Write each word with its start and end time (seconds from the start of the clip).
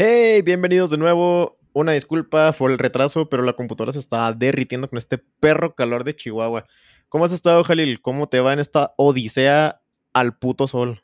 Hey, 0.00 0.42
bienvenidos 0.42 0.90
de 0.90 0.96
nuevo. 0.96 1.58
Una 1.72 1.90
disculpa 1.90 2.52
por 2.52 2.70
el 2.70 2.78
retraso, 2.78 3.28
pero 3.28 3.42
la 3.42 3.54
computadora 3.54 3.90
se 3.90 3.98
está 3.98 4.32
derritiendo 4.32 4.88
con 4.88 4.96
este 4.96 5.18
perro 5.18 5.74
calor 5.74 6.04
de 6.04 6.14
Chihuahua. 6.14 6.66
¿Cómo 7.08 7.24
has 7.24 7.32
estado, 7.32 7.64
Jalil? 7.64 8.00
¿Cómo 8.00 8.28
te 8.28 8.38
va 8.38 8.52
en 8.52 8.60
esta 8.60 8.94
odisea 8.96 9.82
al 10.12 10.38
puto 10.38 10.68
sol? 10.68 11.02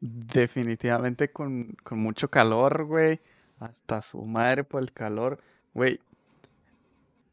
Definitivamente 0.00 1.30
con, 1.30 1.76
con 1.82 1.98
mucho 1.98 2.30
calor, 2.30 2.86
güey. 2.86 3.20
Hasta 3.58 4.00
su 4.00 4.24
madre 4.24 4.64
por 4.64 4.80
el 4.80 4.92
calor. 4.94 5.38
Güey, 5.74 6.00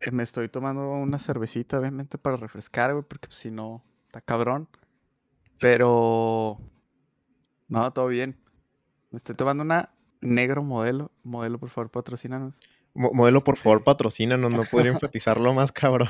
eh, 0.02 0.12
me 0.12 0.24
estoy 0.24 0.50
tomando 0.50 0.82
una 0.82 1.18
cervecita, 1.18 1.80
obviamente, 1.80 2.18
para 2.18 2.36
refrescar, 2.36 2.92
güey, 2.92 3.06
porque 3.08 3.30
si 3.32 3.52
no, 3.52 3.86
está 4.08 4.20
cabrón. 4.20 4.68
Pero... 5.62 6.60
No, 7.70 7.94
todo 7.94 8.08
bien. 8.08 8.38
Me 9.12 9.16
estoy 9.16 9.36
tomando 9.36 9.64
una 9.64 9.94
negro 10.22 10.64
modelo. 10.64 11.12
Modelo, 11.24 11.58
por 11.60 11.70
favor, 11.70 11.90
patrocínanos. 11.92 12.60
Mo- 12.94 13.12
modelo, 13.14 13.42
por 13.44 13.58
favor, 13.58 13.84
patrocínanos. 13.84 14.52
No 14.54 14.64
podría 14.64 14.92
enfatizarlo 15.14 15.54
más, 15.54 15.72
cabrón. 15.72 16.08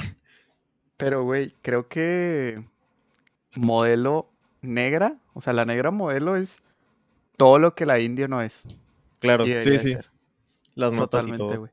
Pero, 0.98 1.24
güey, 1.24 1.54
creo 1.62 1.88
que 1.88 2.64
modelo 3.56 4.30
negra, 4.62 5.18
o 5.34 5.42
sea, 5.42 5.54
la 5.54 5.66
negra 5.66 5.92
modelo 5.92 6.36
es 6.36 6.58
todo 7.38 7.60
lo 7.60 7.74
que 7.76 7.86
la 7.86 8.00
indio 8.00 8.28
no 8.28 8.42
es. 8.42 8.64
Claro, 9.20 9.46
Y 9.48 9.54
sí, 9.62 9.80
sí. 9.80 9.92
ser. 9.94 10.08
Las 10.76 10.92
notas 10.92 11.26
y 11.26 11.32
Totalmente, 11.32 11.38
todo. 11.54 11.60
güey. 11.60 11.72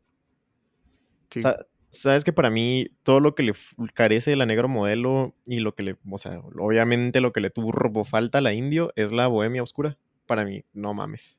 Sí. 1.30 1.42
Sa- 1.42 1.66
Sabes 1.88 2.24
que 2.24 2.32
para 2.32 2.50
mí 2.50 2.88
todo 3.04 3.20
lo 3.20 3.34
que 3.34 3.42
le 3.44 3.52
carece 3.94 4.30
de 4.30 4.36
la 4.36 4.44
negro 4.44 4.68
modelo 4.68 5.34
y 5.46 5.60
lo 5.60 5.74
que 5.74 5.82
le, 5.84 5.96
o 6.10 6.18
sea, 6.18 6.40
obviamente 6.58 7.20
lo 7.20 7.32
que 7.32 7.40
le 7.40 7.48
turbo 7.48 8.04
falta 8.04 8.38
a 8.38 8.40
la 8.40 8.52
indio 8.52 8.92
es 8.96 9.12
la 9.12 9.28
bohemia 9.28 9.62
oscura. 9.62 9.96
Para 10.26 10.44
mí, 10.44 10.64
no 10.74 10.92
mames. 10.94 11.38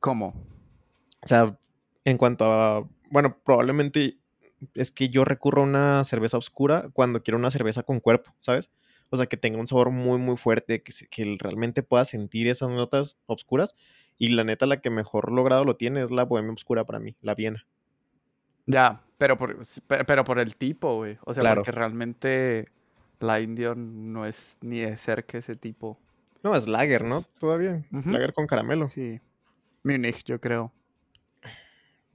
¿Cómo? 0.00 0.34
O 1.22 1.26
sea, 1.26 1.56
en 2.04 2.16
cuanto 2.18 2.44
a, 2.50 2.88
bueno, 3.10 3.36
probablemente 3.44 4.18
es 4.74 4.90
que 4.90 5.08
yo 5.08 5.24
recurro 5.24 5.62
a 5.62 5.64
una 5.66 6.04
cerveza 6.04 6.36
oscura 6.38 6.88
cuando 6.92 7.22
quiero 7.22 7.38
una 7.38 7.50
cerveza 7.50 7.82
con 7.82 8.00
cuerpo, 8.00 8.34
¿sabes? 8.38 8.70
O 9.10 9.16
sea, 9.16 9.26
que 9.26 9.36
tenga 9.36 9.58
un 9.58 9.66
sabor 9.66 9.90
muy, 9.90 10.18
muy 10.18 10.36
fuerte, 10.36 10.82
que, 10.82 10.92
se- 10.92 11.08
que 11.08 11.36
realmente 11.38 11.82
pueda 11.82 12.04
sentir 12.04 12.46
esas 12.48 12.70
notas 12.70 13.18
oscuras. 13.26 13.74
Y 14.18 14.28
la 14.30 14.44
neta, 14.44 14.66
la 14.66 14.80
que 14.80 14.90
mejor 14.90 15.32
logrado 15.32 15.64
lo 15.64 15.76
tiene 15.76 16.02
es 16.02 16.10
la 16.10 16.24
bohemia 16.24 16.52
oscura 16.52 16.84
para 16.84 17.00
mí, 17.00 17.16
la 17.22 17.34
Viena. 17.34 17.66
Ya, 18.66 19.02
pero 19.18 19.36
por, 19.36 19.56
pero 20.06 20.24
por 20.24 20.38
el 20.38 20.54
tipo, 20.56 20.94
güey. 20.96 21.18
O 21.24 21.34
sea, 21.34 21.40
Claro. 21.42 21.62
porque 21.62 21.72
realmente 21.72 22.66
la 23.18 23.40
indio 23.40 23.74
no 23.74 24.26
es 24.26 24.58
ni 24.60 24.80
de 24.80 24.96
cerca 24.96 25.38
ese 25.38 25.56
tipo. 25.56 25.98
No, 26.42 26.54
es 26.54 26.68
lager, 26.68 27.04
¿no? 27.04 27.22
Todavía. 27.38 27.82
Ujú. 27.92 28.10
Lager 28.10 28.32
con 28.32 28.46
caramelo. 28.46 28.84
Sí. 28.86 29.20
Munich, 29.82 30.22
yo 30.24 30.40
creo. 30.40 30.72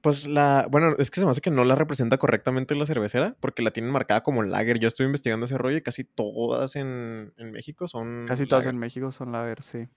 Pues 0.02 0.28
la, 0.28 0.68
bueno, 0.70 0.96
es 1.00 1.10
que 1.10 1.20
se 1.20 1.26
me 1.26 1.32
hace 1.32 1.42
que 1.42 1.50
no 1.50 1.64
la 1.64 1.76
representa 1.76 2.18
correctamente 2.18 2.76
la 2.76 2.86
cervecera, 2.86 3.36
porque 3.40 3.64
la 3.64 3.72
tienen 3.72 3.92
marcada 3.92 4.22
como 4.22 4.44
lager. 4.44 4.78
Yo 4.78 4.88
estuve 4.88 5.08
investigando 5.08 5.48
ese 5.48 5.58
rollo 5.58 5.78
y 5.78 5.82
casi 5.82 6.04
todas 6.04 6.76
en, 6.76 7.34
en 7.38 7.52
México 7.52 7.88
son 7.88 8.24
Casi 8.28 8.46
todas 8.46 8.68
en. 8.68 8.76
México 8.78 9.12
son 9.12 9.32
lager, 9.32 9.64
sí. 9.64 9.88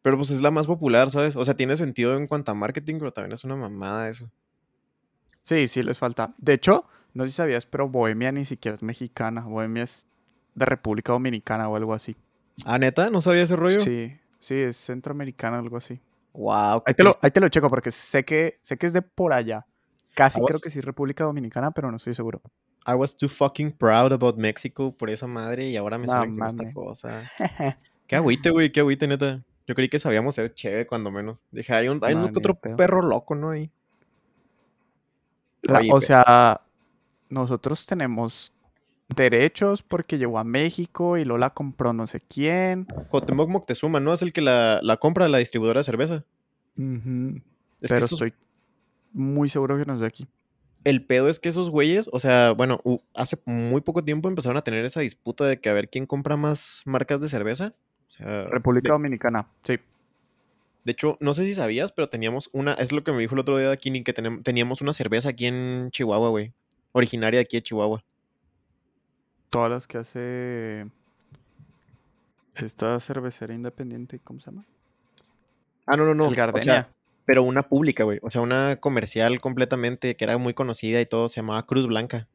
Pero 0.00 0.16
pues 0.16 0.30
es 0.30 0.40
la 0.40 0.50
más 0.50 0.66
popular, 0.66 1.10
¿sabes? 1.10 1.36
O 1.36 1.44
sea, 1.44 1.54
tiene 1.54 1.76
sentido 1.76 2.16
en 2.16 2.26
cuanto 2.26 2.50
a 2.50 2.54
marketing, 2.54 2.96
pero 2.98 3.12
también 3.12 3.32
es 3.32 3.44
una 3.44 3.56
mamada 3.56 4.08
eso. 4.08 4.30
Sí, 5.42 5.66
sí 5.68 5.82
les 5.82 5.98
falta. 5.98 6.34
De 6.38 6.54
hecho, 6.54 6.86
no 7.14 7.24
sé 7.24 7.30
si 7.30 7.36
sabías, 7.36 7.66
pero 7.66 7.88
Bohemia 7.88 8.32
ni 8.32 8.44
siquiera 8.44 8.74
es 8.74 8.82
mexicana. 8.82 9.42
Bohemia 9.42 9.82
es 9.82 10.06
de 10.54 10.66
República 10.66 11.12
Dominicana 11.12 11.68
o 11.68 11.76
algo 11.76 11.94
así. 11.94 12.16
Ah, 12.64 12.78
neta, 12.78 13.10
no 13.10 13.20
sabía 13.20 13.42
ese 13.42 13.56
rollo. 13.56 13.80
Sí, 13.80 14.16
sí, 14.38 14.54
es 14.54 14.76
centroamericana 14.76 15.58
o 15.58 15.60
algo 15.60 15.76
así. 15.76 16.00
Wow, 16.34 16.82
Ahí 16.86 16.94
te, 16.94 17.04
lo, 17.04 17.12
ahí 17.20 17.30
te 17.30 17.40
lo 17.40 17.48
checo 17.48 17.68
porque 17.68 17.90
sé 17.90 18.24
que, 18.24 18.58
sé 18.62 18.78
que 18.78 18.86
es 18.86 18.92
de 18.92 19.02
por 19.02 19.32
allá. 19.32 19.66
Casi 20.14 20.40
creo 20.40 20.58
que 20.60 20.70
sí 20.70 20.80
República 20.80 21.24
Dominicana, 21.24 21.70
pero 21.70 21.90
no 21.90 21.96
estoy 21.98 22.14
seguro. 22.14 22.40
I 22.86 22.94
was 22.94 23.16
too 23.16 23.28
fucking 23.28 23.72
proud 23.72 24.12
about 24.12 24.36
Mexico 24.36 24.96
por 24.96 25.10
esa 25.10 25.26
madre 25.26 25.68
y 25.68 25.76
ahora 25.76 25.98
me 25.98 26.06
No 26.06 26.12
salen 26.12 26.36
con 26.36 26.46
esta 26.46 26.72
cosa. 26.72 27.22
Qué 28.06 28.16
agüite, 28.16 28.50
güey, 28.50 28.70
qué 28.72 28.80
agüite, 28.80 29.06
neta. 29.06 29.42
Yo 29.66 29.74
creí 29.74 29.88
que 29.88 29.98
sabíamos 29.98 30.34
ser 30.34 30.52
chévere 30.54 30.86
cuando 30.86 31.10
menos. 31.10 31.44
Dije, 31.50 31.72
hay 31.72 31.88
un, 31.88 31.98
hay 32.02 32.14
de 32.14 32.24
otro 32.24 32.54
pedo. 32.56 32.76
perro 32.76 33.00
loco, 33.00 33.34
¿no? 33.34 33.50
Ahí. 33.50 33.70
La- 35.62 35.78
Oye, 35.78 35.88
o 35.92 36.00
sea, 36.00 36.60
nosotros 37.30 37.86
tenemos 37.86 38.52
derechos 39.14 39.82
porque 39.82 40.18
llegó 40.18 40.38
a 40.38 40.44
México 40.44 41.16
y 41.18 41.24
luego 41.24 41.38
la 41.38 41.50
compró 41.50 41.92
no 41.92 42.06
sé 42.06 42.20
quién. 42.20 42.84
Cuauhtémoc 43.10 43.48
Moctezuma, 43.48 44.00
¿no? 44.00 44.12
Es 44.12 44.22
el 44.22 44.32
que 44.32 44.40
la, 44.42 44.80
la 44.82 44.96
compra 44.96 45.28
la 45.28 45.38
distribuidora 45.38 45.80
de 45.80 45.84
cerveza. 45.84 46.24
Es 46.76 46.82
que 46.82 47.42
Pero 47.80 47.98
esos, 47.98 48.12
estoy 48.12 48.34
muy 49.12 49.48
seguro 49.48 49.76
que 49.78 49.84
no 49.84 49.94
es 49.94 50.00
de 50.00 50.06
aquí. 50.06 50.26
el 50.84 51.04
pedo 51.04 51.28
es 51.28 51.38
que 51.38 51.48
esos 51.48 51.70
güeyes, 51.70 52.08
o 52.12 52.18
sea, 52.18 52.52
bueno, 52.52 52.80
hace 53.14 53.38
muy 53.44 53.80
poco 53.82 54.02
tiempo 54.02 54.28
empezaron 54.28 54.56
a 54.56 54.62
tener 54.62 54.84
esa 54.84 55.00
disputa 55.00 55.44
de 55.44 55.60
que 55.60 55.68
a 55.68 55.72
ver 55.74 55.88
quién 55.88 56.06
compra 56.06 56.36
más 56.36 56.82
marcas 56.86 57.20
de 57.20 57.28
cerveza. 57.28 57.74
O 58.08 58.12
sea, 58.12 58.44
República 58.44 58.88
de, 58.88 58.92
Dominicana, 58.92 59.48
sí. 59.62 59.78
de 60.84 60.92
hecho, 60.92 61.16
no 61.20 61.34
sé 61.34 61.44
si 61.44 61.54
sabías, 61.54 61.92
pero 61.92 62.08
teníamos 62.08 62.50
una, 62.52 62.74
es 62.74 62.92
lo 62.92 63.04
que 63.04 63.12
me 63.12 63.20
dijo 63.20 63.34
el 63.34 63.40
otro 63.40 63.56
día 63.58 63.70
aquí, 63.70 63.90
que 64.02 64.14
tenem- 64.14 64.42
teníamos 64.42 64.80
una 64.82 64.92
cerveza 64.92 65.30
aquí 65.30 65.46
en 65.46 65.88
Chihuahua, 65.92 66.28
güey. 66.30 66.52
Originaria 66.92 67.38
de 67.38 67.44
aquí 67.44 67.56
de 67.58 67.62
Chihuahua. 67.62 68.02
Todas 69.52 69.70
las 69.70 69.86
que 69.86 69.98
hace 69.98 70.86
esta 72.54 72.98
cervecera 73.00 73.52
independiente, 73.52 74.18
¿cómo 74.18 74.40
se 74.40 74.50
llama? 74.50 74.64
Ah, 75.86 75.94
no, 75.94 76.06
no, 76.06 76.12
El 76.12 76.16
no. 76.16 76.24
O 76.24 76.28
sea, 76.30 76.34
Gardenia. 76.46 76.88
pero 77.26 77.42
una 77.42 77.68
pública, 77.68 78.04
güey. 78.04 78.18
O 78.22 78.30
sea, 78.30 78.40
una 78.40 78.76
comercial 78.80 79.42
completamente 79.42 80.16
que 80.16 80.24
era 80.24 80.38
muy 80.38 80.54
conocida 80.54 81.02
y 81.02 81.06
todo, 81.06 81.28
se 81.28 81.36
llamaba 81.42 81.66
Cruz 81.66 81.86
Blanca. 81.86 82.28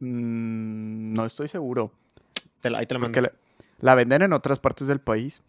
Mm, 0.00 1.12
no 1.14 1.24
estoy 1.24 1.46
seguro. 1.46 1.92
Te 2.60 2.70
la- 2.70 2.78
ahí 2.78 2.86
te 2.86 2.94
la 2.94 3.00
mando. 3.00 3.20
la, 3.20 3.32
la 3.78 3.94
venden 3.94 4.22
en 4.22 4.32
otras 4.32 4.58
partes 4.58 4.88
del 4.88 5.00
país. 5.00 5.40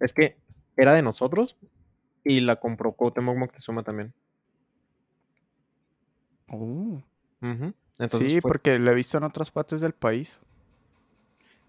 Es 0.00 0.12
que 0.12 0.36
era 0.76 0.94
de 0.94 1.02
nosotros 1.02 1.56
y 2.24 2.40
la 2.40 2.56
compró 2.56 2.90
Cuauhtémoc 2.92 3.36
Moctezuma 3.36 3.84
también. 3.84 4.12
Oh. 6.50 7.00
Entonces 7.42 8.30
Sí, 8.30 8.40
fue, 8.40 8.50
porque 8.50 8.78
lo 8.78 8.90
he 8.90 8.94
visto 8.94 9.16
en 9.18 9.24
otras 9.24 9.50
partes 9.50 9.80
del 9.80 9.92
país. 9.92 10.40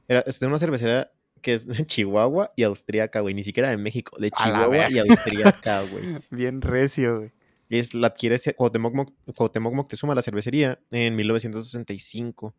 era, 0.08 0.22
es 0.22 0.40
de 0.40 0.47
una 0.47 0.59
cervecera 0.59 1.12
que 1.42 1.53
es 1.53 1.66
de 1.68 1.86
Chihuahua 1.88 2.52
y 2.56 2.64
Austriaca, 2.64 3.19
güey. 3.22 3.34
Ni 3.34 3.44
siquiera 3.44 3.69
de 3.69 3.78
México, 3.78 4.18
de 4.19 4.31
Chihuahua 4.31 4.90
y 4.90 5.00
Austriaca, 5.00 5.81
güey. 5.92 6.19
Bien 6.30 6.62
recio, 6.62 7.18
güey. 7.19 7.31
Es, 7.69 7.94
la 7.94 8.08
adquiere 8.08 8.38
Cuauhtémoc, 8.56 8.94
Moc- 8.94 9.14
Cuauhtémoc 9.36 9.74
Moctezuma, 9.74 10.14
la 10.14 10.22
cervecería, 10.22 10.80
en 10.92 11.16
1965. 11.16 12.53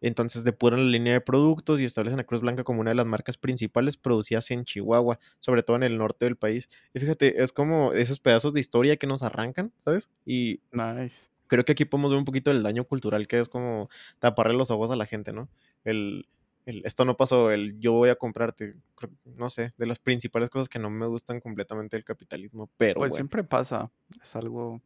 Entonces 0.00 0.44
depuran 0.44 0.80
la 0.86 0.90
línea 0.90 1.12
de 1.14 1.20
productos 1.20 1.80
y 1.80 1.84
establecen 1.84 2.20
a 2.20 2.24
Cruz 2.24 2.40
Blanca 2.40 2.62
como 2.64 2.80
una 2.80 2.90
de 2.90 2.94
las 2.96 3.06
marcas 3.06 3.36
principales 3.36 3.96
producidas 3.96 4.50
en 4.52 4.64
Chihuahua, 4.64 5.18
sobre 5.40 5.62
todo 5.64 5.76
en 5.76 5.82
el 5.84 5.96
norte 5.98 6.24
del 6.24 6.36
país. 6.36 6.68
Y 6.94 7.00
fíjate, 7.00 7.42
es 7.42 7.52
como 7.52 7.92
esos 7.92 8.20
pedazos 8.20 8.52
de 8.52 8.60
historia 8.60 8.96
que 8.96 9.06
nos 9.08 9.22
arrancan, 9.22 9.72
¿sabes? 9.78 10.08
Y 10.24 10.60
Nice. 10.72 11.28
Creo 11.48 11.64
que 11.64 11.72
aquí 11.72 11.84
podemos 11.84 12.10
ver 12.10 12.18
un 12.18 12.24
poquito 12.24 12.50
del 12.52 12.62
daño 12.62 12.84
cultural 12.84 13.26
que 13.26 13.40
es 13.40 13.48
como 13.48 13.88
taparle 14.20 14.54
los 14.56 14.70
ojos 14.70 14.90
a 14.90 14.96
la 14.96 15.06
gente, 15.06 15.32
¿no? 15.32 15.48
El, 15.84 16.28
el 16.66 16.82
esto 16.84 17.04
no 17.04 17.16
pasó, 17.16 17.50
el 17.50 17.78
yo 17.80 17.92
voy 17.94 18.10
a 18.10 18.16
comprarte, 18.16 18.74
no 19.24 19.50
sé, 19.50 19.72
de 19.78 19.86
las 19.86 19.98
principales 19.98 20.50
cosas 20.50 20.68
que 20.68 20.78
no 20.78 20.90
me 20.90 21.06
gustan 21.06 21.40
completamente 21.40 21.96
del 21.96 22.04
capitalismo, 22.04 22.70
pero 22.76 22.94
Pues 23.00 23.10
bueno. 23.10 23.14
siempre 23.16 23.44
pasa. 23.44 23.90
Es 24.22 24.36
algo. 24.36 24.80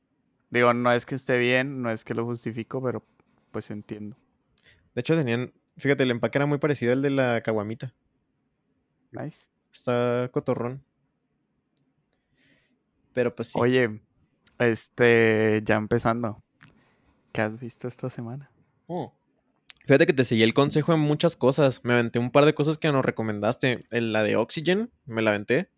Digo, 0.51 0.73
no 0.75 0.93
es 0.93 1.07
que 1.07 1.15
esté 1.17 1.39
bien, 1.39 1.83
no 1.83 1.91
es 1.91 2.05
que 2.05 2.15
lo 2.15 2.25
justifico, 2.25 2.83
pero 2.83 3.03
pues 3.51 3.71
entiendo. 3.71 4.17
De 4.95 5.01
hecho 5.01 5.17
tenían, 5.17 5.53
fíjate, 5.79 6.03
el 6.05 6.11
empaque 6.11 6.39
era 6.39 6.47
muy 6.47 6.59
parecido 6.59 6.93
al 6.93 7.03
de 7.03 7.11
la 7.11 7.41
caguamita. 7.41 7.95
Nice. 9.11 9.49
Está 9.73 10.29
cotorrón. 10.33 10.85
Pero 13.13 13.35
pues 13.35 13.49
sí. 13.49 13.59
Oye, 13.61 14.01
este, 14.59 15.61
ya 15.65 15.77
empezando. 15.77 16.43
¿Qué 17.33 17.41
has 17.41 17.59
visto 17.61 17.89
esta 17.89 18.11
semana? 18.11 18.51
Oh. 18.87 19.13
Fíjate 19.87 20.07
que 20.07 20.13
te 20.13 20.25
seguí 20.25 20.43
el 20.43 20.55
consejo 20.55 20.93
en 20.93 21.01
muchas 21.01 21.35
cosas. 21.37 21.81
Me 21.85 21.95
aventé 21.95 22.19
un 22.19 22.31
par 22.31 22.45
de 22.45 22.55
cosas 22.55 22.79
que 22.79 22.91
nos 22.93 23.05
recomendaste. 23.05 23.87
En 23.91 24.13
la 24.13 24.23
de 24.23 24.37
Oxygen, 24.37 24.91
me 25.07 25.23
la 25.23 25.31
aventé. 25.31 25.71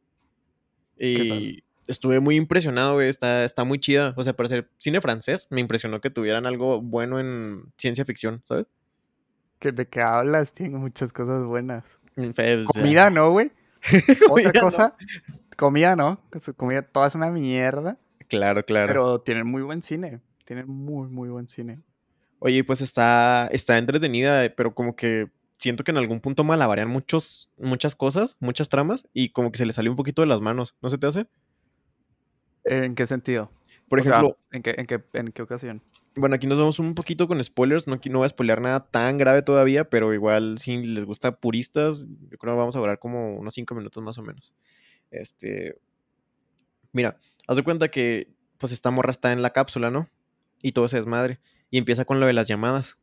¿Qué 0.96 1.24
tal? 1.28 1.38
Y 1.42 1.64
estuve 1.86 2.20
muy 2.20 2.36
impresionado, 2.36 2.94
güey. 2.94 3.08
Está, 3.08 3.44
está 3.44 3.64
muy 3.64 3.78
chida. 3.78 4.12
O 4.16 4.22
sea, 4.22 4.34
para 4.34 4.48
ser 4.48 4.68
cine 4.78 5.00
francés, 5.00 5.46
me 5.50 5.60
impresionó 5.60 6.00
que 6.00 6.10
tuvieran 6.10 6.44
algo 6.46 6.82
bueno 6.82 7.18
en 7.18 7.72
ciencia 7.78 8.04
ficción, 8.04 8.42
¿sabes? 8.46 8.66
¿Qué- 9.58 9.72
¿De 9.72 9.86
qué 9.88 10.02
hablas? 10.02 10.52
Tiene 10.52 10.76
muchas 10.76 11.12
cosas 11.12 11.44
buenas. 11.44 11.98
Mm, 12.16 12.30
pues, 12.30 12.66
Comida 12.66 13.08
no, 13.10 13.30
güey. 13.30 13.52
Otra 14.30 14.52
no. 14.54 14.60
cosa, 14.60 14.96
comida 15.56 15.94
no. 15.96 16.20
Su 16.40 16.54
comida 16.54 16.82
toda 16.82 17.06
es 17.08 17.14
una 17.14 17.30
mierda. 17.30 17.98
Claro, 18.28 18.64
claro. 18.64 18.86
Pero 18.88 19.20
tienen 19.20 19.46
muy 19.46 19.62
buen 19.62 19.82
cine. 19.82 20.20
Tienen 20.44 20.68
muy, 20.68 21.08
muy 21.08 21.28
buen 21.28 21.48
cine. 21.48 21.80
Oye, 22.38 22.62
pues 22.64 22.80
está, 22.80 23.48
está 23.52 23.78
entretenida, 23.78 24.54
pero 24.54 24.74
como 24.74 24.94
que 24.96 25.30
siento 25.58 25.84
que 25.84 25.90
en 25.92 25.96
algún 25.96 26.20
punto 26.20 26.44
malabarean 26.44 26.88
muchos, 26.88 27.50
muchas 27.56 27.94
cosas, 27.94 28.36
muchas 28.40 28.68
tramas, 28.68 29.08
y 29.14 29.30
como 29.30 29.50
que 29.50 29.58
se 29.58 29.66
le 29.66 29.72
salió 29.72 29.90
un 29.90 29.96
poquito 29.96 30.22
de 30.22 30.28
las 30.28 30.40
manos. 30.40 30.74
¿No 30.82 30.90
se 30.90 30.98
te 30.98 31.06
hace? 31.06 31.26
¿En 32.64 32.94
qué 32.94 33.06
sentido? 33.06 33.50
Por 33.88 34.00
O 34.00 34.02
sea, 34.02 34.12
ejemplo, 34.12 34.38
¿en 34.52 34.62
qué, 34.62 34.74
en, 34.76 34.86
qué, 34.86 35.02
¿en 35.14 35.32
qué 35.32 35.42
ocasión? 35.42 35.82
bueno, 36.16 36.36
aquí 36.36 36.46
nos 36.46 36.58
vamos 36.58 36.78
un 36.78 36.94
poquito 36.94 37.26
con 37.26 37.42
spoilers. 37.42 37.86
No, 37.86 37.94
aquí 37.94 38.08
no 38.08 38.18
voy 38.18 38.26
a 38.26 38.28
spoilear 38.28 38.60
nada 38.60 38.80
tan 38.88 39.18
grave 39.18 39.42
todavía, 39.42 39.88
pero 39.90 40.14
igual 40.14 40.58
si 40.58 40.82
les 40.82 41.04
gusta 41.04 41.36
puristas, 41.36 42.06
yo 42.30 42.38
creo 42.38 42.54
que 42.54 42.58
vamos 42.58 42.76
a 42.76 42.78
durar 42.78 42.98
como 42.98 43.36
unos 43.36 43.54
5 43.54 43.74
minutos 43.74 44.02
más 44.02 44.16
o 44.18 44.22
menos. 44.22 44.54
Este. 45.10 45.76
Mira, 46.92 47.18
haz 47.48 47.56
de 47.56 47.64
cuenta 47.64 47.90
que 47.90 48.32
pues 48.58 48.72
esta 48.72 48.90
morra 48.90 49.10
está 49.10 49.32
en 49.32 49.42
la 49.42 49.50
cápsula, 49.50 49.90
¿no? 49.90 50.08
Y 50.64 50.72
todo 50.72 50.88
se 50.88 50.96
desmadre. 50.96 51.40
Y 51.70 51.76
empieza 51.76 52.06
con 52.06 52.20
lo 52.20 52.26
de 52.26 52.32
las 52.32 52.48
llamadas. 52.48 52.96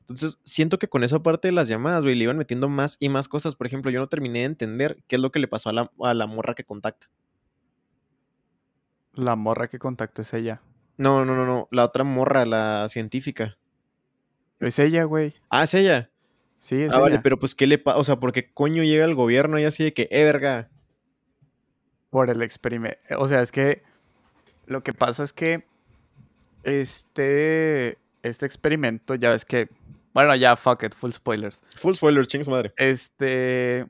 Entonces, 0.00 0.40
siento 0.42 0.80
que 0.80 0.88
con 0.88 1.04
esa 1.04 1.22
parte 1.22 1.46
de 1.46 1.52
las 1.52 1.68
llamadas, 1.68 2.02
güey, 2.02 2.16
le 2.16 2.24
iban 2.24 2.36
metiendo 2.36 2.68
más 2.68 2.96
y 2.98 3.08
más 3.08 3.28
cosas. 3.28 3.54
Por 3.54 3.68
ejemplo, 3.68 3.92
yo 3.92 4.00
no 4.00 4.08
terminé 4.08 4.40
de 4.40 4.46
entender 4.46 4.98
qué 5.06 5.14
es 5.14 5.22
lo 5.22 5.30
que 5.30 5.38
le 5.38 5.46
pasó 5.46 5.68
a 5.68 5.72
la, 5.72 5.92
a 6.00 6.12
la 6.12 6.26
morra 6.26 6.54
que 6.56 6.64
contacta. 6.64 7.08
La 9.14 9.36
morra 9.36 9.68
que 9.68 9.78
contactó 9.78 10.22
es 10.22 10.34
ella. 10.34 10.60
No, 10.96 11.24
no, 11.24 11.36
no, 11.36 11.46
no. 11.46 11.68
La 11.70 11.84
otra 11.84 12.02
morra, 12.02 12.44
la 12.46 12.88
científica. 12.88 13.56
Es 14.58 14.80
ella, 14.80 15.04
güey. 15.04 15.34
Ah, 15.48 15.62
es 15.62 15.74
ella. 15.74 16.10
Sí, 16.58 16.82
es 16.82 16.92
Ah, 16.92 16.98
vale, 16.98 17.20
pero 17.20 17.38
pues, 17.38 17.54
¿qué 17.54 17.68
le 17.68 17.78
pasa? 17.78 17.98
O 17.98 18.02
sea, 18.04 18.16
¿por 18.18 18.32
qué 18.32 18.52
coño 18.52 18.82
llega 18.82 19.04
el 19.04 19.14
gobierno 19.14 19.60
y 19.60 19.64
así 19.64 19.84
de 19.84 19.94
que, 19.94 20.08
eh, 20.10 20.24
verga? 20.24 20.68
Por 22.10 22.28
el 22.28 22.42
experimento. 22.42 22.98
O 23.18 23.28
sea, 23.28 23.40
es 23.40 23.52
que 23.52 23.84
lo 24.66 24.82
que 24.82 24.92
pasa 24.92 25.22
es 25.22 25.32
que 25.32 25.64
este, 26.62 27.98
este 28.22 28.46
experimento, 28.46 29.14
ya 29.14 29.30
ves 29.30 29.44
que, 29.44 29.68
bueno, 30.14 30.34
ya, 30.36 30.56
fuck 30.56 30.82
it, 30.84 30.94
full 30.94 31.10
spoilers. 31.12 31.62
Full 31.78 31.94
spoiler, 31.94 32.26
chingue 32.26 32.44
su 32.44 32.50
madre. 32.50 32.72
Este, 32.76 33.86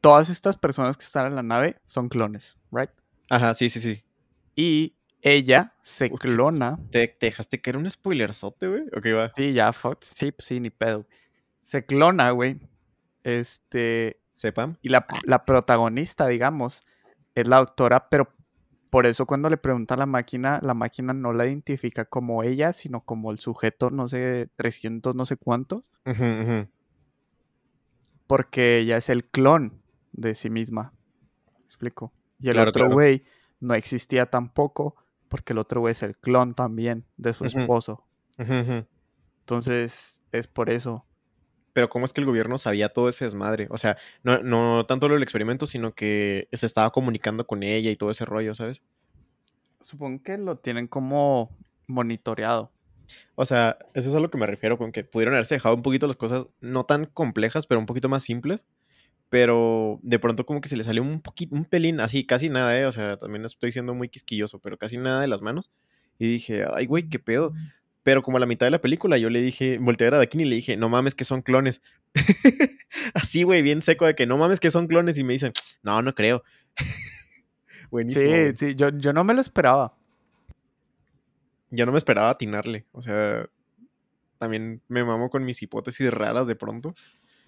todas 0.00 0.30
estas 0.30 0.56
personas 0.56 0.96
que 0.96 1.04
están 1.04 1.26
en 1.26 1.36
la 1.36 1.42
nave 1.42 1.80
son 1.86 2.08
clones, 2.08 2.58
¿right? 2.70 2.90
Ajá, 3.28 3.54
sí, 3.54 3.70
sí, 3.70 3.80
sí. 3.80 4.04
Y 4.54 4.96
ella 5.22 5.74
se 5.82 6.06
Uy. 6.12 6.18
clona. 6.18 6.78
¿Te, 6.90 7.08
te 7.08 7.26
dejaste 7.26 7.60
que 7.60 7.70
era 7.70 7.78
un 7.78 7.88
spoilerzote, 7.88 8.68
güey? 8.68 8.82
Ok, 8.96 9.06
va. 9.16 9.32
Sí, 9.36 9.52
ya, 9.52 9.72
fuck, 9.72 10.02
sí, 10.02 10.32
pues 10.32 10.46
sí, 10.46 10.60
ni 10.60 10.70
pedo. 10.70 11.06
Se 11.62 11.84
clona, 11.84 12.30
güey. 12.30 12.58
Este, 13.22 14.20
Sepan. 14.32 14.78
Y 14.80 14.88
la, 14.88 15.06
la 15.24 15.44
protagonista, 15.44 16.26
digamos, 16.26 16.80
es 17.34 17.46
la 17.46 17.58
doctora, 17.58 18.08
pero 18.08 18.32
por 18.90 19.06
eso 19.06 19.24
cuando 19.24 19.48
le 19.48 19.56
pregunta 19.56 19.94
a 19.94 19.96
la 19.96 20.06
máquina, 20.06 20.58
la 20.62 20.74
máquina 20.74 21.12
no 21.12 21.32
la 21.32 21.46
identifica 21.46 22.04
como 22.04 22.42
ella, 22.42 22.72
sino 22.72 23.04
como 23.04 23.30
el 23.30 23.38
sujeto, 23.38 23.90
no 23.90 24.08
sé, 24.08 24.48
300, 24.56 25.14
no 25.14 25.24
sé 25.24 25.36
cuántos, 25.36 25.90
porque 28.26 28.78
ella 28.78 28.96
es 28.96 29.08
el 29.08 29.24
clon 29.24 29.80
de 30.12 30.34
sí 30.34 30.50
misma. 30.50 30.92
¿Me 31.58 31.64
explico? 31.64 32.12
Y 32.40 32.48
el 32.48 32.54
Claro, 32.54 32.70
otro 32.70 32.84
claro. 32.84 32.94
güey 32.94 33.24
no 33.60 33.74
existía 33.74 34.26
tampoco, 34.26 34.96
porque 35.28 35.52
el 35.52 35.58
otro 35.58 35.80
güey 35.80 35.92
es 35.92 36.02
el 36.02 36.16
clon 36.16 36.52
también 36.52 37.06
de 37.16 37.32
su 37.32 37.44
esposo. 37.44 38.04
Entonces, 39.40 40.22
es 40.32 40.46
por 40.46 40.70
eso. 40.70 41.06
Pero 41.72 41.88
¿cómo 41.88 42.04
es 42.04 42.12
que 42.12 42.20
el 42.20 42.26
gobierno 42.26 42.58
sabía 42.58 42.88
todo 42.88 43.08
ese 43.08 43.24
desmadre? 43.24 43.66
O 43.70 43.78
sea, 43.78 43.96
no, 44.22 44.42
no 44.42 44.86
tanto 44.86 45.08
lo 45.08 45.14
del 45.14 45.22
experimento, 45.22 45.66
sino 45.66 45.94
que 45.94 46.48
se 46.52 46.66
estaba 46.66 46.90
comunicando 46.90 47.46
con 47.46 47.62
ella 47.62 47.90
y 47.90 47.96
todo 47.96 48.10
ese 48.10 48.24
rollo, 48.24 48.54
¿sabes? 48.54 48.82
Supongo 49.82 50.22
que 50.22 50.36
lo 50.36 50.56
tienen 50.56 50.88
como 50.88 51.56
monitoreado. 51.86 52.72
O 53.34 53.44
sea, 53.44 53.78
eso 53.94 54.08
es 54.08 54.14
a 54.14 54.20
lo 54.20 54.30
que 54.30 54.38
me 54.38 54.46
refiero, 54.46 54.78
con 54.78 54.92
que 54.92 55.04
pudieron 55.04 55.34
haberse 55.34 55.56
dejado 55.56 55.74
un 55.74 55.82
poquito 55.82 56.06
las 56.06 56.16
cosas 56.16 56.46
no 56.60 56.84
tan 56.84 57.06
complejas, 57.06 57.66
pero 57.66 57.80
un 57.80 57.86
poquito 57.86 58.08
más 58.08 58.22
simples. 58.22 58.66
Pero 59.28 60.00
de 60.02 60.18
pronto 60.18 60.44
como 60.44 60.60
que 60.60 60.68
se 60.68 60.76
le 60.76 60.84
salió 60.84 61.02
un 61.02 61.20
poquito, 61.20 61.54
un 61.54 61.64
pelín, 61.64 62.00
así, 62.00 62.26
casi 62.26 62.48
nada, 62.48 62.78
¿eh? 62.78 62.86
O 62.86 62.92
sea, 62.92 63.16
también 63.16 63.44
estoy 63.44 63.70
siendo 63.70 63.94
muy 63.94 64.08
quisquilloso, 64.08 64.58
pero 64.58 64.76
casi 64.76 64.98
nada 64.98 65.20
de 65.20 65.28
las 65.28 65.40
manos. 65.40 65.70
Y 66.18 66.26
dije, 66.26 66.64
ay, 66.74 66.86
güey, 66.86 67.08
qué 67.08 67.18
pedo. 67.18 67.52
Pero 68.02 68.22
como 68.22 68.38
a 68.38 68.40
la 68.40 68.46
mitad 68.46 68.66
de 68.66 68.70
la 68.70 68.80
película 68.80 69.18
yo 69.18 69.28
le 69.28 69.42
dije, 69.42 69.78
volteé 69.78 70.06
a 70.06 70.10
ver 70.10 70.14
a 70.14 70.18
Dakin 70.18 70.40
y 70.40 70.44
le 70.46 70.56
dije, 70.56 70.76
no 70.76 70.88
mames 70.88 71.14
que 71.14 71.24
son 71.24 71.42
clones. 71.42 71.82
Así, 73.14 73.42
güey, 73.42 73.62
bien 73.62 73.82
seco 73.82 74.06
de 74.06 74.14
que 74.14 74.26
no 74.26 74.38
mames 74.38 74.60
que 74.60 74.70
son 74.70 74.86
clones. 74.86 75.18
Y 75.18 75.24
me 75.24 75.34
dicen, 75.34 75.52
no, 75.82 76.00
no 76.00 76.14
creo. 76.14 76.42
Buenísimo. 77.90 78.24
Sí, 78.24 78.52
sí, 78.54 78.74
yo, 78.74 78.88
yo 78.90 79.12
no 79.12 79.24
me 79.24 79.34
lo 79.34 79.40
esperaba. 79.40 79.94
Yo 81.70 81.86
no 81.86 81.92
me 81.92 81.98
esperaba 81.98 82.30
atinarle. 82.30 82.86
O 82.92 83.02
sea, 83.02 83.48
también 84.38 84.80
me 84.88 85.04
mamo 85.04 85.28
con 85.28 85.44
mis 85.44 85.60
hipótesis 85.62 86.12
raras 86.12 86.46
de 86.46 86.56
pronto. 86.56 86.94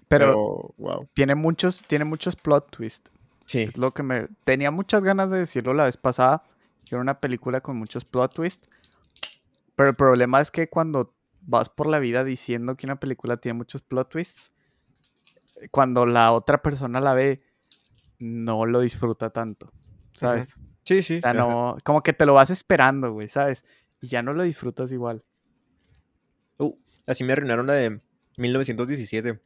Pero, 0.08 0.26
Pero, 0.26 0.74
wow. 0.76 1.08
tiene 1.14 1.34
muchos, 1.34 1.82
tiene 1.86 2.04
muchos 2.04 2.36
plot 2.36 2.70
twists. 2.70 3.10
Sí. 3.46 3.62
Es 3.62 3.78
lo 3.78 3.94
que 3.94 4.02
me. 4.02 4.28
Tenía 4.44 4.70
muchas 4.70 5.02
ganas 5.02 5.30
de 5.30 5.38
decirlo 5.38 5.72
la 5.72 5.84
vez 5.84 5.96
pasada. 5.96 6.42
Que 6.84 6.96
era 6.96 7.00
una 7.00 7.20
película 7.20 7.60
con 7.60 7.76
muchos 7.76 8.04
plot 8.04 8.34
twists. 8.34 8.68
Pero 9.74 9.90
el 9.90 9.96
problema 9.96 10.40
es 10.40 10.50
que 10.50 10.68
cuando 10.68 11.14
vas 11.40 11.68
por 11.68 11.86
la 11.86 11.98
vida 11.98 12.24
diciendo 12.24 12.76
que 12.76 12.86
una 12.86 13.00
película 13.00 13.36
tiene 13.38 13.58
muchos 13.58 13.82
plot 13.82 14.10
twists, 14.10 14.52
cuando 15.70 16.06
la 16.06 16.32
otra 16.32 16.62
persona 16.62 17.00
la 17.00 17.14
ve, 17.14 17.42
no 18.18 18.66
lo 18.66 18.80
disfruta 18.80 19.30
tanto. 19.30 19.72
¿Sabes? 20.14 20.58
Sí, 20.84 21.02
sí. 21.02 21.18
O 21.18 21.20
sea, 21.20 21.30
ajá. 21.30 21.38
no. 21.38 21.76
Como 21.84 22.02
que 22.02 22.12
te 22.12 22.26
lo 22.26 22.34
vas 22.34 22.50
esperando, 22.50 23.12
güey, 23.12 23.28
¿sabes? 23.28 23.64
Y 24.00 24.08
ya 24.08 24.22
no 24.22 24.32
lo 24.34 24.42
disfrutas 24.42 24.92
igual. 24.92 25.24
Uh, 26.58 26.76
así 27.06 27.24
me 27.24 27.32
arruinaron 27.32 27.66
la 27.66 27.74
de 27.74 28.00
1917. 28.36 29.40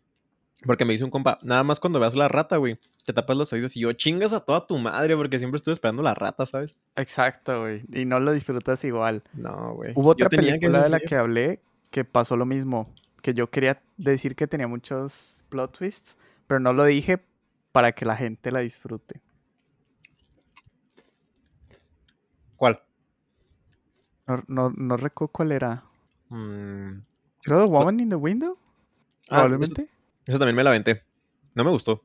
Porque 0.65 0.85
me 0.85 0.93
dice 0.93 1.05
un 1.05 1.11
compa, 1.11 1.39
nada 1.43 1.63
más 1.63 1.81
cuando 1.81 2.01
veas 2.01 2.17
la 2.17 2.29
rata, 2.29 2.57
güey, 2.57 2.79
te 3.05 3.13
tapas 3.13 3.37
los 3.37 3.53
oídos 3.53 3.77
y 3.77 3.81
yo 3.81 3.93
chingas 3.93 4.33
a 4.33 4.41
toda 4.41 4.67
tu 4.67 4.79
madre 4.79 5.17
porque 5.17 5.39
siempre 5.39 5.57
estuve 5.57 5.75
esperando 5.75 6.03
la 6.03 6.15
rata, 6.15 6.47
¿sabes? 6.47 6.77
Exacto, 6.97 7.61
güey. 7.61 7.83
Y 7.93 8.05
no 8.05 8.21
lo 8.21 8.33
disfrutas 8.33 8.83
igual. 8.85 9.23
No, 9.35 9.75
güey. 9.75 9.93
Hubo 9.95 10.11
otra 10.11 10.29
película 10.29 10.83
de 10.83 10.89
la 10.89 11.01
que 11.01 11.15
hablé 11.15 11.61
que 11.91 12.05
pasó 12.05 12.37
lo 12.37 12.47
mismo. 12.47 12.93
Que 13.23 13.35
yo 13.35 13.51
quería 13.51 13.83
decir 13.97 14.35
que 14.35 14.47
tenía 14.47 14.67
muchos 14.67 15.43
plot 15.49 15.79
twists, 15.79 16.17
pero 16.47 16.59
no 16.59 16.73
lo 16.73 16.85
dije 16.85 17.21
para 17.73 17.93
que 17.93 18.05
la 18.05 18.17
gente 18.17 18.51
la 18.51 18.61
disfrute. 18.61 19.21
¿Cuál? 22.57 22.83
No, 24.27 24.43
no, 24.49 24.71
no 24.71 24.97
recuerdo 24.97 25.33
cuál 25.33 25.53
era. 25.53 25.85
Mm, 26.29 27.03
Creo 27.43 27.65
The 27.65 27.71
Woman 27.71 28.01
in 28.01 28.09
the 28.09 28.17
Window, 28.17 28.59
ah, 29.31 29.47
eso, 30.27 30.39
también 30.39 30.57
me 30.57 30.65
la 30.65 30.71
aventé. 30.71 31.03
No 31.55 31.65
me 31.65 31.71
gustó. 31.71 32.03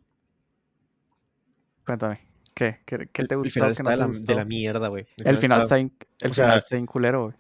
Cuéntame. 1.85 2.19
¿Qué? 2.53 2.79
¿Qué, 2.85 3.09
qué 3.11 3.21
El- 3.21 3.27
te 3.27 3.33
el, 3.35 3.39
gustó? 3.39 3.53
final 3.53 3.69
¿Qué 3.69 3.73
está 3.73 3.83
no 3.83 3.89
de 3.91 3.97
la, 3.97 4.05
gustó? 4.05 4.25
de 4.31 4.35
la 4.35 4.45
mierda, 4.45 4.87
güey. 4.89 5.07
El 5.23 5.37
final 5.37 5.61
está, 5.61 5.79
in- 5.79 5.93
el 6.21 6.33
sea, 6.33 6.45
final 6.45 6.57
está 6.57 6.77
en 6.77 6.85
culero, 6.85 7.23
güey. 7.25 7.35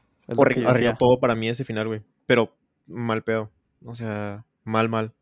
Decía. 0.55 0.95
todo 0.95 1.19
para 1.19 1.35
mí 1.35 1.49
ese 1.49 1.63
final, 1.63 1.87
güey. 1.87 2.01
Pero 2.25 2.55
mal 2.87 3.21
pedo. 3.23 3.51
O 3.85 3.95
sea, 3.95 4.45
mal, 4.63 4.87
mal. 4.89 5.13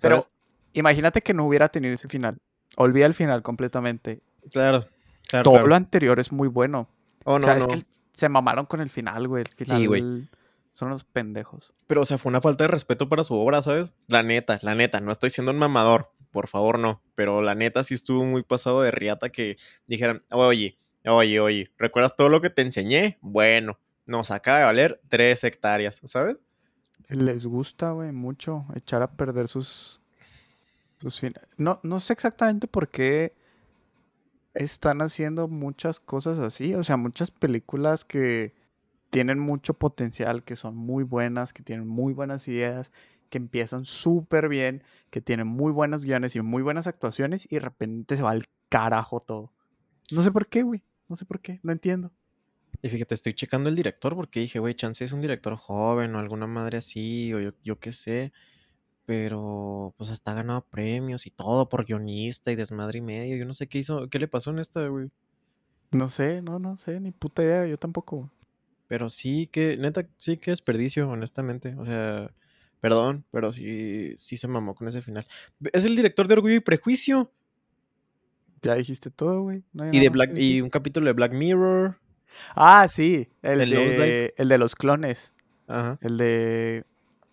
Pero 0.00 0.28
imagínate 0.72 1.22
que 1.22 1.32
no 1.34 1.46
hubiera 1.46 1.68
tenido 1.68 1.94
ese 1.94 2.08
final. 2.08 2.38
Olvida 2.76 3.06
el 3.06 3.14
final 3.14 3.42
completamente. 3.42 4.20
Claro, 4.50 4.86
claro, 5.28 5.44
Todo 5.44 5.54
claro. 5.54 5.66
lo 5.68 5.74
anterior 5.74 6.20
es 6.20 6.30
muy 6.30 6.48
bueno. 6.48 6.88
Oh, 7.24 7.34
o 7.36 7.40
sea, 7.42 7.54
no. 7.54 7.58
es 7.60 7.66
que 7.66 7.74
el- 7.74 7.86
se 8.12 8.28
mamaron 8.28 8.66
con 8.66 8.80
el 8.80 8.90
final, 8.90 9.26
güey. 9.28 9.44
El 9.48 9.54
final 9.66 9.78
Sí, 9.80 9.86
güey. 9.86 10.28
Son 10.78 10.90
los 10.90 11.04
pendejos. 11.04 11.72
Pero, 11.86 12.02
o 12.02 12.04
sea, 12.04 12.18
fue 12.18 12.30
una 12.30 12.40
falta 12.40 12.64
de 12.64 12.68
respeto 12.68 13.08
para 13.08 13.24
su 13.24 13.34
obra, 13.34 13.62
¿sabes? 13.62 13.92
La 14.06 14.22
neta, 14.22 14.58
la 14.62 14.74
neta. 14.74 15.00
No 15.00 15.10
estoy 15.12 15.30
siendo 15.30 15.50
un 15.52 15.58
mamador. 15.58 16.12
Por 16.30 16.46
favor, 16.46 16.78
no. 16.78 17.02
Pero 17.14 17.42
la 17.42 17.54
neta 17.54 17.82
sí 17.84 17.94
estuvo 17.94 18.24
muy 18.24 18.42
pasado 18.42 18.82
de 18.82 18.90
riata 18.90 19.30
que 19.30 19.56
dijeran, 19.86 20.22
oye, 20.30 20.78
oye, 21.04 21.40
oye, 21.40 21.72
¿recuerdas 21.78 22.14
todo 22.14 22.28
lo 22.28 22.40
que 22.40 22.50
te 22.50 22.62
enseñé? 22.62 23.18
Bueno, 23.22 23.78
nos 24.06 24.30
acaba 24.30 24.58
de 24.58 24.64
valer 24.64 25.00
tres 25.08 25.42
hectáreas, 25.44 26.00
¿sabes? 26.04 26.36
Les 27.08 27.46
gusta, 27.46 27.90
güey, 27.92 28.12
mucho 28.12 28.66
echar 28.74 29.02
a 29.02 29.10
perder 29.10 29.48
sus, 29.48 30.00
sus 31.00 31.18
fin- 31.18 31.34
No, 31.56 31.80
no 31.82 31.98
sé 32.00 32.12
exactamente 32.12 32.66
por 32.68 32.88
qué 32.88 33.34
están 34.54 35.00
haciendo 35.02 35.48
muchas 35.48 36.00
cosas 36.00 36.38
así. 36.38 36.74
O 36.74 36.84
sea, 36.84 36.96
muchas 36.96 37.30
películas 37.30 38.04
que 38.04 38.54
tienen 39.10 39.38
mucho 39.38 39.74
potencial, 39.74 40.44
que 40.44 40.56
son 40.56 40.76
muy 40.76 41.04
buenas, 41.04 41.52
que 41.52 41.62
tienen 41.62 41.86
muy 41.86 42.12
buenas 42.12 42.46
ideas, 42.48 42.90
que 43.30 43.38
empiezan 43.38 43.84
súper 43.84 44.48
bien, 44.48 44.82
que 45.10 45.20
tienen 45.20 45.46
muy 45.46 45.72
buenos 45.72 46.04
guiones 46.04 46.36
y 46.36 46.40
muy 46.40 46.62
buenas 46.62 46.86
actuaciones 46.86 47.46
y 47.50 47.56
de 47.56 47.60
repente 47.60 48.16
se 48.16 48.22
va 48.22 48.30
al 48.30 48.44
carajo 48.68 49.20
todo. 49.20 49.52
No 50.10 50.22
sé 50.22 50.30
por 50.30 50.48
qué, 50.48 50.62
güey. 50.62 50.82
No 51.08 51.16
sé 51.16 51.24
por 51.24 51.40
qué. 51.40 51.60
No 51.62 51.72
entiendo. 51.72 52.12
Y 52.82 52.88
fíjate, 52.88 53.14
estoy 53.14 53.34
checando 53.34 53.68
el 53.68 53.76
director 53.76 54.14
porque 54.14 54.40
dije, 54.40 54.58
güey, 54.58 54.74
chance 54.74 55.04
es 55.04 55.12
un 55.12 55.20
director 55.20 55.56
joven 55.56 56.14
o 56.14 56.18
alguna 56.18 56.46
madre 56.46 56.78
así, 56.78 57.32
o 57.34 57.40
yo, 57.40 57.50
yo 57.64 57.78
qué 57.78 57.92
sé. 57.92 58.32
Pero, 59.04 59.94
pues 59.96 60.10
hasta 60.10 60.32
ha 60.32 60.34
ganado 60.34 60.66
premios 60.66 61.26
y 61.26 61.30
todo 61.30 61.68
por 61.68 61.86
guionista 61.86 62.52
y 62.52 62.56
desmadre 62.56 62.98
y 62.98 63.02
medio. 63.02 63.36
Yo 63.36 63.46
no 63.46 63.54
sé 63.54 63.66
qué 63.66 63.78
hizo, 63.78 64.08
qué 64.08 64.18
le 64.18 64.28
pasó 64.28 64.50
en 64.50 64.58
esta, 64.58 64.86
güey. 64.86 65.10
No 65.90 66.08
sé, 66.08 66.42
no, 66.42 66.58
no 66.58 66.76
sé, 66.76 67.00
ni 67.00 67.10
puta 67.10 67.42
idea. 67.42 67.66
Yo 67.66 67.78
tampoco. 67.78 68.30
Pero 68.88 69.10
sí 69.10 69.46
que, 69.46 69.76
neta, 69.76 70.06
sí 70.16 70.38
que 70.38 70.50
desperdicio, 70.50 71.08
honestamente. 71.08 71.74
O 71.78 71.84
sea, 71.84 72.30
Perdón, 72.80 73.24
pero 73.32 73.52
sí, 73.52 74.14
sí 74.16 74.36
se 74.36 74.46
mamó 74.46 74.74
con 74.74 74.86
ese 74.86 75.02
final. 75.02 75.26
Es 75.72 75.84
el 75.84 75.96
director 75.96 76.28
de 76.28 76.34
Orgullo 76.34 76.54
y 76.54 76.60
Prejuicio. 76.60 77.30
Ya 78.62 78.74
dijiste 78.74 79.10
todo, 79.10 79.42
güey. 79.42 79.64
y, 79.92 80.00
de 80.00 80.08
Black, 80.08 80.36
y 80.36 80.60
un 80.60 80.70
capítulo 80.70 81.06
de 81.06 81.12
Black 81.12 81.32
Mirror. 81.32 81.98
Ah, 82.54 82.86
sí. 82.88 83.28
El, 83.42 83.70
de, 83.70 84.34
el 84.36 84.48
de 84.48 84.58
los 84.58 84.76
clones. 84.76 85.32
Ajá. 85.66 85.98
El 86.00 86.18
de 86.18 86.84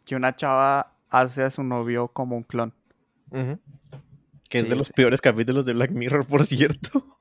que 0.04 0.16
una 0.16 0.36
chava 0.36 0.94
hace 1.10 1.44
a 1.44 1.50
su 1.50 1.64
novio 1.64 2.08
como 2.08 2.38
un 2.38 2.44
clon. 2.44 2.74
Que 4.50 4.60
es 4.60 4.70
de 4.70 4.76
los 4.76 4.90
peores 4.90 5.22
capítulos 5.22 5.66
de 5.66 5.74
Black 5.74 5.92
Mirror, 5.92 6.26
por 6.26 6.46
cierto. 6.46 7.15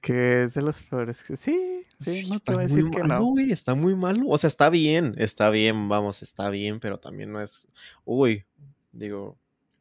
Que 0.00 0.44
es 0.44 0.54
de 0.54 0.62
los 0.62 0.82
peores. 0.82 1.24
Sí, 1.36 1.82
sí, 1.98 2.28
no 2.30 2.38
te 2.40 2.54
voy 2.54 2.64
a 2.64 2.66
decir 2.68 2.90
que 2.90 3.02
no. 3.02 3.34
está 3.50 3.74
muy 3.74 3.94
malo. 3.94 4.24
O 4.28 4.38
sea, 4.38 4.48
está 4.48 4.70
bien, 4.70 5.14
está 5.18 5.50
bien, 5.50 5.88
vamos, 5.88 6.22
está 6.22 6.50
bien, 6.50 6.80
pero 6.80 6.98
también 6.98 7.32
no 7.32 7.40
es. 7.40 7.66
Uy, 8.04 8.44
digo, 8.92 9.38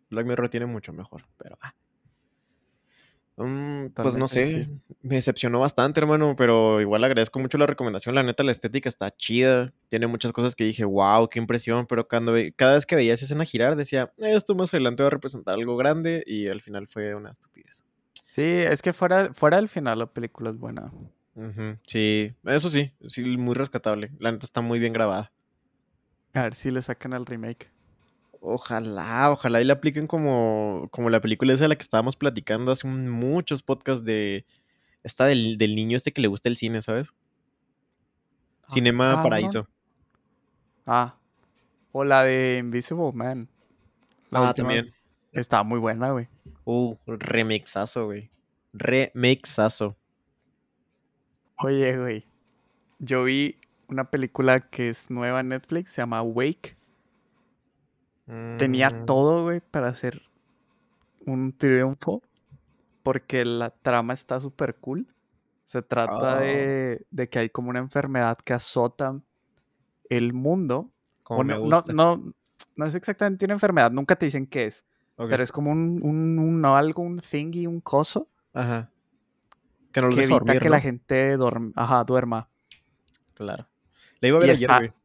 Black 0.10 0.26
Mirror 0.26 0.50
tiene 0.50 0.66
mucho 0.66 0.94
mejor, 0.94 1.24
pero. 1.38 1.58
Ah. 1.62 1.74
Mm, 3.40 3.90
pues 3.90 4.18
no 4.18 4.28
sé, 4.28 4.68
me 5.04 5.16
decepcionó 5.16 5.60
bastante, 5.60 6.00
hermano, 6.00 6.36
pero 6.36 6.82
igual 6.82 7.04
agradezco 7.04 7.38
mucho 7.40 7.60
la 7.60 7.68
recomendación. 7.68 8.16
La 8.16 8.24
neta, 8.24 8.44
la 8.44 8.52
estética 8.52 8.90
está 8.90 9.16
chida. 9.16 9.74
Tiene 9.90 10.08
muchas 10.08 10.34
cosas 10.34 10.56
que 10.56 10.64
dije, 10.64 10.86
wow, 10.86 11.30
qué 11.30 11.38
impresión. 11.38 11.86
Pero 11.86 12.08
cuando 12.08 12.34
cada 12.56 12.74
vez 12.74 12.88
que 12.88 12.96
veía 12.96 13.14
esa 13.14 13.26
escena 13.26 13.46
girar, 13.46 13.76
decía, 13.76 14.12
esto 14.18 14.56
más 14.56 14.74
adelante 14.74 15.04
va 15.04 15.08
a 15.08 15.12
representar 15.12 15.54
algo 15.54 15.78
grande. 15.78 16.24
Y 16.26 16.48
al 16.48 16.62
final 16.62 16.88
fue 16.88 17.14
una 17.14 17.30
estupidez. 17.30 17.86
Sí, 18.26 18.44
es 18.44 18.82
que 18.82 18.94
fuera, 18.94 19.34
fuera 19.34 19.58
del 19.58 19.68
final 19.68 20.00
la 20.00 20.06
película 20.08 20.50
es 20.50 20.58
buena. 20.58 20.92
Sí, 21.86 22.34
eso 22.46 22.70
sí, 22.70 22.92
sí, 23.08 23.38
muy 23.38 23.54
rescatable. 23.54 24.12
La 24.20 24.32
neta 24.32 24.46
está 24.46 24.62
muy 24.62 24.80
bien 24.80 24.92
grabada. 24.92 25.32
A 26.34 26.44
ver 26.44 26.56
si 26.56 26.72
le 26.72 26.82
sacan 26.82 27.14
al 27.14 27.26
remake. 27.28 27.72
Ojalá, 28.42 29.32
ojalá 29.32 29.62
y 29.62 29.66
le 29.66 29.74
apliquen 29.74 30.08
como, 30.08 30.88
como 30.92 31.10
la 31.10 31.22
película 31.22 31.54
esa 31.54 31.66
de 31.66 31.70
la 31.70 31.76
que 31.76 31.82
estábamos 31.82 32.16
platicando 32.16 32.72
hace 32.72 32.88
muchos 32.88 33.62
podcasts 33.62 34.06
de 34.06 34.46
esta 35.04 35.26
del, 35.26 35.58
niño 35.58 35.96
este 35.96 36.12
que 36.12 36.22
le 36.22 36.28
gusta 36.28 36.50
el 36.50 36.56
cine, 36.56 36.82
¿sabes? 36.82 37.14
Ah, 38.64 38.68
Cinema 38.70 39.24
Paraíso. 39.24 39.68
Ah. 40.86 41.16
O 41.92 42.04
la 42.04 42.24
de 42.24 42.58
Invisible 42.60 43.12
Man. 43.14 43.48
ah, 44.32 44.54
también. 44.56 44.94
Está 45.32 45.64
muy 45.64 45.80
buena, 45.80 46.12
güey. 46.12 46.28
Uh, 46.70 46.98
remixazo, 47.06 48.08
güey. 48.08 48.30
Remixazo. 48.74 49.96
Oye, 51.64 51.98
güey. 51.98 52.26
Yo 53.00 53.24
vi 53.24 53.58
una 53.88 54.12
película 54.12 54.60
que 54.60 54.90
es 54.90 55.10
nueva 55.10 55.40
en 55.40 55.48
Netflix, 55.48 55.92
se 55.92 56.02
llama 56.02 56.22
Wake. 56.22 56.76
Tenía 58.58 58.90
mm. 58.90 59.06
todo, 59.06 59.44
güey, 59.44 59.62
para 59.62 59.88
hacer 59.88 60.22
un 61.26 61.54
triunfo. 61.54 62.22
Porque 63.02 63.46
la 63.46 63.70
trama 63.70 64.14
está 64.14 64.38
súper 64.42 64.76
cool. 64.76 65.08
Se 65.64 65.82
trata 65.82 66.40
ah. 66.40 66.42
de, 66.42 67.30
que 67.32 67.40
hay 67.40 67.50
como 67.50 67.70
una 67.70 67.80
enfermedad 67.80 68.38
que 68.40 68.52
azota 68.52 69.18
el 70.10 70.34
mundo. 70.34 70.92
Como 71.24 71.46
no, 71.46 71.82
no, 71.94 72.34
no, 72.76 72.86
es 72.86 72.94
exactamente 72.94 73.46
una 73.46 73.54
enfermedad, 73.54 73.90
nunca 73.90 74.18
te 74.18 74.26
dicen 74.26 74.46
qué 74.46 74.66
es. 74.66 74.84
Pero 75.18 75.42
es 75.42 75.52
como 75.52 75.72
un, 75.72 76.04
un, 76.04 76.66
algo, 76.66 77.02
un 77.02 77.20
thingy, 77.20 77.66
un 77.66 77.82
coso. 77.82 78.30
Ajá. 78.54 78.92
Que, 79.92 80.02
no 80.02 80.12
evita 80.12 80.60
que 80.60 80.70
la 80.70 80.80
gente 80.80 81.36
Ajá, 81.76 82.04
duerma. 82.04 82.50
Claro. 83.34 83.68
Le 84.20 84.28
iba 84.28 84.38
a 84.38 84.42
ver 84.42 84.52
ayer, 84.52 84.70
está, 84.70 84.96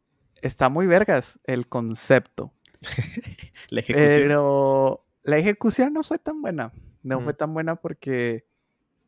está 0.42 0.68
muy 0.68 0.86
vergas 0.86 1.40
el 1.44 1.66
concepto. 1.66 2.52
la 3.70 3.80
ejecución. 3.80 4.10
Pero 4.10 5.06
la 5.22 5.38
ejecución 5.38 5.94
no 5.94 6.02
fue 6.02 6.18
tan 6.18 6.42
buena. 6.42 6.72
No 7.02 7.20
fue 7.20 7.32
tan 7.34 7.52
buena 7.52 7.76
porque 7.76 8.46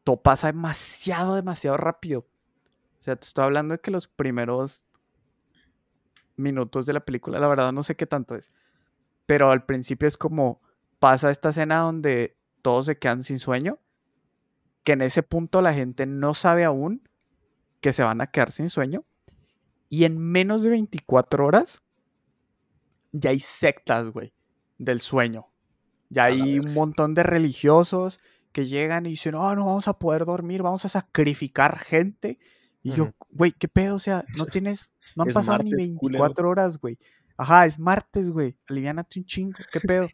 todo 0.04 0.20
pasa 0.23 0.49
demasiado, 0.49 1.37
demasiado 1.37 1.76
rápido. 1.76 2.20
O 2.20 3.02
sea, 3.04 3.16
te 3.16 3.26
estoy 3.26 3.44
hablando 3.44 3.75
de 3.75 3.80
que 3.80 3.90
los 3.90 4.08
primeros 4.08 4.84
minutos 6.37 6.87
de 6.87 6.94
la 6.94 7.04
película, 7.04 7.38
la 7.38 7.46
verdad 7.46 7.73
no 7.73 7.82
sé 7.82 7.94
qué 7.94 8.06
tanto 8.06 8.34
es. 8.34 8.52
Pero 9.26 9.50
al 9.50 9.64
principio 9.64 10.08
es 10.08 10.16
como 10.16 10.61
pasa 11.04 11.28
esta 11.28 11.50
escena 11.50 11.80
donde 11.80 12.34
todos 12.62 12.87
se 12.87 12.96
quedan 12.96 13.23
sin 13.23 13.38
sueño, 13.38 13.78
que 14.84 14.92
en 14.92 15.02
ese 15.02 15.23
punto 15.23 15.61
la 15.61 15.75
gente 15.75 16.06
no 16.06 16.32
sabe 16.32 16.64
aún 16.64 17.06
que 17.82 17.92
se 17.92 18.02
van 18.02 18.23
a 18.23 18.28
quedar 18.28 18.52
sin 18.52 18.70
sueño. 18.70 19.04
Y 19.90 20.04
en 20.04 20.16
menos 20.16 20.62
de 20.62 20.70
24 20.70 21.44
horas 21.44 21.82
ya 23.12 23.28
hay 23.28 23.38
sectas, 23.38 24.08
güey, 24.08 24.32
del 24.78 25.02
sueño. 25.02 25.52
Ya 26.08 26.25
hay 26.25 26.58
un 26.58 26.73
montón 26.73 27.12
de 27.12 27.23
religiosos 27.23 28.18
que 28.52 28.66
llegan 28.66 29.04
y 29.04 29.11
dicen, 29.11 29.34
oh, 29.34 29.54
no 29.54 29.66
vamos 29.66 29.88
a 29.88 29.99
poder 29.99 30.25
dormir, 30.25 30.62
vamos 30.62 30.87
a 30.87 30.88
sacrificar 30.88 31.78
gente. 31.78 32.38
Y 32.82 32.92
yo, 32.92 33.12
güey, 33.28 33.52
¿qué 33.52 33.68
pedo? 33.68 33.96
O 33.96 33.99
sea, 33.99 34.25
no 34.38 34.46
tienes, 34.46 34.94
no 35.16 35.25
han 35.25 35.34
pasado 35.34 35.62
ni 35.62 35.75
24 35.75 36.49
horas, 36.49 36.78
güey. 36.78 36.96
Ajá, 37.37 37.66
es 37.66 37.78
martes, 37.78 38.30
güey. 38.30 38.56
Aliviánate 38.70 39.18
un 39.18 39.26
chingo, 39.26 39.58
¿qué 39.70 39.80
pedo? 39.80 40.08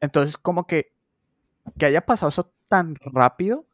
Entonces, 0.00 0.36
como 0.36 0.66
que 0.66 0.92
que 1.76 1.86
haya 1.86 2.04
pasado 2.06 2.30
eso 2.30 2.52
tan 2.68 2.94
rápido, 3.12 3.66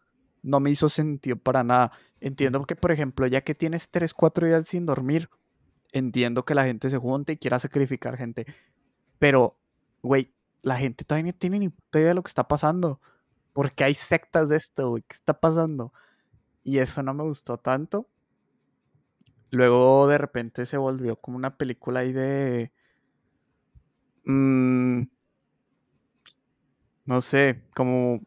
no 0.43 0.61
me 0.61 0.71
hizo 0.71 0.89
sentido 0.89 1.37
para 1.37 1.65
nada. 1.65 1.93
Entiendo 2.21 2.65
que, 2.65 2.77
por 2.77 2.93
ejemplo, 2.93 3.27
ya 3.27 3.43
que 3.43 3.55
tienes 3.55 3.91
3, 3.91 4.13
4 4.15 4.47
días 4.47 4.67
sin 4.69 4.87
dormir, 4.87 5.31
entiendo 5.93 6.45
que 6.45 6.55
la 6.55 6.65
gente 6.65 6.91
se 6.91 6.99
junte 6.99 7.35
y 7.35 7.37
quiera 7.37 7.59
sacrificar 7.59 8.17
gente. 8.17 8.47
Pero, 9.19 9.59
güey, 10.03 10.35
la 10.63 10.77
gente 10.77 11.05
todavía 11.05 11.33
no 11.33 11.39
tiene 11.39 11.59
ni 11.59 11.69
puta 11.69 11.99
idea 11.99 12.09
de 12.09 12.15
lo 12.15 12.23
que 12.23 12.29
está 12.29 12.49
pasando. 12.49 13.01
Porque 13.53 13.85
hay 13.85 13.95
sectas 13.95 14.49
de 14.49 14.57
esto, 14.57 14.91
güey. 14.91 15.03
¿Qué 15.07 15.15
está 15.15 15.39
pasando? 15.41 15.93
Y 16.63 16.79
eso 16.79 17.03
no 17.03 17.15
me 17.15 17.23
gustó 17.25 17.59
tanto. 17.59 18.09
Luego 19.51 20.09
de 20.09 20.19
repente 20.19 20.67
se 20.67 20.77
volvió 20.77 21.17
como 21.17 21.37
una 21.37 21.57
película 21.57 22.01
ahí 22.01 22.13
de... 22.13 22.73
Mm, 24.27 25.03
no 27.05 27.21
sé, 27.21 27.63
como 27.75 28.21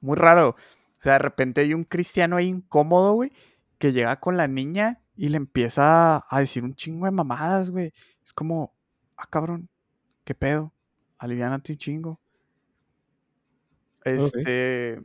muy 0.00 0.16
raro. 0.16 0.50
O 0.50 1.02
sea, 1.02 1.14
de 1.14 1.18
repente 1.20 1.62
hay 1.62 1.74
un 1.74 1.84
cristiano 1.84 2.36
ahí 2.36 2.46
incómodo, 2.46 3.14
güey, 3.14 3.32
que 3.78 3.92
llega 3.92 4.20
con 4.20 4.36
la 4.36 4.48
niña 4.48 5.00
y 5.16 5.28
le 5.28 5.36
empieza 5.36 6.24
a 6.28 6.40
decir 6.40 6.64
un 6.64 6.74
chingo 6.74 7.06
de 7.06 7.12
mamadas, 7.12 7.70
güey. 7.70 7.92
Es 8.24 8.32
como, 8.32 8.74
ah, 9.16 9.26
cabrón, 9.28 9.68
¿qué 10.24 10.34
pedo? 10.34 10.72
Aliviánate 11.18 11.72
un 11.72 11.78
chingo. 11.78 12.20
Este. 14.04 15.00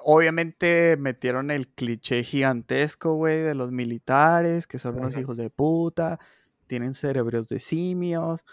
Obviamente 0.00 0.96
metieron 0.98 1.50
el 1.50 1.68
cliché 1.68 2.22
gigantesco, 2.22 3.14
güey, 3.14 3.42
de 3.42 3.54
los 3.54 3.72
militares, 3.72 4.66
que 4.66 4.78
son 4.78 4.96
unos 4.98 5.16
hijos 5.16 5.36
de 5.36 5.50
puta, 5.50 6.18
tienen 6.68 6.94
cerebros 6.94 7.48
de 7.48 7.58
simios, 7.58 8.44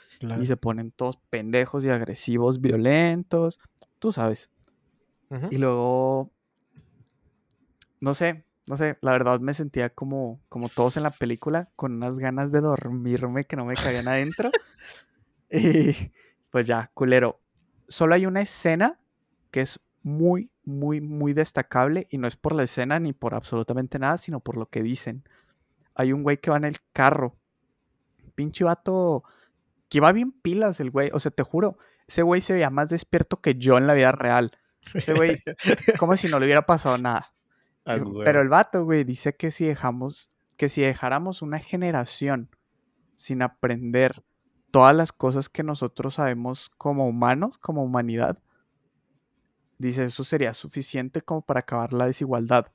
y 0.41 0.45
se 0.47 0.57
ponen 0.57 0.91
todos 0.91 1.17
pendejos 1.29 1.85
y 1.85 1.89
agresivos, 1.89 2.59
violentos, 2.61 3.59
tú 3.99 4.11
sabes. 4.11 4.49
Y 5.51 5.57
luego, 5.57 6.31
no 7.99 8.13
sé, 8.13 8.45
no 8.67 8.77
sé, 8.77 8.97
la 9.01 9.11
verdad 9.11 9.39
me 9.39 9.53
sentía 9.53 9.89
como, 9.89 10.39
como 10.49 10.69
todos 10.69 10.97
en 10.97 11.03
la 11.03 11.11
película, 11.11 11.69
con 11.75 11.93
unas 11.93 12.17
ganas 12.17 12.51
de 12.51 12.61
dormirme 12.61 13.45
que 13.45 13.55
no 13.55 13.65
me 13.65 13.75
cabían 13.75 14.07
adentro. 14.07 14.49
y 15.51 16.11
pues 16.49 16.65
ya, 16.65 16.89
culero. 16.93 17.41
Solo 17.87 18.15
hay 18.15 18.25
una 18.25 18.41
escena 18.41 18.99
que 19.51 19.61
es 19.61 19.79
muy, 20.01 20.51
muy, 20.63 21.01
muy 21.01 21.33
destacable 21.33 22.07
y 22.09 22.17
no 22.17 22.27
es 22.27 22.35
por 22.35 22.53
la 22.53 22.63
escena 22.63 22.99
ni 22.99 23.13
por 23.13 23.35
absolutamente 23.35 23.99
nada, 23.99 24.17
sino 24.17 24.39
por 24.39 24.57
lo 24.57 24.67
que 24.67 24.81
dicen. 24.81 25.23
Hay 25.93 26.13
un 26.13 26.23
güey 26.23 26.37
que 26.37 26.51
va 26.51 26.57
en 26.57 26.65
el 26.65 26.77
carro. 26.93 27.35
Pinche 28.35 28.63
vato 28.63 29.23
que 29.89 29.99
va 29.99 30.11
bien 30.11 30.31
pilas 30.31 30.79
el 30.79 30.91
güey. 30.91 31.09
O 31.13 31.19
sea, 31.19 31.31
te 31.31 31.43
juro, 31.43 31.77
ese 32.07 32.21
güey 32.21 32.41
se 32.41 32.53
veía 32.53 32.69
más 32.69 32.89
despierto 32.89 33.41
que 33.41 33.55
yo 33.55 33.77
en 33.77 33.87
la 33.87 33.93
vida 33.93 34.11
real. 34.11 34.51
Ese 34.93 35.13
güey, 35.13 35.41
como 35.99 36.15
si 36.17 36.27
no 36.27 36.39
le 36.39 36.45
hubiera 36.45 36.65
pasado 36.65 36.97
nada. 36.97 37.33
Pero 37.83 38.41
el 38.41 38.49
vato, 38.49 38.83
güey, 38.83 39.03
dice 39.03 39.35
que 39.35 39.51
si 39.51 39.65
dejamos, 39.65 40.31
que 40.57 40.69
si 40.69 40.81
dejáramos 40.81 41.41
una 41.41 41.59
generación 41.59 42.49
sin 43.15 43.41
aprender 43.41 44.23
todas 44.71 44.95
las 44.95 45.11
cosas 45.11 45.49
que 45.49 45.63
nosotros 45.63 46.15
sabemos 46.15 46.69
como 46.77 47.07
humanos, 47.07 47.57
como 47.57 47.83
humanidad, 47.83 48.39
dice 49.77 50.05
eso 50.05 50.23
sería 50.23 50.53
suficiente 50.53 51.21
como 51.21 51.41
para 51.41 51.61
acabar 51.61 51.93
la 51.93 52.07
desigualdad. 52.07 52.71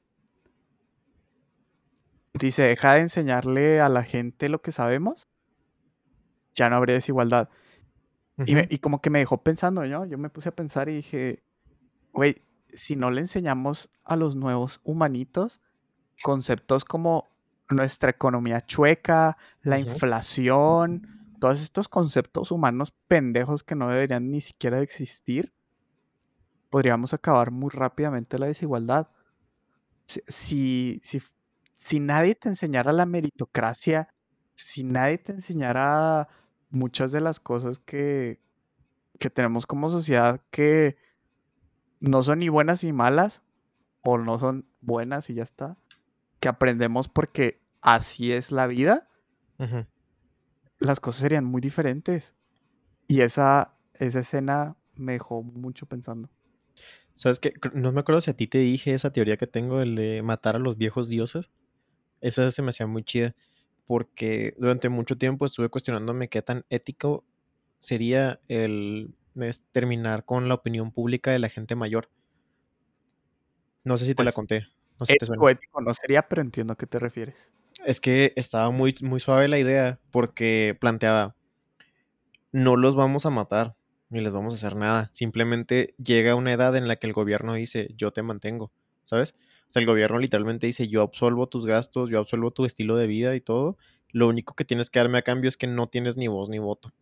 Dice, 2.33 2.63
deja 2.63 2.95
de 2.95 3.01
enseñarle 3.01 3.81
a 3.81 3.89
la 3.89 4.05
gente 4.05 4.49
lo 4.49 4.63
que 4.63 4.71
sabemos, 4.71 5.29
ya 6.55 6.69
no 6.69 6.77
habría 6.77 6.95
desigualdad. 6.95 7.49
y, 8.47 8.75
y, 8.75 8.79
como 8.79 9.01
que 9.01 9.11
me 9.11 9.19
dejó 9.19 9.43
pensando, 9.43 9.85
¿no? 9.85 10.05
Yo 10.07 10.19
me 10.19 10.31
puse 10.31 10.49
a 10.49 10.57
pensar 10.57 10.89
y 10.89 10.97
dije, 10.97 11.43
güey, 12.13 12.43
si 12.73 12.97
no 12.97 13.11
le 13.11 13.21
enseñamos 13.21 13.91
a 14.05 14.17
los 14.17 14.37
nuevos 14.37 14.81
humanitos 14.85 15.61
conceptos 16.23 16.85
como 16.85 17.29
nuestra 17.71 18.11
economía 18.11 18.65
chueca, 18.65 19.37
la 19.63 19.79
inflación, 19.79 21.35
todos 21.41 21.63
estos 21.63 21.89
conceptos 21.89 22.51
humanos 22.51 22.93
pendejos 23.09 23.63
que 23.63 23.75
no 23.75 23.89
deberían 23.89 24.31
ni 24.31 24.41
siquiera 24.41 24.81
existir, 24.81 25.53
podríamos 26.69 27.15
acabar 27.15 27.51
muy 27.51 27.71
rápidamente 27.71 28.39
la 28.39 28.47
desigualdad. 28.47 29.09
Si, 30.07 31.01
si, 31.03 31.23
si, 31.75 32.01
nadie 32.01 32.35
te 32.35 32.49
enseñara 32.49 32.93
la 32.93 33.07
meritocracia, 33.07 34.09
si 34.61 34.85
nadie 34.85 35.19
te 35.19 35.33
enseñara 35.33 36.29
muchas 36.69 37.13
de 37.13 37.21
las 37.21 37.41
cosas 37.41 37.79
que, 37.79 38.41
que 39.19 39.31
tenemos 39.31 39.67
como 39.67 39.89
sociedad 39.89 40.41
que 40.51 40.97
no 41.99 42.23
son 42.23 42.41
ni 42.41 42.49
buenas 42.49 42.85
ni 42.85 42.93
malas, 42.93 43.43
o 44.03 44.19
no 44.19 44.39
son 44.39 44.67
buenas 44.81 45.31
y 45.31 45.35
ya 45.35 45.43
está, 45.43 45.77
que 46.41 46.49
aprendemos 46.49 47.09
porque 47.09 47.61
así 47.81 48.33
es 48.33 48.53
la 48.53 48.67
vida, 48.67 49.09
las 50.79 51.01
cosas 51.01 51.23
serían 51.23 51.45
muy 51.45 51.61
diferentes. 51.61 52.35
Y 53.07 53.21
esa, 53.21 53.75
esa 53.95 54.21
escena 54.21 54.77
me 54.95 55.13
dejó 55.13 55.43
mucho 55.43 55.87
pensando. 55.87 56.31
¿Sabes 57.15 57.39
qué? 57.39 57.55
No 57.75 57.93
me 57.93 58.01
acuerdo 58.01 58.21
si 58.21 58.31
a 58.31 58.37
ti 58.37 58.47
te 58.47 58.59
dije 58.59 58.95
esa 58.95 59.13
teoría 59.13 59.37
que 59.37 59.47
tengo, 59.47 59.81
el 59.81 59.97
de 59.97 60.23
matar 60.23 60.57
a 60.57 60.59
los 60.59 60.79
viejos 60.79 61.09
dioses. 61.09 61.51
Esa 62.21 62.51
se 62.51 62.63
me 62.63 62.71
hacía 62.71 62.87
muy 62.87 63.03
chida, 63.03 63.35
porque 63.91 64.55
durante 64.57 64.89
mucho 64.89 65.19
tiempo 65.19 65.45
estuve 65.45 65.69
cuestionándome 65.69 66.29
qué 66.29 66.43
tan 66.43 66.65
ético 66.71 67.25
sería 67.81 68.41
el 68.47 69.17
terminar 69.73 70.25
con 70.25 70.47
la 70.47 70.55
opinión 70.55 70.93
pública 70.93 71.33
de 71.33 71.41
la 71.41 71.49
gente 71.49 71.75
mayor. 71.75 72.09
No 73.83 73.99
sé 73.99 74.07
si 74.07 74.15
te 74.15 74.23
la 74.23 74.29
pues, 74.29 74.37
conté. 74.37 74.69
No 75.01 75.07
sé 75.07 75.15
ético, 75.15 75.51
ético 75.51 75.81
no 75.81 75.93
sería, 75.93 76.23
pero 76.29 76.41
entiendo 76.41 76.75
a 76.75 76.77
qué 76.77 76.87
te 76.87 77.01
refieres. 77.01 77.53
Es 77.85 78.01
que 78.01 78.33
estaba 78.37 78.71
muy, 78.71 78.95
muy 79.03 79.19
suave 79.19 79.49
la 79.49 79.59
idea 79.59 79.99
porque 80.13 80.79
planteaba, 80.81 81.35
no 82.53 82.77
los 82.77 82.95
vamos 82.95 83.27
a 83.27 83.31
matar, 83.31 83.75
ni 84.09 84.21
les 84.21 84.33
vamos 84.33 84.55
a 84.55 84.57
hacer 84.59 84.77
nada. 84.77 85.11
Simplemente 85.13 85.97
llega 85.99 86.37
una 86.37 86.53
edad 86.53 86.77
en 86.77 86.87
la 86.87 86.95
que 86.95 87.09
el 87.09 87.13
gobierno 87.13 87.55
dice, 87.55 87.89
yo 87.97 88.13
te 88.13 88.23
mantengo, 88.23 88.71
¿sabes? 89.03 89.35
O 89.71 89.73
sea, 89.73 89.81
el 89.81 89.87
gobierno 89.87 90.19
literalmente 90.19 90.67
dice, 90.67 90.89
yo 90.89 91.01
absuelvo 91.01 91.47
tus 91.47 91.65
gastos, 91.65 92.11
yo 92.11 92.19
absuelvo 92.19 92.51
tu 92.51 92.65
estilo 92.65 92.97
de 92.97 93.07
vida 93.07 93.37
y 93.37 93.41
todo. 93.41 93.79
Lo 94.11 94.27
único 94.27 94.57
que 94.57 94.65
tienes 94.65 94.91
que 94.91 94.99
darme 94.99 95.19
a 95.19 95.23
cambio 95.23 95.49
es 95.49 95.57
que 95.57 95.69
no 95.69 95.89
tienes 95.89 96.17
ni 96.17 96.27
voz 96.27 96.49
ni 96.49 96.59
voto. 96.59 96.93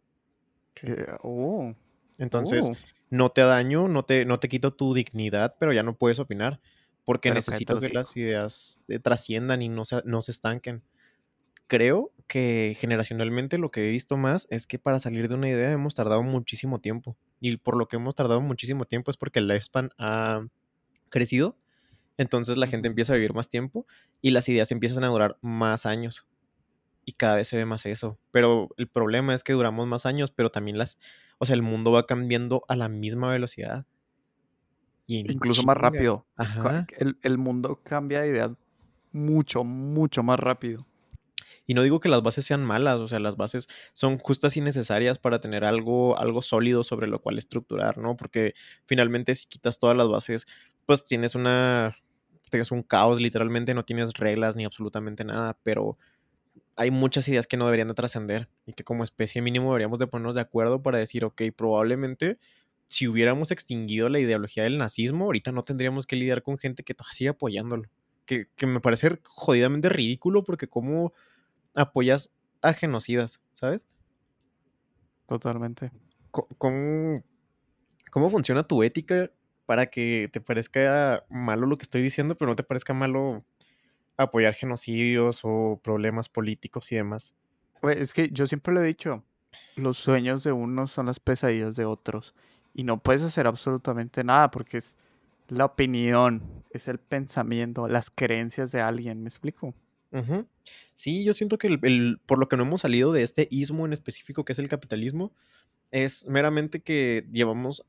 Oh. 1.22 1.74
Entonces, 2.18 2.68
uh. 2.68 2.76
no 3.08 3.30
te 3.30 3.40
daño, 3.40 3.88
no 3.88 4.04
te, 4.04 4.26
no 4.26 4.38
te 4.38 4.50
quito 4.50 4.74
tu 4.74 4.92
dignidad, 4.92 5.56
pero 5.58 5.72
ya 5.72 5.82
no 5.82 5.96
puedes 5.96 6.18
opinar. 6.18 6.60
Porque 7.06 7.30
necesito 7.30 7.80
que 7.80 7.88
las 7.88 8.14
ideas 8.18 8.82
eh, 8.88 8.98
trasciendan 8.98 9.62
y 9.62 9.70
no 9.70 9.86
se, 9.86 10.02
no 10.04 10.20
se 10.20 10.30
estanquen. 10.30 10.82
Creo 11.68 12.12
que 12.26 12.76
generacionalmente 12.78 13.56
lo 13.56 13.70
que 13.70 13.88
he 13.88 13.90
visto 13.90 14.18
más 14.18 14.46
es 14.50 14.66
que 14.66 14.78
para 14.78 15.00
salir 15.00 15.26
de 15.30 15.36
una 15.36 15.48
idea 15.48 15.72
hemos 15.72 15.94
tardado 15.94 16.22
muchísimo 16.22 16.80
tiempo. 16.80 17.16
Y 17.40 17.56
por 17.56 17.78
lo 17.78 17.88
que 17.88 17.96
hemos 17.96 18.14
tardado 18.14 18.42
muchísimo 18.42 18.84
tiempo 18.84 19.10
es 19.10 19.16
porque 19.16 19.38
el 19.38 19.48
lifespan 19.48 19.88
ha 19.96 20.46
crecido. 21.08 21.56
Entonces 22.18 22.58
la 22.58 22.66
gente 22.66 22.88
empieza 22.88 23.14
a 23.14 23.16
vivir 23.16 23.32
más 23.32 23.48
tiempo 23.48 23.86
y 24.20 24.30
las 24.30 24.48
ideas 24.48 24.70
empiezan 24.70 25.04
a 25.04 25.08
durar 25.08 25.38
más 25.40 25.86
años 25.86 26.26
y 27.08 27.12
cada 27.12 27.36
vez 27.36 27.48
se 27.48 27.56
ve 27.56 27.64
más 27.64 27.86
eso. 27.86 28.18
Pero 28.32 28.68
el 28.76 28.86
problema 28.86 29.34
es 29.34 29.42
que 29.42 29.54
duramos 29.54 29.86
más 29.86 30.04
años, 30.04 30.30
pero 30.30 30.50
también 30.50 30.76
las, 30.76 30.98
o 31.38 31.46
sea, 31.46 31.54
el 31.54 31.62
mundo 31.62 31.90
va 31.90 32.06
cambiando 32.06 32.64
a 32.68 32.76
la 32.76 32.90
misma 32.90 33.30
velocidad. 33.30 33.86
Incluso 35.06 35.62
más 35.62 35.78
rápido. 35.78 36.26
El, 37.22 37.38
mundo 37.38 37.80
cambia 37.82 38.20
de 38.20 38.28
ideas 38.28 38.52
mucho, 39.10 39.64
mucho 39.64 40.22
más 40.22 40.38
rápido. 40.38 40.86
Y 41.66 41.72
no 41.72 41.82
digo 41.82 41.98
que 41.98 42.10
las 42.10 42.22
bases 42.22 42.44
sean 42.44 42.62
malas, 42.62 42.98
o 42.98 43.08
sea, 43.08 43.20
las 43.20 43.38
bases 43.38 43.68
son 43.94 44.18
justas 44.18 44.58
y 44.58 44.60
necesarias 44.60 45.18
para 45.18 45.40
tener 45.40 45.64
algo, 45.64 46.18
algo 46.18 46.42
sólido 46.42 46.84
sobre 46.84 47.06
lo 47.06 47.22
cual 47.22 47.38
estructurar, 47.38 47.96
¿no? 47.96 48.18
Porque 48.18 48.52
finalmente 48.84 49.34
si 49.34 49.46
quitas 49.46 49.78
todas 49.78 49.96
las 49.96 50.08
bases, 50.08 50.46
pues 50.84 51.06
tienes 51.06 51.34
una, 51.34 51.96
tienes 52.50 52.70
un 52.70 52.82
caos, 52.82 53.20
literalmente 53.20 53.74
no 53.74 53.84
tienes 53.84 54.12
reglas 54.14 54.56
ni 54.56 54.64
absolutamente 54.64 55.24
nada, 55.24 55.58
pero 55.62 55.98
hay 56.76 56.90
muchas 56.90 57.26
ideas 57.28 57.46
que 57.46 57.56
no 57.56 57.64
deberían 57.64 57.88
de 57.88 57.94
trascender 57.94 58.48
y 58.64 58.72
que 58.72 58.84
como 58.84 59.04
especie 59.04 59.42
mínimo 59.42 59.70
deberíamos 59.70 59.98
de 59.98 60.06
ponernos 60.06 60.36
de 60.36 60.42
acuerdo 60.42 60.82
para 60.82 60.98
decir, 60.98 61.24
ok, 61.24 61.42
probablemente 61.56 62.38
si 62.88 63.06
hubiéramos 63.06 63.50
extinguido 63.50 64.08
la 64.08 64.18
ideología 64.18 64.62
del 64.62 64.78
nazismo, 64.78 65.26
ahorita 65.26 65.52
no 65.52 65.62
tendríamos 65.62 66.06
que 66.06 66.16
lidiar 66.16 66.42
con 66.42 66.58
gente 66.58 66.82
que 66.82 66.94
sigue 67.10 67.30
apoyándolo. 67.30 67.84
Que, 68.24 68.46
me 68.66 68.80
parece 68.80 69.18
jodidamente 69.24 69.88
ridículo 69.88 70.44
porque 70.44 70.68
cómo 70.68 71.12
apoyas 71.74 72.30
a 72.62 72.74
genocidas, 72.74 73.40
¿sabes? 73.52 73.86
Totalmente. 75.26 75.90
¿Cómo, 76.30 77.22
¿Cómo 78.10 78.30
funciona 78.30 78.66
tu 78.66 78.82
ética 78.82 79.30
para 79.68 79.88
que 79.88 80.30
te 80.32 80.40
parezca 80.40 81.26
malo 81.28 81.66
lo 81.66 81.76
que 81.76 81.82
estoy 81.82 82.00
diciendo, 82.00 82.38
pero 82.38 82.50
no 82.50 82.56
te 82.56 82.62
parezca 82.62 82.94
malo 82.94 83.44
apoyar 84.16 84.54
genocidios 84.54 85.40
o 85.42 85.78
problemas 85.84 86.30
políticos 86.30 86.90
y 86.90 86.96
demás? 86.96 87.34
es 87.82 88.14
que 88.14 88.30
yo 88.30 88.46
siempre 88.46 88.72
lo 88.72 88.80
he 88.80 88.86
dicho, 88.86 89.24
los 89.76 89.98
sueños 89.98 90.42
de 90.42 90.52
unos 90.52 90.90
son 90.90 91.04
las 91.04 91.20
pesadillas 91.20 91.76
de 91.76 91.84
otros 91.84 92.34
y 92.72 92.84
no 92.84 93.02
puedes 93.02 93.22
hacer 93.22 93.46
absolutamente 93.46 94.24
nada 94.24 94.50
porque 94.50 94.78
es 94.78 94.96
la 95.48 95.66
opinión, 95.66 96.64
es 96.70 96.88
el 96.88 96.98
pensamiento, 96.98 97.88
las 97.88 98.08
creencias 98.08 98.72
de 98.72 98.80
alguien, 98.80 99.22
¿me 99.22 99.28
explico? 99.28 99.74
Sí, 100.94 101.24
yo 101.24 101.34
siento 101.34 101.58
que 101.58 101.66
el, 101.66 102.20
por 102.24 102.38
lo 102.38 102.48
que 102.48 102.56
no 102.56 102.62
hemos 102.62 102.80
salido 102.80 103.12
de 103.12 103.22
este 103.22 103.46
ismo 103.50 103.84
en 103.84 103.92
específico 103.92 104.46
que 104.46 104.54
es 104.54 104.58
el 104.58 104.70
capitalismo, 104.70 105.30
es 105.90 106.24
meramente 106.24 106.80
que 106.80 107.26
llevamos 107.30 107.84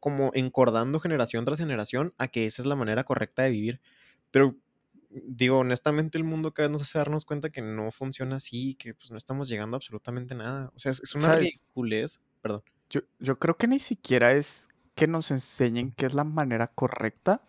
como 0.00 0.30
encordando 0.34 1.00
generación 1.00 1.44
tras 1.44 1.58
generación 1.58 2.14
a 2.18 2.28
que 2.28 2.46
esa 2.46 2.62
es 2.62 2.66
la 2.66 2.76
manera 2.76 3.04
correcta 3.04 3.42
de 3.42 3.50
vivir. 3.50 3.80
Pero 4.30 4.56
digo, 5.10 5.58
honestamente 5.58 6.18
el 6.18 6.24
mundo 6.24 6.52
cada 6.52 6.68
vez 6.68 6.72
nos 6.72 6.82
hace 6.82 6.98
darnos 6.98 7.24
cuenta 7.24 7.50
que 7.50 7.62
no 7.62 7.90
funciona 7.90 8.36
así, 8.36 8.74
que 8.74 8.94
pues 8.94 9.10
no 9.10 9.16
estamos 9.16 9.48
llegando 9.48 9.76
a 9.76 9.78
absolutamente 9.78 10.34
nada. 10.34 10.70
O 10.74 10.78
sea, 10.78 10.92
es, 10.92 11.14
una 11.14 11.36
ridiculez, 11.36 12.20
perdón. 12.42 12.62
Yo, 12.90 13.00
yo 13.18 13.38
creo 13.38 13.56
que 13.56 13.66
ni 13.66 13.78
siquiera 13.78 14.32
es 14.32 14.68
que 14.94 15.06
nos 15.06 15.30
enseñen 15.30 15.92
qué 15.92 16.06
es 16.06 16.14
la 16.14 16.24
manera 16.24 16.68
correcta. 16.68 17.42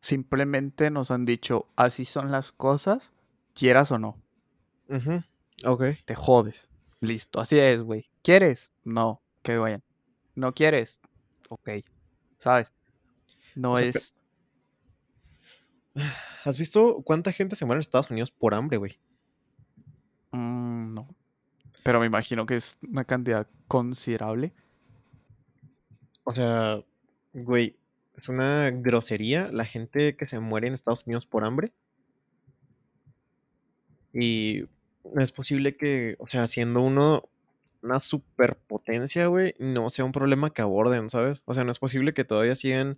Simplemente 0.00 0.90
nos 0.90 1.10
han 1.10 1.24
dicho, 1.24 1.68
así 1.76 2.04
son 2.04 2.30
las 2.30 2.52
cosas, 2.52 3.12
quieras 3.54 3.92
o 3.92 3.98
no. 3.98 4.20
Ok. 5.64 5.84
Te 6.04 6.14
jodes. 6.14 6.68
Listo, 7.00 7.40
así 7.40 7.58
es, 7.58 7.82
güey. 7.82 8.10
¿Quieres? 8.22 8.70
No, 8.84 9.22
que 9.42 9.56
vayan. 9.56 9.82
¿No 10.34 10.54
quieres? 10.54 11.00
Ok. 11.52 11.68
¿Sabes? 12.38 12.72
No 13.54 13.78
es... 13.78 14.14
¿Has 16.44 16.56
visto 16.56 17.02
cuánta 17.04 17.30
gente 17.30 17.56
se 17.56 17.66
muere 17.66 17.76
en 17.76 17.82
Estados 17.82 18.10
Unidos 18.10 18.30
por 18.30 18.54
hambre, 18.54 18.78
güey? 18.78 18.98
Mm, 20.30 20.94
no. 20.94 21.14
Pero 21.82 22.00
me 22.00 22.06
imagino 22.06 22.46
que 22.46 22.54
es 22.54 22.78
una 22.80 23.04
cantidad 23.04 23.46
considerable. 23.68 24.54
O 26.24 26.34
sea, 26.34 26.82
güey, 27.34 27.76
es 28.16 28.30
una 28.30 28.70
grosería 28.70 29.48
la 29.52 29.66
gente 29.66 30.16
que 30.16 30.24
se 30.24 30.40
muere 30.40 30.68
en 30.68 30.74
Estados 30.74 31.06
Unidos 31.06 31.26
por 31.26 31.44
hambre. 31.44 31.74
Y 34.14 34.64
no 35.04 35.22
es 35.22 35.32
posible 35.32 35.76
que, 35.76 36.16
o 36.18 36.26
sea, 36.26 36.48
siendo 36.48 36.80
uno 36.80 37.28
una 37.82 38.00
superpotencia, 38.00 39.26
güey, 39.26 39.54
no 39.58 39.90
sea 39.90 40.04
un 40.04 40.12
problema 40.12 40.52
que 40.52 40.62
aborden, 40.62 41.10
¿sabes? 41.10 41.42
O 41.46 41.54
sea, 41.54 41.64
no 41.64 41.72
es 41.72 41.78
posible 41.78 42.14
que 42.14 42.24
todavía 42.24 42.54
sigan 42.54 42.96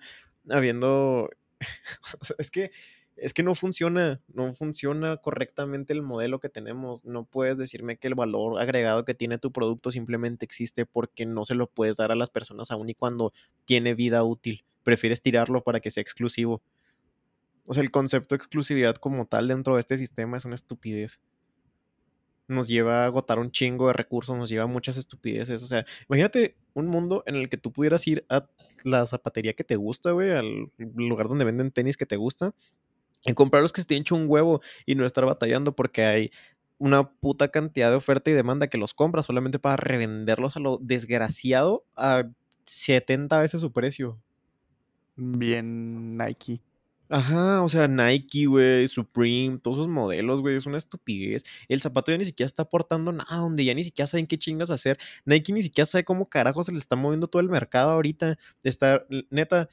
habiendo... 0.48 1.30
es 2.38 2.50
que 2.50 2.70
es 3.16 3.32
que 3.32 3.42
no 3.42 3.54
funciona, 3.54 4.20
no 4.32 4.52
funciona 4.52 5.16
correctamente 5.18 5.92
el 5.92 6.02
modelo 6.02 6.40
que 6.40 6.48
tenemos. 6.48 7.04
No 7.04 7.24
puedes 7.24 7.58
decirme 7.58 7.96
que 7.96 8.08
el 8.08 8.14
valor 8.14 8.60
agregado 8.60 9.04
que 9.04 9.14
tiene 9.14 9.38
tu 9.38 9.52
producto 9.52 9.90
simplemente 9.90 10.44
existe 10.44 10.84
porque 10.84 11.24
no 11.24 11.44
se 11.44 11.54
lo 11.54 11.68
puedes 11.68 11.96
dar 11.96 12.10
a 12.10 12.16
las 12.16 12.30
personas 12.30 12.70
aún 12.70 12.88
y 12.90 12.94
cuando 12.94 13.32
tiene 13.64 13.94
vida 13.94 14.24
útil. 14.24 14.64
Prefieres 14.82 15.22
tirarlo 15.22 15.62
para 15.62 15.80
que 15.80 15.90
sea 15.90 16.02
exclusivo. 16.02 16.60
O 17.66 17.74
sea, 17.74 17.82
el 17.82 17.90
concepto 17.90 18.34
de 18.34 18.38
exclusividad 18.38 18.96
como 18.96 19.26
tal 19.26 19.48
dentro 19.48 19.74
de 19.74 19.80
este 19.80 19.96
sistema 19.96 20.36
es 20.36 20.44
una 20.44 20.56
estupidez. 20.56 21.20
Nos 22.46 22.68
lleva 22.68 23.02
a 23.02 23.06
agotar 23.06 23.38
un 23.38 23.50
chingo 23.50 23.86
de 23.88 23.94
recursos, 23.94 24.36
nos 24.36 24.50
lleva 24.50 24.64
a 24.64 24.66
muchas 24.66 24.96
estupideces. 24.96 25.62
O 25.62 25.66
sea, 25.66 25.86
imagínate 26.08 26.56
un 26.74 26.88
mundo 26.88 27.22
en 27.26 27.36
el 27.36 27.48
que 27.48 27.56
tú 27.56 27.72
pudieras 27.72 28.06
ir 28.06 28.24
a 28.28 28.46
la 28.84 29.06
zapatería 29.06 29.54
que 29.54 29.64
te 29.64 29.76
gusta, 29.76 30.10
güey, 30.10 30.30
al 30.30 30.70
lugar 30.78 31.28
donde 31.28 31.44
venden 31.44 31.70
tenis 31.70 31.96
que 31.96 32.06
te 32.06 32.16
gusta, 32.16 32.54
en 33.24 33.34
comprar 33.34 33.62
los 33.62 33.72
que 33.72 33.80
se 33.80 33.86
te 33.86 33.96
hecho 33.96 34.14
un 34.14 34.26
huevo 34.28 34.60
y 34.86 34.94
no 34.94 35.06
estar 35.06 35.24
batallando 35.24 35.74
porque 35.74 36.04
hay 36.04 36.30
una 36.78 37.08
puta 37.10 37.48
cantidad 37.48 37.90
de 37.90 37.96
oferta 37.96 38.30
y 38.30 38.34
demanda 38.34 38.68
que 38.68 38.78
los 38.78 38.94
compras 38.94 39.26
solamente 39.26 39.58
para 39.58 39.76
revenderlos 39.76 40.56
a 40.56 40.60
lo 40.60 40.78
desgraciado 40.78 41.84
a 41.96 42.24
70 42.66 43.40
veces 43.40 43.60
su 43.60 43.72
precio. 43.72 44.18
Bien 45.16 46.16
Nike. 46.16 46.60
Ajá, 47.16 47.62
o 47.62 47.68
sea, 47.68 47.86
Nike, 47.86 48.46
güey, 48.46 48.88
Supreme, 48.88 49.58
todos 49.58 49.78
esos 49.78 49.88
modelos, 49.88 50.40
güey, 50.40 50.56
es 50.56 50.66
una 50.66 50.78
estupidez. 50.78 51.44
El 51.68 51.80
zapato 51.80 52.10
ya 52.10 52.18
ni 52.18 52.24
siquiera 52.24 52.48
está 52.48 52.64
aportando 52.64 53.12
nada, 53.12 53.36
donde 53.36 53.64
ya 53.64 53.72
ni 53.72 53.84
siquiera 53.84 54.08
saben 54.08 54.26
qué 54.26 54.36
chingas 54.36 54.72
hacer. 54.72 54.98
Nike 55.24 55.52
ni 55.52 55.62
siquiera 55.62 55.86
sabe 55.86 56.04
cómo 56.04 56.28
carajo 56.28 56.64
se 56.64 56.72
le 56.72 56.78
está 56.78 56.96
moviendo 56.96 57.28
todo 57.28 57.40
el 57.40 57.48
mercado 57.48 57.90
ahorita. 57.92 58.36
Está, 58.64 59.06
neta, 59.30 59.68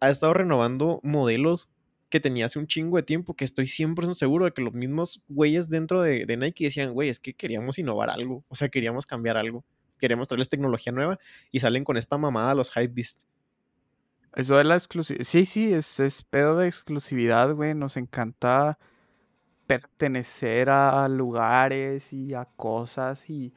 ha 0.00 0.10
estado 0.10 0.34
renovando 0.34 1.00
modelos 1.02 1.70
que 2.10 2.20
tenía 2.20 2.46
hace 2.46 2.58
un 2.58 2.66
chingo 2.66 2.98
de 2.98 3.04
tiempo, 3.04 3.34
que 3.34 3.46
estoy 3.46 3.66
100% 3.66 4.14
seguro 4.14 4.44
de 4.44 4.52
que 4.52 4.60
los 4.60 4.74
mismos 4.74 5.22
güeyes 5.28 5.70
dentro 5.70 6.02
de, 6.02 6.26
Nike 6.36 6.64
decían, 6.64 6.92
güey, 6.92 7.08
es 7.08 7.20
que 7.20 7.32
queríamos 7.34 7.78
innovar 7.78 8.10
algo, 8.10 8.44
o 8.48 8.54
sea, 8.54 8.68
queríamos 8.68 9.06
cambiar 9.06 9.38
algo, 9.38 9.64
queríamos 9.98 10.28
traerles 10.28 10.50
tecnología 10.50 10.92
nueva 10.92 11.18
y 11.50 11.60
salen 11.60 11.84
con 11.84 11.96
esta 11.96 12.18
mamada 12.18 12.54
los 12.54 12.70
Hypebeast. 12.76 13.22
Eso 14.34 14.56
de 14.56 14.64
la 14.64 14.76
exclusividad. 14.76 15.24
Sí, 15.24 15.44
sí, 15.44 15.72
es, 15.72 16.00
es 16.00 16.22
pedo 16.22 16.56
de 16.56 16.68
exclusividad, 16.68 17.52
güey. 17.54 17.74
Nos 17.74 17.96
encanta 17.96 18.78
pertenecer 19.66 20.70
a 20.70 21.06
lugares 21.08 22.12
y 22.12 22.34
a 22.34 22.44
cosas 22.44 23.28
y 23.30 23.52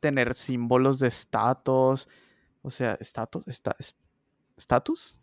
tener 0.00 0.34
símbolos 0.34 0.98
de 0.98 1.08
estatus. 1.08 2.08
O 2.62 2.70
sea, 2.70 2.96
estatus, 3.00 3.44
estatus, 3.46 3.96
estatus, 4.56 5.16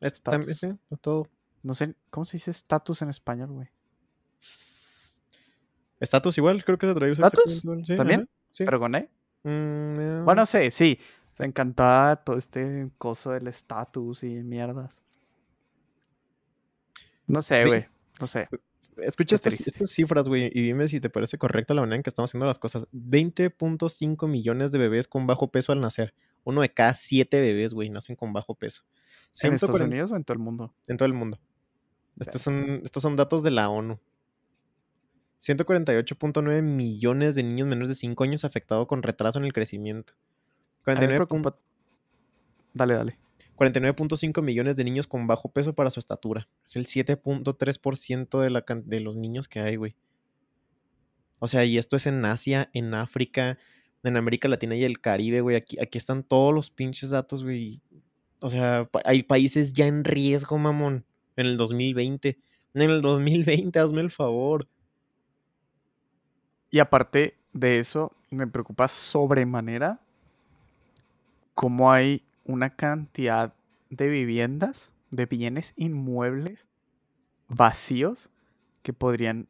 estatus. 0.00 0.22
También, 0.22 0.56
sí, 0.56 0.68
todo. 1.00 1.28
No 1.62 1.74
sé, 1.74 1.94
¿cómo 2.10 2.24
se 2.24 2.36
dice 2.36 2.50
estatus 2.50 3.02
en 3.02 3.10
español, 3.10 3.50
güey? 3.50 3.68
Estatus 5.98 6.38
igual, 6.38 6.64
creo 6.64 6.78
que 6.78 6.86
se 6.86 6.94
traduce. 6.94 7.22
¿Estatus? 7.22 7.62
¿También? 7.96 8.28
Sí. 8.50 8.64
¿Pero 8.64 8.78
con 8.78 8.94
E? 8.94 9.10
Mm, 9.44 10.24
bueno, 10.24 10.46
sí, 10.46 10.70
sí. 10.70 10.98
Se 11.36 11.44
encantaba 11.44 12.16
todo 12.16 12.38
este 12.38 12.90
coso 12.96 13.32
del 13.32 13.46
estatus 13.46 14.24
y 14.24 14.42
mierdas. 14.42 15.02
No 17.26 17.42
sé, 17.42 17.66
güey. 17.66 17.84
No 18.18 18.26
sé. 18.26 18.48
Escucha 18.96 19.34
estas, 19.34 19.60
estas, 19.60 19.90
cifras, 19.90 20.28
güey, 20.28 20.46
y 20.54 20.62
dime 20.62 20.88
si 20.88 20.98
te 20.98 21.10
parece 21.10 21.36
correcta 21.36 21.74
la 21.74 21.82
manera 21.82 21.96
en 21.96 22.02
que 22.02 22.08
estamos 22.08 22.30
haciendo 22.30 22.46
las 22.46 22.58
cosas. 22.58 22.86
20.5 22.94 24.26
millones 24.26 24.72
de 24.72 24.78
bebés 24.78 25.08
con 25.08 25.26
bajo 25.26 25.50
peso 25.50 25.72
al 25.72 25.80
nacer. 25.82 26.14
Uno 26.44 26.62
de 26.62 26.72
cada 26.72 26.94
siete 26.94 27.38
bebés, 27.38 27.74
güey, 27.74 27.90
nacen 27.90 28.16
con 28.16 28.32
bajo 28.32 28.54
peso. 28.54 28.84
¿En 29.42 29.52
Estados 29.52 29.78
Unidos 29.78 30.12
o 30.12 30.16
en 30.16 30.24
todo 30.24 30.32
el 30.32 30.42
mundo? 30.42 30.72
En 30.86 30.96
todo 30.96 31.06
el 31.06 31.12
mundo. 31.12 31.38
Estos 32.18 32.40
son, 32.40 32.80
estos 32.82 33.02
son 33.02 33.14
datos 33.14 33.42
de 33.42 33.50
la 33.50 33.68
ONU. 33.68 34.00
148.9 35.42 36.62
millones 36.62 37.34
de 37.34 37.42
niños 37.42 37.68
menores 37.68 37.90
de 37.90 37.94
5 37.94 38.24
años 38.24 38.44
afectados 38.46 38.86
con 38.86 39.02
retraso 39.02 39.38
en 39.38 39.44
el 39.44 39.52
crecimiento. 39.52 40.14
49. 40.86 41.26
Dale, 42.72 42.94
dale. 42.94 43.18
49.5 43.56 44.40
millones 44.40 44.76
de 44.76 44.84
niños 44.84 45.08
con 45.08 45.26
bajo 45.26 45.48
peso 45.48 45.74
para 45.74 45.90
su 45.90 45.98
estatura. 45.98 46.48
Es 46.64 46.76
el 46.76 46.86
7.3% 46.86 48.40
de, 48.40 48.82
de 48.84 49.00
los 49.00 49.16
niños 49.16 49.48
que 49.48 49.60
hay, 49.60 49.76
güey. 49.76 49.96
O 51.40 51.48
sea, 51.48 51.64
y 51.64 51.76
esto 51.76 51.96
es 51.96 52.06
en 52.06 52.24
Asia, 52.24 52.70
en 52.72 52.94
África, 52.94 53.58
en 54.04 54.16
América 54.16 54.46
Latina 54.46 54.76
y 54.76 54.84
el 54.84 55.00
Caribe, 55.00 55.40
güey. 55.40 55.56
Aquí, 55.56 55.76
aquí 55.80 55.98
están 55.98 56.22
todos 56.22 56.54
los 56.54 56.70
pinches 56.70 57.10
datos, 57.10 57.42
güey. 57.42 57.82
O 58.40 58.50
sea, 58.50 58.88
hay 59.04 59.24
países 59.24 59.72
ya 59.72 59.86
en 59.86 60.04
riesgo, 60.04 60.56
mamón. 60.56 61.04
En 61.34 61.46
el 61.46 61.56
2020. 61.56 62.38
En 62.74 62.82
el 62.82 63.02
2020, 63.02 63.76
hazme 63.78 64.02
el 64.02 64.10
favor. 64.12 64.68
Y 66.70 66.78
aparte 66.78 67.38
de 67.52 67.80
eso, 67.80 68.14
me 68.30 68.46
preocupa 68.46 68.86
sobremanera 68.86 70.05
cómo 71.56 71.90
hay 71.90 72.22
una 72.44 72.76
cantidad 72.76 73.54
de 73.88 74.08
viviendas, 74.10 74.92
de 75.10 75.24
bienes 75.24 75.72
inmuebles 75.76 76.66
vacíos 77.48 78.30
que 78.82 78.92
podrían 78.92 79.48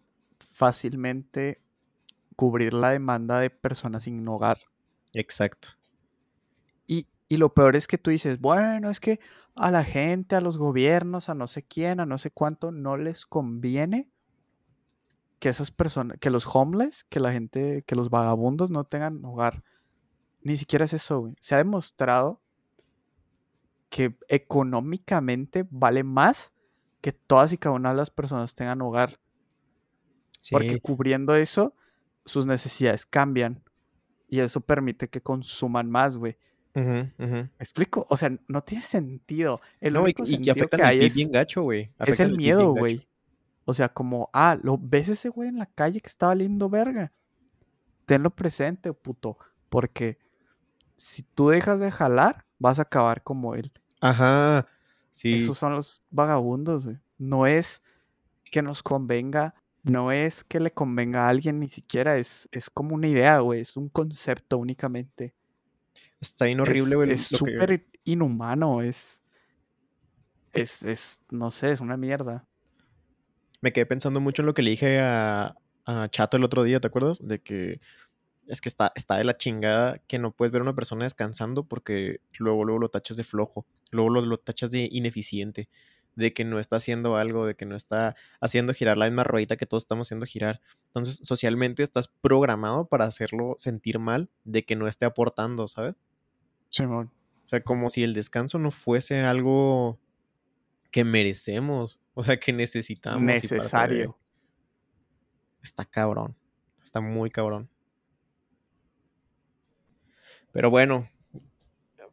fácilmente 0.53 1.61
cubrir 2.37 2.75
la 2.75 2.91
demanda 2.91 3.41
de 3.41 3.51
personas 3.51 4.05
sin 4.05 4.27
hogar. 4.29 4.59
Exacto. 5.15 5.69
Y, 6.87 7.09
y, 7.29 7.39
lo 7.39 7.53
peor 7.53 7.75
es 7.75 7.89
que 7.89 7.99
tú 7.99 8.11
dices, 8.11 8.41
bueno, 8.41 8.89
es 8.89 9.01
que 9.01 9.19
a 9.57 9.73
la 9.73 9.83
gente, 9.83 10.37
a 10.37 10.41
los 10.41 10.59
gobiernos, 10.59 11.29
a 11.29 11.35
no 11.35 11.49
sé 11.49 11.65
quién, 11.65 11.99
a 11.99 12.07
no 12.07 12.19
sé 12.19 12.31
cuánto, 12.31 12.71
no 12.71 12.97
les 12.97 13.27
conviene 13.27 14.09
que 15.41 15.49
esas 15.49 15.73
personas, 15.73 16.19
que 16.21 16.31
los 16.31 16.47
homeless, 16.55 17.03
que 17.03 17.19
la 17.19 17.33
gente, 17.33 17.83
que 17.85 17.97
los 17.97 18.11
vagabundos 18.11 18.71
no 18.71 18.85
tengan 18.85 19.25
hogar. 19.25 19.65
Ni 20.47 20.57
siquiera 20.57 20.85
es 20.85 20.93
eso, 20.93 21.19
güey. 21.19 21.35
Se 21.41 21.57
ha 21.57 21.59
demostrado 21.59 22.41
que 23.89 24.17
económicamente 24.29 25.67
vale 25.69 26.05
más 26.05 26.53
que 27.01 27.11
todas 27.11 27.53
y 27.53 27.59
cada 27.59 27.75
una 27.75 27.91
de 27.91 27.97
las 27.97 28.11
personas 28.11 28.55
tengan 28.55 28.81
hogar. 28.81 29.19
Porque 30.53 30.79
cubriendo 30.79 31.35
eso, 31.35 31.75
sus 32.25 32.47
necesidades 32.47 33.05
cambian. 33.05 33.61
Y 34.29 34.39
eso 34.39 34.61
permite 34.61 35.09
que 35.09 35.21
consuman 35.21 35.91
más, 35.91 36.17
güey. 36.17 36.37
¿Me 36.75 37.51
explico? 37.59 38.07
O 38.09 38.17
sea, 38.17 38.31
no 38.47 38.61
tiene 38.61 38.85
sentido. 38.85 39.61
El 39.81 39.95
no, 39.95 40.05
único 40.05 40.23
y, 40.25 40.41
que 40.41 40.53
es, 41.01 41.15
bien 41.17 41.33
gacho, 41.33 41.63
güey. 41.63 41.93
Es 41.99 42.21
el 42.21 42.37
miedo, 42.37 42.71
güey. 42.71 43.09
O 43.65 43.75
sea, 43.75 43.89
como, 43.89 44.31
ah, 44.33 44.57
lo 44.63 44.79
ves 44.81 45.09
ese 45.09 45.29
güey 45.29 45.49
en 45.49 45.59
la 45.59 45.67
calle 45.67 46.01
que 46.01 46.07
estaba 46.07 46.37
lindo 46.37 46.71
verga. 46.71 47.13
Tenlo 48.05 48.31
presente, 48.31 48.93
puto. 48.93 49.39
Porque 49.69 50.25
si 50.97 51.23
tú 51.23 51.49
dejas 51.49 51.81
de 51.81 51.91
jalar, 51.91 52.45
vas 52.59 52.79
a 52.79 52.83
acabar 52.83 53.23
como 53.23 53.55
él. 53.55 53.73
Ajá. 54.01 54.67
Sí. 55.13 55.35
Esos 55.35 55.59
son 55.59 55.73
los 55.73 56.03
vagabundos, 56.11 56.85
güey. 56.85 56.99
No 57.19 57.47
es 57.47 57.83
que 58.51 58.63
nos 58.63 58.83
convenga, 58.83 59.55
no 59.83 60.13
es 60.13 60.45
que 60.45 60.61
le 60.61 60.73
convenga 60.73 61.27
a 61.27 61.29
alguien, 61.29 61.61
ni 61.61 61.69
siquiera 61.69 62.17
es, 62.17 62.49
es 62.53 62.71
como 62.71 62.95
una 62.95 63.09
idea, 63.09 63.39
güey. 63.39 63.61
Es 63.61 63.77
un 63.77 63.89
concepto 63.89 64.59
únicamente. 64.59 65.35
Está 66.21 66.47
horrible, 66.47 66.97
güey. 66.97 67.11
Es 67.13 67.27
súper 67.27 67.87
inhumano, 68.05 68.83
es, 68.83 69.23
es, 70.53 70.83
es, 70.83 71.23
no 71.31 71.51
sé, 71.51 71.73
es 71.73 71.81
una 71.81 71.97
mierda. 71.97 72.47
Me 73.61 73.73
quedé 73.73 73.87
pensando 73.87 74.21
mucho 74.21 74.43
en 74.43 74.47
lo 74.47 74.55
que 74.55 74.63
le 74.63 74.71
dije 74.71 75.01
a, 75.01 75.57
a 75.85 76.09
Chato 76.09 76.37
el 76.37 76.45
otro 76.45 76.63
día, 76.63 76.81
¿te 76.81 76.89
acuerdas? 76.89 77.19
De 77.21 77.41
que 77.41 77.81
es 78.47 78.61
que 78.61 78.69
está, 78.69 78.93
está 78.95 79.17
de 79.17 79.25
la 79.25 79.37
chingada 79.37 79.99
que 80.07 80.19
no 80.19 80.31
puedes 80.31 80.53
ver 80.53 80.61
a 80.61 80.65
una 80.65 80.75
persona 80.75 81.05
descansando 81.05 81.65
porque 81.65 82.21
luego, 82.39 82.65
luego 82.65 82.79
lo 82.79 82.89
tachas 82.89 83.17
de 83.17 83.25
flojo, 83.25 83.67
luego 83.91 84.11
lo, 84.11 84.23
lo 84.23 84.39
tachas 84.39 84.71
de 84.71 84.89
ineficiente, 84.91 85.69
de 86.15 86.33
que 86.33 86.45
no 86.45 86.59
está 86.59 86.77
haciendo 86.77 87.17
algo, 87.17 87.47
de 87.47 87.57
que 87.57 87.67
no 87.67 87.77
está 87.77 88.17
haciendo 88.41 88.73
girar 88.73 88.97
la 88.97 89.07
misma 89.07 89.25
ruedita 89.25 89.57
que 89.57 89.67
todos 89.67 89.85
estamos 89.85 90.09
haciendo 90.09 90.27
girar. 90.27 90.61
Entonces, 90.89 91.21
socialmente 91.23 91.83
estás 91.83 92.09
programado 92.09 92.87
para 92.87 93.05
hacerlo 93.05 93.55
sentir 93.59 93.99
mal 93.99 94.31
de 94.45 94.65
que 94.65 94.77
no 94.77 94.89
esté 94.89 95.05
aportando, 95.05 95.69
¿sabes? 95.69 95.95
Simón. 96.71 97.11
O 97.45 97.49
sea, 97.49 97.61
como 97.61 97.91
si 97.91 98.03
el 98.03 98.15
descanso 98.15 98.59
no 98.59 98.71
fuese 98.71 99.21
algo 99.21 100.01
que 100.91 101.05
merecemos, 101.05 102.01
o 102.15 102.23
sea, 102.23 102.39
que 102.39 102.53
necesitamos. 102.53 103.23
Necesario. 103.23 104.19
Está 105.63 105.85
cabrón, 105.85 106.35
está 106.83 107.01
muy 107.01 107.31
cabrón. 107.31 107.69
Pero 110.57 110.71
bueno, 110.71 111.07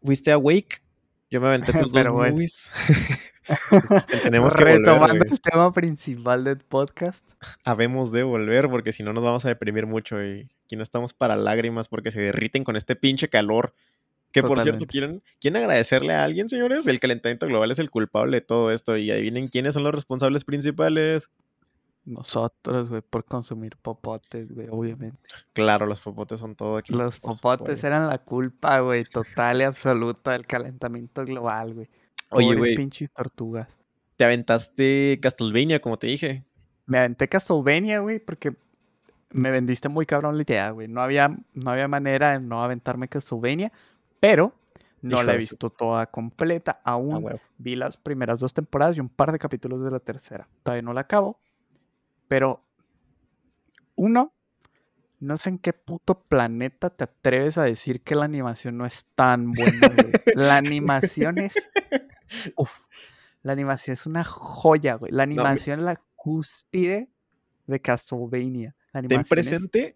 fuiste 0.03 0.29
a 0.29 0.37
Wake, 0.37 0.81
yo 1.31 1.39
me 1.39 1.47
aventé 1.47 1.71
tus 1.79 1.93
dos 1.93 2.05
movies. 2.09 2.73
Tenemos 4.23 4.53
que 4.53 4.65
Retomando 4.65 5.23
el 5.23 5.39
tema 5.39 5.71
principal 5.71 6.43
del 6.43 6.57
podcast. 6.57 7.25
Habemos 7.63 8.11
de 8.11 8.23
volver 8.23 8.69
porque 8.69 8.91
si 8.91 9.01
no 9.01 9.13
nos 9.13 9.23
vamos 9.23 9.45
a 9.45 9.47
deprimir 9.47 9.85
mucho 9.85 10.21
y 10.21 10.49
aquí 10.65 10.75
no 10.75 10.83
estamos 10.83 11.13
para 11.13 11.37
lágrimas 11.37 11.87
porque 11.87 12.11
se 12.11 12.19
derriten 12.19 12.65
con 12.65 12.75
este 12.75 12.97
pinche 12.97 13.29
calor. 13.29 13.73
Que 14.33 14.43
por 14.43 14.59
cierto, 14.59 14.87
¿quieren, 14.87 15.23
¿quieren 15.39 15.63
agradecerle 15.63 16.13
a 16.13 16.25
alguien, 16.25 16.49
señores? 16.49 16.85
El 16.85 16.99
calentamiento 16.99 17.47
global 17.47 17.71
es 17.71 17.79
el 17.79 17.91
culpable 17.91 18.35
de 18.37 18.41
todo 18.41 18.71
esto 18.71 18.97
y 18.97 19.09
adivinen 19.09 19.47
quiénes 19.47 19.73
son 19.73 19.85
los 19.85 19.95
responsables 19.95 20.43
principales. 20.43 21.29
Nosotros, 22.05 22.89
güey, 22.89 23.01
por 23.01 23.23
consumir 23.23 23.77
popotes, 23.77 24.53
güey, 24.53 24.67
obviamente. 24.69 25.17
Claro, 25.53 25.85
los 25.85 26.01
popotes 26.01 26.39
son 26.39 26.55
todo 26.55 26.77
aquí. 26.77 26.93
Los 26.93 27.19
popotes 27.19 27.81
eran 27.83 28.07
la 28.07 28.17
culpa, 28.17 28.79
güey, 28.79 29.05
total 29.05 29.61
y 29.61 29.63
absoluta 29.63 30.31
del 30.31 30.45
calentamiento 30.45 31.23
global, 31.25 31.73
güey. 31.73 31.89
Oye, 32.29 32.55
güey. 32.55 32.75
pinches 32.75 33.11
tortugas. 33.11 33.77
Te 34.17 34.25
aventaste 34.25 35.19
Castlevania, 35.21 35.79
como 35.79 35.97
te 35.97 36.07
dije. 36.07 36.43
Me 36.85 36.99
aventé 36.99 37.29
Castlevania, 37.29 37.99
güey, 37.99 38.19
porque 38.19 38.53
me 39.29 39.51
vendiste 39.51 39.87
muy 39.87 40.05
cabrón 40.05 40.35
la 40.35 40.43
idea, 40.43 40.71
güey. 40.71 40.89
No 40.89 41.01
había, 41.01 41.37
no 41.53 41.71
había 41.71 41.87
manera 41.87 42.33
de 42.33 42.39
no 42.39 42.63
aventarme 42.63 43.07
Castlevania, 43.07 43.71
pero 44.19 44.53
no 45.01 45.23
la 45.23 45.33
he 45.33 45.37
visto 45.37 45.69
toda 45.69 46.05
completa. 46.07 46.81
Aún 46.83 47.27
ah, 47.27 47.35
vi 47.57 47.75
las 47.75 47.97
primeras 47.97 48.39
dos 48.39 48.53
temporadas 48.53 48.97
y 48.97 48.99
un 48.99 49.09
par 49.09 49.31
de 49.31 49.39
capítulos 49.39 49.81
de 49.81 49.91
la 49.91 49.99
tercera. 49.99 50.47
Todavía 50.63 50.81
no 50.81 50.93
la 50.93 51.01
acabo. 51.01 51.39
Pero, 52.33 52.65
uno, 53.93 54.33
no 55.19 55.37
sé 55.37 55.49
en 55.49 55.59
qué 55.59 55.71
puto 55.71 56.23
planeta 56.23 56.89
te 56.89 57.03
atreves 57.03 57.59
a 57.59 57.63
decir 57.63 58.01
que 58.01 58.15
la 58.15 58.25
animación 58.25 58.75
no 58.75 58.87
es 58.87 59.05
tan 59.13 59.51
buena. 59.51 59.93
la 60.33 60.57
animación 60.57 61.37
es. 61.37 61.53
Uf. 62.57 62.87
La 63.43 63.53
animación 63.53 63.93
es 63.93 64.07
una 64.07 64.23
joya, 64.23 64.95
güey. 64.95 65.11
La 65.11 65.27
No, 65.27 65.33
animación 65.33 65.81
es 65.81 65.85
la 65.85 66.01
cúspide 66.15 67.11
de 67.67 67.79
Castlevania. 67.79 68.75
La 68.93 69.03
ten 69.03 69.21
presente 69.25 69.95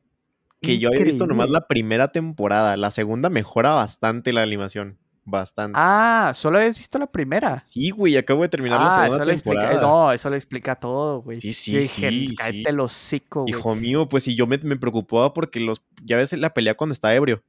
que 0.62 0.78
yo 0.78 0.90
había 0.90 1.06
visto 1.06 1.26
nomás 1.26 1.50
la 1.50 1.66
primera 1.66 2.12
temporada. 2.12 2.78
La 2.78 2.92
segunda 2.92 3.32
mejora 3.32 3.72
bastante 3.72 4.32
la 4.32 4.44
animación. 4.44 5.00
Bastante. 5.30 5.78
Ah, 5.78 6.32
solo 6.34 6.58
habías 6.58 6.78
visto 6.78 6.98
la 6.98 7.06
primera. 7.06 7.60
Sí, 7.60 7.90
güey, 7.90 8.16
acabo 8.16 8.44
de 8.44 8.48
terminar 8.48 8.80
la 8.80 8.86
Ah, 8.88 8.90
segunda 9.04 9.16
eso 9.18 9.26
le 9.26 9.34
explica. 9.34 9.60
eh, 9.66 9.68
temporada. 9.72 9.88
No, 10.06 10.12
eso 10.14 10.30
le 10.30 10.38
explica 10.38 10.76
todo, 10.76 11.22
güey. 11.22 11.42
Sí, 11.42 11.48
Yo 11.50 11.54
sí, 11.54 11.78
dije, 11.80 12.10
sí, 12.10 12.34
cállate 12.38 12.58
sí. 12.60 12.64
el 12.66 12.80
hocico, 12.80 13.42
güey. 13.42 13.52
Hijo 13.54 13.76
mío, 13.76 14.08
pues 14.08 14.24
si 14.24 14.36
yo 14.36 14.48
me, 14.48 14.58
me 14.60 14.78
preocupaba 14.78 15.34
porque 15.34 15.60
los. 15.60 15.82
Ya 16.02 16.16
ves 16.16 16.32
la 16.32 16.54
pelea 16.54 16.76
cuando 16.78 16.94
está 16.94 17.14
ebrio. 17.14 17.44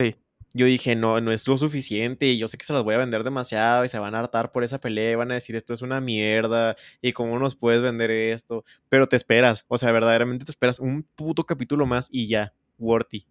Sí. 0.00 0.16
Yo 0.52 0.66
dije, 0.66 0.96
no, 0.96 1.20
no 1.20 1.30
es 1.30 1.46
lo 1.46 1.56
suficiente. 1.58 2.26
Y 2.26 2.38
yo 2.38 2.48
sé 2.48 2.58
que 2.58 2.64
se 2.64 2.72
las 2.72 2.82
voy 2.82 2.96
a 2.96 2.98
vender 2.98 3.22
demasiado 3.22 3.84
y 3.84 3.88
se 3.88 4.00
van 4.00 4.16
a 4.16 4.18
hartar 4.18 4.50
por 4.50 4.64
esa 4.64 4.80
pelea. 4.80 5.12
y 5.12 5.14
Van 5.14 5.30
a 5.30 5.34
decir, 5.34 5.54
esto 5.54 5.74
es 5.74 5.82
una 5.82 6.00
mierda. 6.00 6.74
Y 7.00 7.12
cómo 7.12 7.38
nos 7.38 7.54
puedes 7.54 7.82
vender 7.82 8.10
esto. 8.10 8.64
Pero 8.88 9.06
te 9.08 9.14
esperas. 9.14 9.64
O 9.68 9.78
sea, 9.78 9.92
verdaderamente 9.92 10.44
te 10.44 10.50
esperas 10.50 10.80
un 10.80 11.04
puto 11.14 11.44
capítulo 11.46 11.86
más 11.86 12.08
y 12.10 12.26
ya. 12.26 12.52
Worthy. 12.78 13.26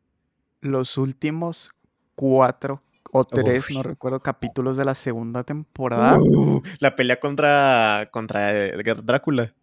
Los 0.62 0.98
últimos 0.98 1.72
cuatro 2.16 2.82
o 3.14 3.26
tres, 3.26 3.70
no 3.72 3.84
recuerdo, 3.84 4.20
capítulos 4.20 4.76
de 4.76 4.86
la 4.86 4.96
segunda 4.96 5.44
temporada. 5.44 6.18
Uh, 6.20 6.62
la 6.80 6.96
pelea 6.96 7.20
contra. 7.20 8.08
contra 8.12 8.52
Drácula. 9.04 9.54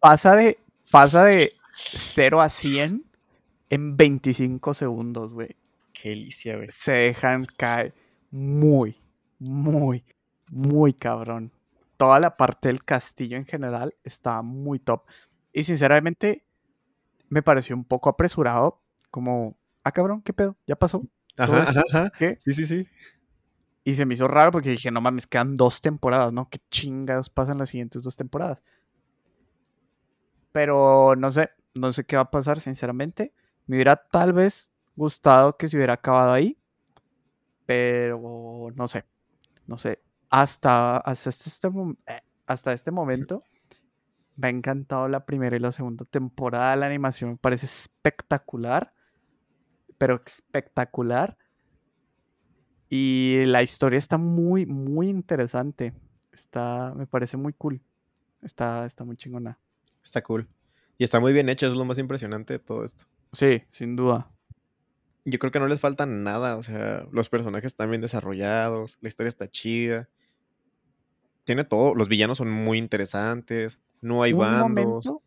Pasa 0.00 0.34
de, 0.34 0.58
pasa 0.90 1.24
de 1.24 1.52
0 1.76 2.40
a 2.40 2.48
100 2.48 3.04
en 3.70 3.96
25 3.96 4.74
segundos, 4.74 5.32
güey. 5.32 5.56
Qué 5.92 6.10
delicia, 6.10 6.56
güey. 6.56 6.68
Se 6.70 6.92
dejan 6.92 7.44
caer 7.44 7.94
muy, 8.30 8.96
muy, 9.38 10.04
muy 10.50 10.92
cabrón. 10.92 11.52
Toda 11.96 12.18
la 12.20 12.34
parte 12.34 12.68
del 12.68 12.84
castillo 12.84 13.36
en 13.36 13.46
general 13.46 13.94
está 14.02 14.42
muy 14.42 14.78
top. 14.78 15.02
Y 15.52 15.62
sinceramente, 15.62 16.44
me 17.28 17.42
pareció 17.42 17.76
un 17.76 17.84
poco 17.84 18.08
apresurado. 18.08 18.80
Como, 19.10 19.56
ah, 19.84 19.92
cabrón, 19.92 20.22
¿qué 20.22 20.32
pedo? 20.32 20.56
¿Ya 20.66 20.76
pasó? 20.76 21.02
¿Todo 21.34 21.56
Ajá, 21.56 21.62
ajá, 21.70 21.82
ajá. 21.90 22.12
¿Qué? 22.18 22.36
Sí, 22.40 22.54
sí, 22.54 22.66
sí. 22.66 22.86
Y 23.84 23.94
se 23.96 24.06
me 24.06 24.14
hizo 24.14 24.28
raro 24.28 24.52
porque 24.52 24.70
dije, 24.70 24.90
no 24.90 25.00
mames, 25.00 25.26
quedan 25.26 25.56
dos 25.56 25.80
temporadas, 25.80 26.32
¿no? 26.32 26.48
¿Qué 26.48 26.58
chingados 26.70 27.28
pasan 27.28 27.58
las 27.58 27.70
siguientes 27.70 28.02
dos 28.02 28.16
temporadas? 28.16 28.64
Pero 30.52 31.16
no 31.16 31.30
sé, 31.30 31.50
no 31.74 31.92
sé 31.92 32.04
qué 32.04 32.16
va 32.16 32.22
a 32.22 32.30
pasar, 32.30 32.60
sinceramente. 32.60 33.34
Me 33.66 33.76
hubiera 33.76 33.96
tal 33.96 34.32
vez 34.32 34.72
gustado 34.96 35.56
que 35.56 35.68
se 35.68 35.76
hubiera 35.76 35.94
acabado 35.94 36.32
ahí. 36.32 36.56
Pero 37.66 38.68
no 38.74 38.88
sé, 38.88 39.04
no 39.66 39.78
sé. 39.78 40.02
Hasta, 40.30 40.98
hasta, 40.98 41.30
este, 41.30 41.50
este 41.50 41.68
eh, 42.08 42.20
hasta 42.46 42.72
este 42.72 42.90
momento 42.92 43.44
me 44.36 44.48
ha 44.48 44.50
encantado 44.50 45.08
la 45.08 45.26
primera 45.26 45.56
y 45.56 45.60
la 45.60 45.72
segunda 45.72 46.06
temporada. 46.06 46.76
La 46.76 46.86
animación 46.86 47.32
me 47.32 47.38
parece 47.38 47.66
espectacular. 47.66 48.93
Pero 49.98 50.22
espectacular. 50.26 51.36
Y 52.88 53.44
la 53.46 53.62
historia 53.62 53.98
está 53.98 54.18
muy, 54.18 54.66
muy 54.66 55.08
interesante. 55.08 55.94
Está, 56.32 56.92
me 56.96 57.06
parece 57.06 57.36
muy 57.36 57.52
cool. 57.52 57.80
Está, 58.42 58.84
está 58.86 59.04
muy 59.04 59.16
chingona. 59.16 59.58
Está 60.02 60.22
cool. 60.22 60.48
Y 60.98 61.04
está 61.04 61.18
muy 61.18 61.32
bien 61.32 61.48
hecho, 61.48 61.66
eso 61.66 61.72
es 61.72 61.78
lo 61.78 61.84
más 61.84 61.98
impresionante 61.98 62.52
de 62.54 62.58
todo 62.58 62.84
esto. 62.84 63.04
Sí, 63.32 63.62
sin 63.70 63.96
duda. 63.96 64.30
Yo 65.24 65.38
creo 65.38 65.50
que 65.50 65.58
no 65.58 65.66
les 65.66 65.80
falta 65.80 66.04
nada, 66.06 66.56
o 66.56 66.62
sea, 66.62 67.06
los 67.10 67.28
personajes 67.30 67.66
están 67.72 67.88
bien 67.90 68.02
desarrollados, 68.02 68.98
la 69.00 69.08
historia 69.08 69.28
está 69.28 69.48
chida. 69.48 70.08
Tiene 71.44 71.64
todo, 71.64 71.94
los 71.94 72.08
villanos 72.08 72.38
son 72.38 72.50
muy 72.50 72.78
interesantes, 72.78 73.80
no 74.02 74.22
hay 74.22 74.34
Un 74.34 74.40
bandos. 74.40 74.60
momento 74.68 75.22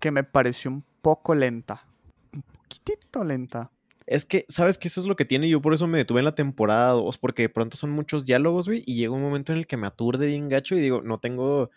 que 0.00 0.10
me 0.10 0.24
pareció 0.24 0.70
un 0.70 0.84
poco 1.02 1.34
lenta. 1.34 1.86
Un 2.32 2.42
poquitito 2.42 3.22
lenta. 3.22 3.70
Es 4.06 4.26
que, 4.26 4.44
¿sabes 4.48 4.76
qué? 4.76 4.88
Eso 4.88 5.00
es 5.00 5.06
lo 5.06 5.16
que 5.16 5.24
tiene, 5.24 5.48
yo 5.48 5.62
por 5.62 5.72
eso 5.72 5.86
me 5.86 5.98
detuve 5.98 6.20
en 6.20 6.26
la 6.26 6.34
temporada 6.34 6.90
2, 6.90 7.16
porque 7.18 7.42
de 7.42 7.48
pronto 7.48 7.76
son 7.76 7.90
muchos 7.90 8.26
diálogos, 8.26 8.66
güey, 8.68 8.82
y 8.86 8.96
llega 8.96 9.12
un 9.12 9.22
momento 9.22 9.52
en 9.52 9.58
el 9.58 9.66
que 9.66 9.76
me 9.78 9.86
aturde 9.86 10.26
bien 10.26 10.48
gacho 10.48 10.74
y 10.74 10.80
digo, 10.80 11.02
no 11.02 11.18
tengo 11.18 11.70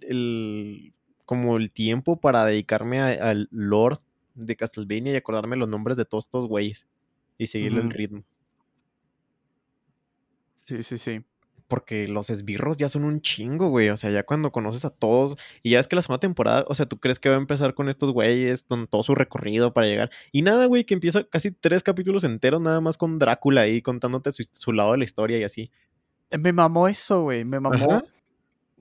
el 0.00 0.94
como 1.26 1.56
el 1.58 1.70
tiempo 1.70 2.20
para 2.20 2.44
dedicarme 2.44 3.00
al 3.00 3.48
lore 3.52 3.98
de 4.34 4.56
Castlevania 4.56 5.12
y 5.12 5.16
acordarme 5.16 5.56
los 5.56 5.68
nombres 5.68 5.96
de 5.96 6.04
todos 6.04 6.24
estos 6.24 6.48
güeyes 6.48 6.88
y 7.38 7.46
seguirle 7.46 7.80
el 7.82 7.90
ritmo. 7.90 8.24
Sí, 10.66 10.82
sí, 10.82 10.98
sí. 10.98 11.24
Porque 11.70 12.06
los 12.08 12.28
esbirros 12.28 12.76
ya 12.76 12.90
son 12.90 13.04
un 13.04 13.22
chingo, 13.22 13.68
güey. 13.70 13.88
O 13.88 13.96
sea, 13.96 14.10
ya 14.10 14.24
cuando 14.24 14.52
conoces 14.52 14.84
a 14.84 14.90
todos. 14.90 15.38
Y 15.62 15.70
ya 15.70 15.80
es 15.80 15.88
que 15.88 15.96
la 15.96 16.02
segunda 16.02 16.20
temporada, 16.20 16.64
o 16.68 16.74
sea, 16.74 16.84
tú 16.84 16.98
crees 17.00 17.18
que 17.18 17.28
va 17.30 17.36
a 17.36 17.38
empezar 17.38 17.72
con 17.74 17.88
estos 17.88 18.12
güeyes, 18.12 18.64
con 18.64 18.86
todo 18.88 19.02
su 19.04 19.14
recorrido 19.14 19.72
para 19.72 19.86
llegar. 19.86 20.10
Y 20.32 20.42
nada, 20.42 20.66
güey, 20.66 20.84
que 20.84 20.92
empieza 20.94 21.24
casi 21.24 21.52
tres 21.52 21.82
capítulos 21.82 22.24
enteros 22.24 22.60
nada 22.60 22.82
más 22.82 22.98
con 22.98 23.18
Drácula 23.18 23.62
ahí 23.62 23.80
contándote 23.80 24.32
su, 24.32 24.42
su 24.50 24.72
lado 24.72 24.92
de 24.92 24.98
la 24.98 25.04
historia 25.04 25.38
y 25.38 25.44
así. 25.44 25.70
Eh, 26.30 26.38
Me 26.38 26.52
mamó 26.52 26.88
eso, 26.88 27.22
güey. 27.22 27.44
Me 27.44 27.60
mamó 27.60 27.92
Ajá. 27.92 28.04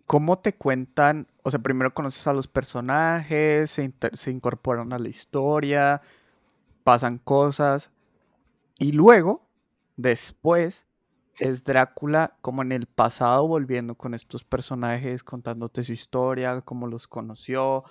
cómo 0.06 0.39
te 0.39 0.54
cuentan. 0.56 1.28
O 1.43 1.52
sea, 1.52 1.60
primero 1.62 1.93
conoces 1.93 2.25
a 2.28 2.34
los 2.34 2.47
personajes, 2.47 3.69
se, 3.71 3.93
se 4.13 4.32
incorporan 4.32 4.91
a 4.93 4.99
la 4.99 5.10
historia, 5.10 6.02
pasan 6.84 7.19
cosas. 7.19 7.91
Y 8.80 8.93
luego, 8.93 9.47
después, 9.95 10.88
es 11.39 11.63
Drácula 11.63 12.38
como 12.41 12.62
en 12.62 12.71
el 12.71 12.86
pasado 12.86 13.47
volviendo 13.47 13.95
con 13.95 14.13
estos 14.13 14.43
personajes, 14.43 15.23
contándote 15.23 15.84
su 15.84 15.93
historia, 15.93 16.62
cómo 16.62 16.88
los 16.88 17.08
conoció, 17.08 17.84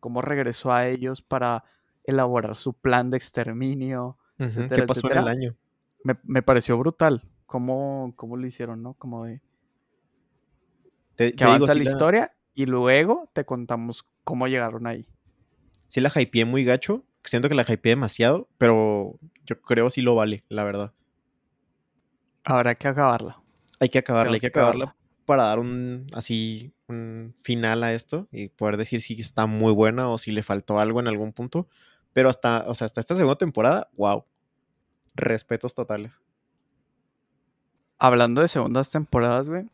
cómo 0.00 0.22
regresó 0.22 0.72
a 0.72 0.86
ellos 0.88 1.22
para 1.22 1.64
elaborar 2.04 2.56
su 2.56 2.74
plan 2.74 3.10
de 3.10 3.16
exterminio, 3.16 4.18
etcétera, 4.38 4.82
¿Qué 4.82 4.86
pasó 4.86 5.10
en 5.10 5.18
el 5.18 5.28
año? 5.28 5.56
Me, 6.04 6.16
me 6.24 6.42
pareció 6.42 6.78
brutal 6.78 7.22
cómo, 7.46 8.12
cómo 8.16 8.36
lo 8.36 8.46
hicieron, 8.46 8.82
¿no? 8.82 8.94
Como 8.94 9.24
de 9.24 9.40
Te, 11.14 11.30
que 11.30 11.36
te 11.36 11.44
digo, 11.44 11.56
avanza 11.56 11.74
la, 11.74 11.82
historia 11.82 12.36
y 12.54 12.66
luego 12.66 13.30
te 13.32 13.44
contamos 13.44 14.06
cómo 14.24 14.48
llegaron 14.48 14.86
ahí. 14.86 15.08
sí 15.88 16.00
la 16.00 16.12
hypeé 16.14 16.44
muy 16.44 16.64
gacho. 16.64 17.04
Siento 17.24 17.48
que 17.48 17.56
la 17.56 17.62
hypeé 17.62 17.90
demasiado, 17.90 18.48
pero 18.56 19.18
yo 19.44 19.60
creo 19.60 19.90
sí 19.90 20.00
lo 20.00 20.14
vale, 20.14 20.44
la 20.48 20.62
verdad. 20.62 20.92
Habrá 22.46 22.76
que 22.76 22.86
acabarla. 22.86 23.42
Hay 23.80 23.88
que 23.88 23.98
acabarla, 23.98 24.34
hay 24.34 24.40
que 24.40 24.52
que 24.52 24.58
acabarla 24.58 24.84
acabarla. 24.84 24.96
para 25.26 25.42
dar 25.42 25.58
un 25.58 26.06
así 26.14 26.72
un 26.86 27.34
final 27.42 27.82
a 27.82 27.92
esto 27.92 28.28
y 28.30 28.48
poder 28.48 28.76
decir 28.76 29.00
si 29.00 29.20
está 29.20 29.46
muy 29.46 29.72
buena 29.72 30.08
o 30.08 30.16
si 30.16 30.30
le 30.30 30.44
faltó 30.44 30.78
algo 30.78 31.00
en 31.00 31.08
algún 31.08 31.32
punto. 31.32 31.66
Pero 32.12 32.28
hasta, 32.30 32.64
o 32.68 32.74
sea, 32.74 32.86
hasta 32.86 33.00
esta 33.00 33.16
segunda 33.16 33.36
temporada, 33.36 33.90
wow. 33.96 34.24
Respetos 35.16 35.74
totales. 35.74 36.20
Hablando 37.98 38.42
de 38.42 38.48
segundas 38.48 38.90
temporadas, 38.90 39.48
güey. 39.48 39.68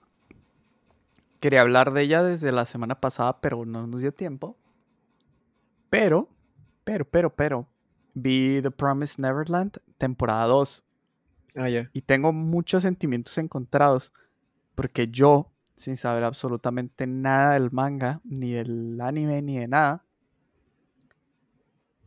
Quería 1.41 1.61
hablar 1.61 1.93
de 1.93 2.03
ella 2.03 2.23
desde 2.23 2.53
la 2.53 2.65
semana 2.65 3.01
pasada, 3.01 3.41
pero 3.41 3.67
no 3.67 3.87
nos 3.87 4.01
dio 4.01 4.15
tiempo. 4.15 4.57
Pero, 5.91 6.31
pero, 6.85 7.05
pero, 7.05 7.35
pero, 7.35 7.69
vi 8.15 8.63
The 8.63 8.71
Promised 8.71 9.21
Neverland, 9.21 9.77
temporada 9.99 10.47
2. 10.47 10.85
Ah, 11.55 11.69
ya. 11.69 11.91
Y 11.93 12.03
tengo 12.03 12.33
muchos 12.33 12.83
sentimientos 12.83 13.37
encontrados. 13.39 14.13
Porque 14.75 15.09
yo, 15.09 15.53
sin 15.77 15.97
saber 15.97 16.25
absolutamente 16.25 17.07
nada 17.07 17.53
del 17.55 17.71
manga, 17.71 18.21
ni 18.25 18.53
del 18.53 19.01
anime, 19.01 19.43
ni 19.43 19.59
de 19.59 19.69
nada, 19.69 20.05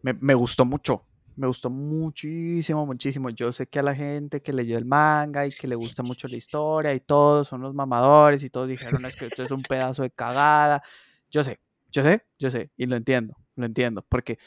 me, 0.02 0.14
me 0.14 0.34
gustó 0.34 0.66
mucho. 0.66 1.06
Me 1.36 1.48
gustó 1.48 1.70
muchísimo, 1.70 2.86
muchísimo. 2.86 3.30
Yo 3.30 3.52
sé 3.52 3.68
que 3.68 3.80
a 3.80 3.84
la 3.84 3.94
gente 3.94 4.42
que 4.42 4.54
leyó 4.54 4.78
el 4.78 4.86
manga 4.86 5.46
y 5.46 5.52
que 5.52 5.68
le 5.68 5.76
gusta 5.76 6.02
mucho 6.02 6.28
la 6.30 6.38
historia 6.38 6.94
y 6.94 7.02
todos 7.02 7.50
son 7.50 7.62
los 7.62 7.74
mamadores 7.74 8.42
y 8.44 8.50
todos 8.50 8.70
dijeron 8.70 9.06
es 9.06 9.18
que 9.18 9.26
esto 9.26 9.44
es 9.44 9.52
un 9.52 9.62
pedazo 9.62 10.04
de 10.04 10.12
cagada. 10.12 10.82
Yo 11.30 11.44
sé, 11.44 11.60
yo 11.92 12.04
sé, 12.04 12.26
yo 12.40 12.50
sé. 12.52 12.72
Y 12.78 12.86
lo 12.86 12.96
entiendo, 12.96 13.36
lo 13.56 13.66
entiendo. 13.66 14.06
Porque 14.08 14.40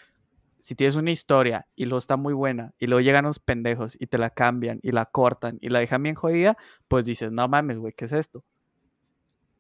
si 0.60 0.74
tienes 0.74 0.96
una 0.96 1.10
historia 1.10 1.66
y 1.76 1.84
luego 1.84 1.98
está 1.98 2.16
muy 2.16 2.34
buena 2.34 2.74
y 2.78 2.86
luego 2.86 3.00
llegan 3.00 3.24
los 3.24 3.38
pendejos 3.38 3.96
y 4.00 4.06
te 4.06 4.18
la 4.18 4.30
cambian 4.30 4.80
y 4.82 4.92
la 4.92 5.04
cortan 5.06 5.58
y 5.60 5.68
la 5.68 5.78
dejan 5.78 6.02
bien 6.02 6.14
jodida, 6.14 6.56
pues 6.88 7.04
dices, 7.06 7.30
no 7.32 7.46
mames, 7.48 7.78
güey, 7.78 7.92
¿qué 7.92 8.06
es 8.06 8.12
esto? 8.12 8.44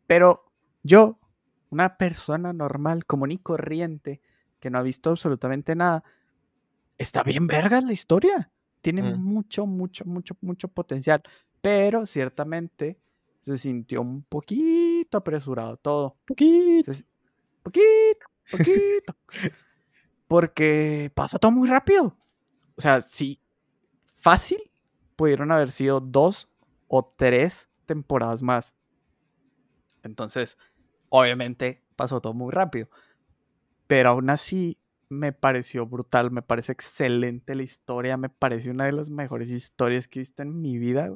Pero 0.06 0.44
yo, 0.82 1.18
una 1.70 1.96
persona 1.96 2.52
normal, 2.52 3.04
común 3.04 3.30
y 3.32 3.38
corriente, 3.38 4.20
que 4.60 4.70
no 4.70 4.78
ha 4.78 4.82
visto 4.82 5.10
absolutamente 5.10 5.74
nada, 5.76 6.02
está 6.96 7.22
bien 7.22 7.46
vergas 7.46 7.84
la 7.84 7.92
historia. 7.92 8.50
Tiene 8.80 9.02
Mm. 9.02 9.22
mucho, 9.22 9.66
mucho, 9.66 10.04
mucho, 10.04 10.36
mucho 10.40 10.68
potencial. 10.68 11.22
Pero 11.60 12.06
ciertamente 12.06 12.98
se 13.40 13.58
sintió 13.58 14.00
un 14.02 14.22
poquito 14.22 15.18
apresurado 15.18 15.76
todo. 15.76 16.16
Poquito. 16.26 16.92
Se- 16.92 17.04
poquito, 17.62 18.26
poquito. 18.50 19.14
Porque 20.28 21.10
pasa 21.14 21.38
todo 21.38 21.50
muy 21.50 21.68
rápido. 21.68 22.16
O 22.76 22.80
sea, 22.80 23.00
sí, 23.00 23.40
fácil 24.14 24.58
pudieron 25.16 25.50
haber 25.50 25.70
sido 25.70 26.00
dos 26.00 26.48
o 26.86 27.04
tres 27.04 27.68
temporadas 27.86 28.42
más. 28.42 28.74
Entonces, 30.02 30.58
obviamente 31.08 31.82
pasó 31.96 32.20
todo 32.20 32.34
muy 32.34 32.52
rápido. 32.52 32.88
Pero 33.86 34.10
aún 34.10 34.30
así 34.30 34.78
me 35.08 35.32
pareció 35.32 35.86
brutal, 35.86 36.30
me 36.30 36.42
parece 36.42 36.72
excelente 36.72 37.54
la 37.54 37.62
historia, 37.62 38.16
me 38.16 38.28
parece 38.28 38.70
una 38.70 38.84
de 38.84 38.92
las 38.92 39.08
mejores 39.08 39.48
historias 39.48 40.06
que 40.06 40.18
he 40.18 40.22
visto 40.22 40.42
en 40.42 40.60
mi 40.60 40.78
vida. 40.78 41.10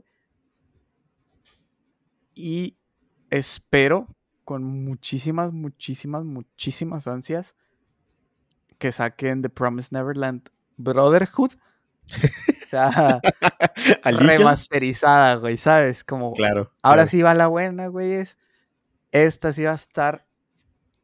Y 2.34 2.78
espero 3.30 4.08
con 4.44 4.64
muchísimas, 4.64 5.52
muchísimas, 5.52 6.24
muchísimas 6.24 7.06
ansias 7.06 7.54
que 8.82 8.90
saquen 8.90 9.42
The 9.42 9.48
Promised 9.48 9.92
Neverland 9.92 10.48
Brotherhood. 10.76 11.52
o 11.52 12.66
sea, 12.66 13.20
remasterizada, 14.04 15.36
güey, 15.36 15.56
¿sabes? 15.56 16.02
Como, 16.02 16.32
claro. 16.32 16.72
Ahora 16.82 17.06
sí 17.06 17.22
va 17.22 17.32
la 17.32 17.46
buena, 17.46 17.86
güey. 17.86 18.14
Es, 18.14 18.38
esta 19.12 19.52
sí 19.52 19.62
va 19.62 19.70
a 19.70 19.76
estar 19.76 20.26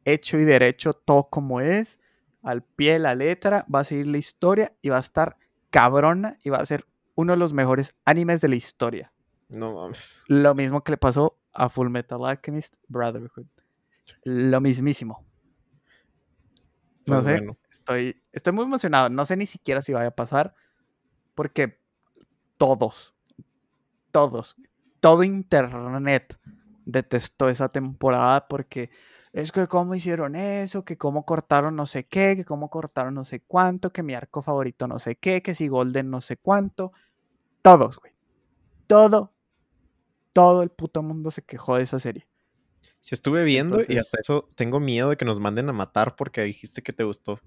hecho 0.03 0.37
y 0.37 0.43
derecho, 0.43 0.91
todo 0.91 1.29
como 1.29 1.61
es, 1.61 1.99
al 2.43 2.63
pie 2.63 2.93
de 2.93 2.99
la 2.99 3.15
letra, 3.15 3.65
va 3.73 3.79
a 3.79 3.83
seguir 3.85 4.07
la 4.07 4.17
historia 4.17 4.73
y 4.81 4.89
va 4.89 4.97
a 4.97 4.99
estar 4.99 5.37
cabrona 5.69 6.37
y 6.43 6.49
va 6.49 6.57
a 6.57 6.65
ser 6.65 6.85
uno 7.15 7.31
de 7.31 7.39
los 7.39 7.53
mejores 7.53 7.95
animes 8.03 8.41
de 8.41 8.49
la 8.49 8.55
historia. 8.57 9.13
No 9.47 9.73
mames. 9.73 10.19
Lo 10.27 10.53
mismo 10.53 10.83
que 10.83 10.91
le 10.91 10.97
pasó 10.97 11.39
a 11.53 11.69
Full 11.69 11.87
Metal 11.87 12.25
Alchemist 12.25 12.75
Brotherhood. 12.89 13.47
Lo 14.25 14.59
mismísimo. 14.59 15.28
No 17.09 17.21
pues 17.21 17.25
sé, 17.25 17.57
estoy, 17.71 18.21
estoy 18.31 18.53
muy 18.53 18.65
emocionado. 18.65 19.09
No 19.09 19.25
sé 19.25 19.37
ni 19.37 19.45
siquiera 19.45 19.81
si 19.81 19.93
vaya 19.93 20.09
a 20.09 20.15
pasar, 20.15 20.53
porque 21.35 21.79
todos, 22.57 23.15
todos, 24.11 24.55
todo 24.99 25.23
Internet 25.23 26.39
detestó 26.85 27.49
esa 27.49 27.69
temporada 27.69 28.47
porque 28.47 28.89
es 29.31 29.51
que 29.51 29.67
cómo 29.67 29.93
hicieron 29.93 30.35
eso, 30.35 30.83
que 30.83 30.97
cómo 30.97 31.25
cortaron 31.25 31.75
no 31.75 31.85
sé 31.85 32.07
qué, 32.07 32.35
que 32.35 32.45
cómo 32.45 32.69
cortaron 32.69 33.13
no 33.13 33.25
sé 33.25 33.41
cuánto, 33.41 33.91
que 33.91 34.03
mi 34.03 34.13
arco 34.15 34.41
favorito 34.41 34.87
no 34.87 34.99
sé 34.99 35.15
qué, 35.15 35.41
que 35.41 35.53
si 35.53 35.67
Golden 35.67 36.09
no 36.09 36.21
sé 36.21 36.37
cuánto. 36.37 36.91
Todos, 37.61 37.97
güey. 37.97 38.13
Todo, 38.87 39.33
todo 40.33 40.63
el 40.63 40.69
puto 40.69 41.03
mundo 41.03 41.29
se 41.31 41.43
quejó 41.43 41.77
de 41.77 41.83
esa 41.83 41.99
serie. 41.99 42.28
Si 43.01 43.15
estuve 43.15 43.43
viendo 43.43 43.79
y 43.87 43.97
hasta 43.97 44.19
eso 44.19 44.49
tengo 44.55 44.79
miedo 44.79 45.09
de 45.09 45.17
que 45.17 45.25
nos 45.25 45.39
manden 45.39 45.69
a 45.69 45.73
matar 45.73 46.15
porque 46.15 46.41
dijiste 46.41 46.81
que 46.81 46.91
te 46.91 47.03
gustó. 47.03 47.39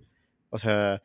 O 0.51 0.59
sea, 0.59 1.03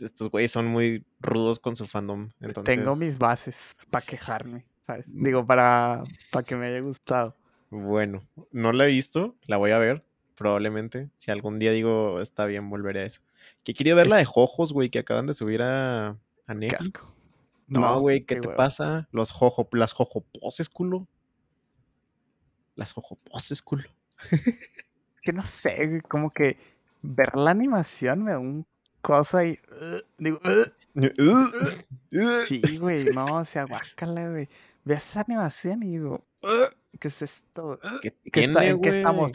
estos 0.00 0.30
güeyes 0.30 0.52
son 0.52 0.66
muy 0.66 1.04
rudos 1.20 1.58
con 1.58 1.76
su 1.76 1.86
fandom. 1.86 2.30
Tengo 2.64 2.96
mis 2.96 3.18
bases 3.18 3.74
para 3.90 4.04
quejarme, 4.04 4.64
¿sabes? 4.86 5.08
Mm. 5.08 5.24
Digo, 5.24 5.46
para, 5.46 6.04
para 6.30 6.44
que 6.44 6.56
me 6.56 6.66
haya 6.66 6.80
gustado. 6.80 7.36
Bueno, 7.70 8.22
no 8.52 8.72
la 8.72 8.84
he 8.84 8.88
visto, 8.88 9.34
la 9.46 9.56
voy 9.56 9.72
a 9.72 9.78
ver, 9.78 10.04
probablemente. 10.36 11.10
Si 11.16 11.30
algún 11.30 11.58
día 11.58 11.72
digo, 11.72 12.20
está 12.20 12.44
bien, 12.46 12.70
volveré 12.70 13.00
a 13.00 13.04
eso. 13.06 13.20
Que 13.64 13.74
quería 13.74 13.94
ver 13.94 14.06
la 14.06 14.16
de 14.16 14.24
Jojos, 14.24 14.72
güey, 14.72 14.90
que 14.90 14.98
acaban 14.98 15.26
de 15.26 15.34
subir 15.34 15.62
a, 15.62 16.16
a 16.46 16.54
Netflix. 16.54 16.92
No, 17.66 18.00
güey, 18.00 18.24
¿qué, 18.24 18.36
te 18.36 18.48
pasa? 18.48 19.08
Los 19.10 19.30
jojo, 19.30 19.68
las 19.72 19.92
jojoposes, 19.92 20.68
culo. 20.68 21.08
Las 22.76 22.92
jojoposes, 22.92 23.62
culo. 23.62 23.88
es 24.30 25.20
que 25.22 25.32
no 25.32 25.44
sé, 25.44 26.02
como 26.08 26.30
que 26.30 26.58
ver 27.02 27.36
la 27.36 27.50
animación 27.50 28.24
me 28.24 28.32
da 28.32 28.38
un 28.38 28.66
cosa 29.04 29.44
y. 29.44 29.52
Uh, 29.52 30.00
digo. 30.18 30.40
Uh, 30.96 32.44
sí, 32.46 32.78
güey, 32.78 33.06
no, 33.06 33.26
o 33.26 33.44
sea, 33.44 33.64
guácala, 33.64 34.30
güey. 34.30 34.48
Ve 34.84 34.94
esa 34.94 35.20
animación 35.20 35.82
y 35.82 35.92
digo. 35.92 36.24
¿Qué 36.98 37.08
es 37.08 37.22
esto? 37.22 37.78
¿Qué 38.02 38.14
¿En 38.44 38.80
qué 38.80 38.88
estamos? 38.90 39.32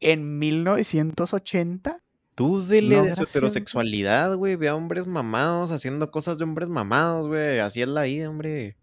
¿En 0.00 0.38
1980? 0.38 2.00
Tú 2.34 2.66
dile 2.66 3.00
de 3.02 3.14
su 3.14 3.22
heterosexualidad, 3.22 4.34
güey. 4.36 4.56
Ve 4.56 4.68
a 4.68 4.74
hombres 4.74 5.06
mamados 5.06 5.70
haciendo 5.70 6.10
cosas 6.10 6.38
de 6.38 6.44
hombres 6.44 6.68
mamados, 6.68 7.28
güey. 7.28 7.60
Así 7.60 7.80
es 7.80 7.88
la 7.88 8.02
vida, 8.02 8.28
hombre. 8.28 8.76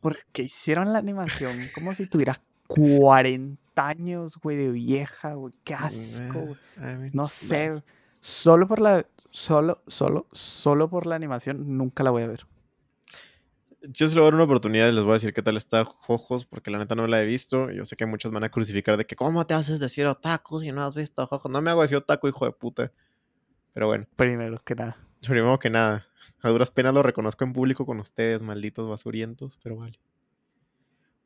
Porque 0.00 0.42
hicieron 0.42 0.92
la 0.92 0.98
animación 0.98 1.70
como 1.74 1.94
si 1.94 2.06
tuvieras 2.06 2.40
40 2.66 3.88
años, 3.88 4.38
güey, 4.42 4.56
de 4.56 4.70
vieja, 4.70 5.34
güey. 5.34 5.52
Qué 5.64 5.74
asco, 5.74 6.56
No 7.12 7.28
sé. 7.28 7.82
Solo 8.20 8.66
por 8.66 8.80
la. 8.80 9.06
Solo, 9.30 9.82
solo, 9.88 10.28
solo 10.32 10.88
por 10.88 11.06
la 11.06 11.16
animación 11.16 11.76
nunca 11.76 12.04
la 12.04 12.10
voy 12.10 12.22
a 12.22 12.28
ver. 12.28 12.46
Yo 13.82 14.08
se 14.08 14.14
lo 14.14 14.22
voy 14.22 14.28
a 14.28 14.30
dar 14.30 14.34
una 14.34 14.44
oportunidad 14.44 14.88
y 14.88 14.92
les 14.92 15.02
voy 15.02 15.10
a 15.10 15.14
decir 15.14 15.34
qué 15.34 15.42
tal 15.42 15.56
está 15.56 15.84
Jojos, 15.84 16.46
porque 16.46 16.70
la 16.70 16.78
neta 16.78 16.94
no 16.94 17.06
la 17.06 17.20
he 17.20 17.26
visto. 17.26 17.70
Yo 17.70 17.84
sé 17.84 17.96
que 17.96 18.06
muchos 18.06 18.30
van 18.32 18.44
a 18.44 18.48
crucificar 18.48 18.96
de 18.96 19.04
que, 19.04 19.16
¿cómo 19.16 19.44
te 19.44 19.52
haces 19.54 19.80
decir 19.80 20.06
otaku 20.06 20.60
si 20.60 20.72
no 20.72 20.82
has 20.82 20.94
visto 20.94 21.26
Jojos? 21.26 21.50
No 21.50 21.60
me 21.60 21.70
hago 21.70 21.82
decir 21.82 21.96
otaku, 21.96 22.28
hijo 22.28 22.46
de 22.46 22.52
puta. 22.52 22.92
Pero 23.74 23.88
bueno. 23.88 24.06
Primero 24.16 24.62
que 24.64 24.74
nada. 24.74 24.96
Primero 25.20 25.58
que 25.58 25.68
nada. 25.68 26.06
A 26.40 26.48
duras 26.48 26.70
penas 26.70 26.94
lo 26.94 27.02
reconozco 27.02 27.44
en 27.44 27.52
público 27.52 27.84
con 27.84 27.98
ustedes, 28.00 28.40
malditos 28.40 28.88
basurientos, 28.88 29.58
pero 29.62 29.76
vale. 29.76 29.98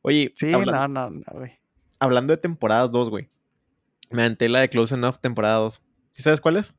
Oye, 0.01 0.31
sí, 0.33 0.51
no, 0.51 0.87
no, 0.87 1.09
no, 1.09 1.23
güey. 1.31 1.59
Hablando 1.99 2.33
de 2.33 2.37
temporadas 2.37 2.91
2, 2.91 3.09
güey. 3.09 3.29
Me 4.09 4.23
aventé 4.23 4.49
la 4.49 4.61
de 4.61 4.69
Close 4.69 4.95
Enough 4.95 5.17
temporada 5.19 5.57
2. 5.57 5.81
¿Sí 6.13 6.23
sabes 6.23 6.41
cuál 6.41 6.57
es? 6.57 6.73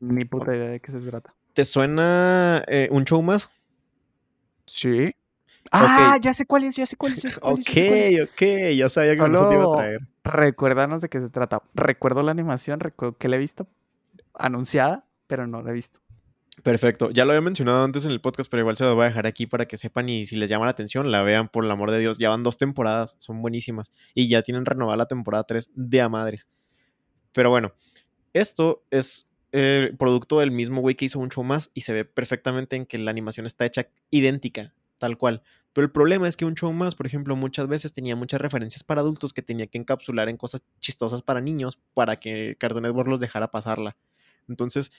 Ni 0.00 0.24
puta 0.24 0.54
idea 0.54 0.68
de 0.68 0.80
qué 0.80 0.92
se 0.92 1.00
trata. 1.00 1.34
¿Te 1.54 1.64
suena 1.64 2.62
eh, 2.68 2.88
un 2.90 3.04
show 3.04 3.22
más? 3.22 3.50
Sí. 4.66 5.14
Ah, 5.72 6.16
ya 6.20 6.32
sé 6.32 6.46
cuál 6.46 6.64
es, 6.64 6.76
ya 6.76 6.86
sé 6.86 6.96
cuál 6.96 7.12
es. 7.12 7.38
ok, 7.42 7.52
ok, 8.24 8.42
ya 8.76 8.88
sabía 8.88 9.12
que 9.12 9.18
Solo 9.18 9.48
te 9.48 9.54
iba 9.54 9.64
a 9.64 9.76
traer. 9.76 10.00
Recuérdanos 10.24 11.02
de 11.02 11.08
qué 11.08 11.20
se 11.20 11.28
trata. 11.28 11.62
Recuerdo 11.74 12.22
la 12.22 12.30
animación, 12.30 12.80
recuerdo 12.80 13.16
que 13.16 13.28
la 13.28 13.36
he 13.36 13.38
visto 13.38 13.66
anunciada, 14.34 15.04
pero 15.26 15.46
no 15.46 15.62
la 15.62 15.70
he 15.70 15.74
visto. 15.74 16.00
Perfecto. 16.62 17.10
Ya 17.10 17.24
lo 17.24 17.32
había 17.32 17.40
mencionado 17.40 17.82
antes 17.82 18.04
en 18.04 18.10
el 18.10 18.20
podcast, 18.20 18.50
pero 18.50 18.60
igual 18.60 18.76
se 18.76 18.84
lo 18.84 18.94
voy 18.94 19.04
a 19.04 19.08
dejar 19.08 19.26
aquí 19.26 19.46
para 19.46 19.66
que 19.66 19.76
sepan 19.76 20.08
y 20.08 20.26
si 20.26 20.36
les 20.36 20.50
llama 20.50 20.66
la 20.66 20.72
atención, 20.72 21.10
la 21.10 21.22
vean 21.22 21.48
por 21.48 21.64
el 21.64 21.70
amor 21.70 21.90
de 21.90 21.98
Dios. 21.98 22.18
Ya 22.18 22.28
van 22.28 22.42
dos 22.42 22.58
temporadas, 22.58 23.14
son 23.18 23.40
buenísimas. 23.40 23.90
Y 24.14 24.28
ya 24.28 24.42
tienen 24.42 24.66
renovada 24.66 24.96
la 24.96 25.06
temporada 25.06 25.44
3 25.44 25.70
de 25.74 26.00
a 26.00 26.08
madres. 26.08 26.48
Pero 27.32 27.50
bueno, 27.50 27.72
esto 28.32 28.84
es 28.90 29.30
eh, 29.52 29.94
producto 29.98 30.40
del 30.40 30.50
mismo 30.50 30.80
güey 30.80 30.94
que 30.94 31.06
hizo 31.06 31.18
un 31.18 31.30
show 31.30 31.44
más 31.44 31.70
y 31.74 31.82
se 31.82 31.92
ve 31.92 32.04
perfectamente 32.04 32.76
en 32.76 32.86
que 32.86 32.98
la 32.98 33.10
animación 33.10 33.46
está 33.46 33.64
hecha 33.64 33.88
idéntica, 34.10 34.74
tal 34.98 35.16
cual. 35.16 35.42
Pero 35.72 35.84
el 35.84 35.92
problema 35.92 36.28
es 36.28 36.36
que 36.36 36.44
un 36.44 36.56
show 36.56 36.72
más, 36.72 36.94
por 36.94 37.06
ejemplo, 37.06 37.36
muchas 37.36 37.68
veces 37.68 37.92
tenía 37.92 38.16
muchas 38.16 38.40
referencias 38.40 38.82
para 38.82 39.00
adultos 39.00 39.32
que 39.32 39.42
tenía 39.42 39.66
que 39.68 39.78
encapsular 39.78 40.28
en 40.28 40.36
cosas 40.36 40.64
chistosas 40.80 41.22
para 41.22 41.40
niños 41.40 41.78
para 41.94 42.16
que 42.16 42.56
Cartoon 42.58 42.82
Network 42.82 43.08
los 43.08 43.20
dejara 43.20 43.50
pasarla. 43.50 43.96
Entonces, 44.48 44.90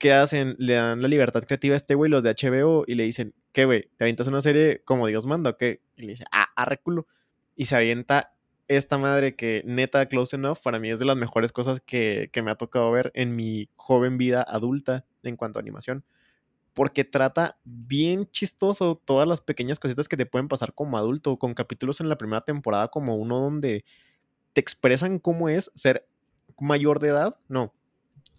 ¿qué 0.00 0.14
hacen? 0.14 0.56
Le 0.58 0.74
dan 0.74 1.02
la 1.02 1.08
libertad 1.08 1.44
creativa 1.44 1.74
a 1.74 1.76
este 1.76 1.94
güey, 1.94 2.10
los 2.10 2.24
de 2.24 2.34
HBO, 2.34 2.84
y 2.86 2.96
le 2.96 3.04
dicen, 3.04 3.34
¿qué 3.52 3.66
güey? 3.66 3.82
¿Te 3.96 4.04
avientas 4.04 4.26
una 4.26 4.40
serie 4.40 4.82
como 4.84 5.06
Dios 5.06 5.26
manda 5.26 5.50
o 5.50 5.56
qué? 5.56 5.82
Y 5.96 6.02
le 6.02 6.08
dice, 6.08 6.24
ah, 6.32 6.48
arreculo. 6.56 7.06
Y 7.54 7.66
se 7.66 7.76
avienta 7.76 8.32
esta 8.66 8.98
madre 8.98 9.36
que 9.36 9.62
neta 9.66 10.06
Close 10.06 10.36
Enough 10.36 10.58
para 10.62 10.78
mí 10.78 10.90
es 10.90 10.98
de 10.98 11.04
las 11.04 11.16
mejores 11.16 11.52
cosas 11.52 11.80
que, 11.80 12.30
me 12.42 12.50
ha 12.50 12.54
tocado 12.54 12.90
ver 12.90 13.12
en 13.14 13.36
mi 13.36 13.68
joven 13.76 14.16
vida 14.16 14.42
adulta 14.42 15.04
en 15.22 15.36
cuanto 15.36 15.58
a 15.58 15.62
animación. 15.62 16.02
Porque 16.72 17.04
trata 17.04 17.58
bien 17.64 18.26
chistoso 18.30 19.00
todas 19.04 19.28
las 19.28 19.42
pequeñas 19.42 19.78
cositas 19.78 20.08
que 20.08 20.16
te 20.16 20.24
pueden 20.24 20.48
pasar 20.48 20.72
como 20.72 20.96
adulto, 20.96 21.36
con 21.36 21.52
capítulos 21.52 22.00
en 22.00 22.08
la 22.08 22.16
primera 22.16 22.40
temporada 22.40 22.88
como 22.88 23.16
uno 23.16 23.38
donde 23.38 23.84
te 24.54 24.62
expresan 24.62 25.18
cómo 25.18 25.50
es 25.50 25.70
ser 25.74 26.06
mayor 26.58 27.00
de 27.00 27.08
edad, 27.08 27.36
no, 27.48 27.74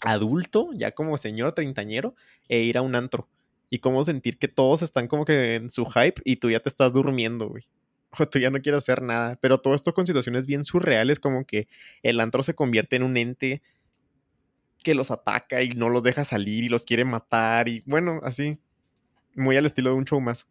adulto, 0.02 0.70
ya 0.74 0.92
como 0.92 1.18
señor 1.18 1.54
treintañero, 1.54 2.16
e 2.50 2.60
ir 2.60 2.78
a 2.78 2.82
un 2.82 2.96
antro. 2.96 3.30
Y 3.70 3.80
cómo 3.80 4.04
sentir 4.04 4.38
que 4.38 4.48
todos 4.48 4.82
están 4.82 5.08
como 5.08 5.26
que 5.26 5.56
en 5.56 5.70
su 5.70 5.86
hype 5.86 6.22
y 6.26 6.38
tú 6.38 6.50
ya 6.50 6.60
te 6.60 6.70
estás 6.70 6.92
durmiendo, 6.94 7.48
güey 7.48 7.68
o 8.20 8.28
tú 8.28 8.40
ya 8.40 8.50
no 8.50 8.62
quieres 8.62 8.84
hacer 8.84 9.02
nada. 9.02 9.38
Pero 9.42 9.60
todo 9.60 9.76
esto 9.76 9.94
con 9.94 10.06
situaciones 10.06 10.46
bien 10.46 10.66
surreales, 10.66 11.20
como 11.20 11.46
que 11.46 11.68
el 12.04 12.20
antro 12.20 12.44
se 12.44 12.54
convierte 12.54 12.96
en 12.96 13.04
un 13.04 13.18
ente 13.18 13.62
que 14.84 14.96
los 14.96 15.12
ataca 15.12 15.62
y 15.62 15.70
no 15.70 15.90
los 15.90 16.04
deja 16.04 16.26
salir 16.26 16.64
y 16.64 16.70
los 16.70 16.86
quiere 16.86 17.06
matar 17.06 17.68
y 17.68 17.84
bueno, 17.86 18.20
así, 18.24 18.58
muy 19.36 19.56
al 19.56 19.66
estilo 19.66 19.92
de 19.92 19.96
un 19.96 20.06
show 20.06 20.20
más. 20.20 20.48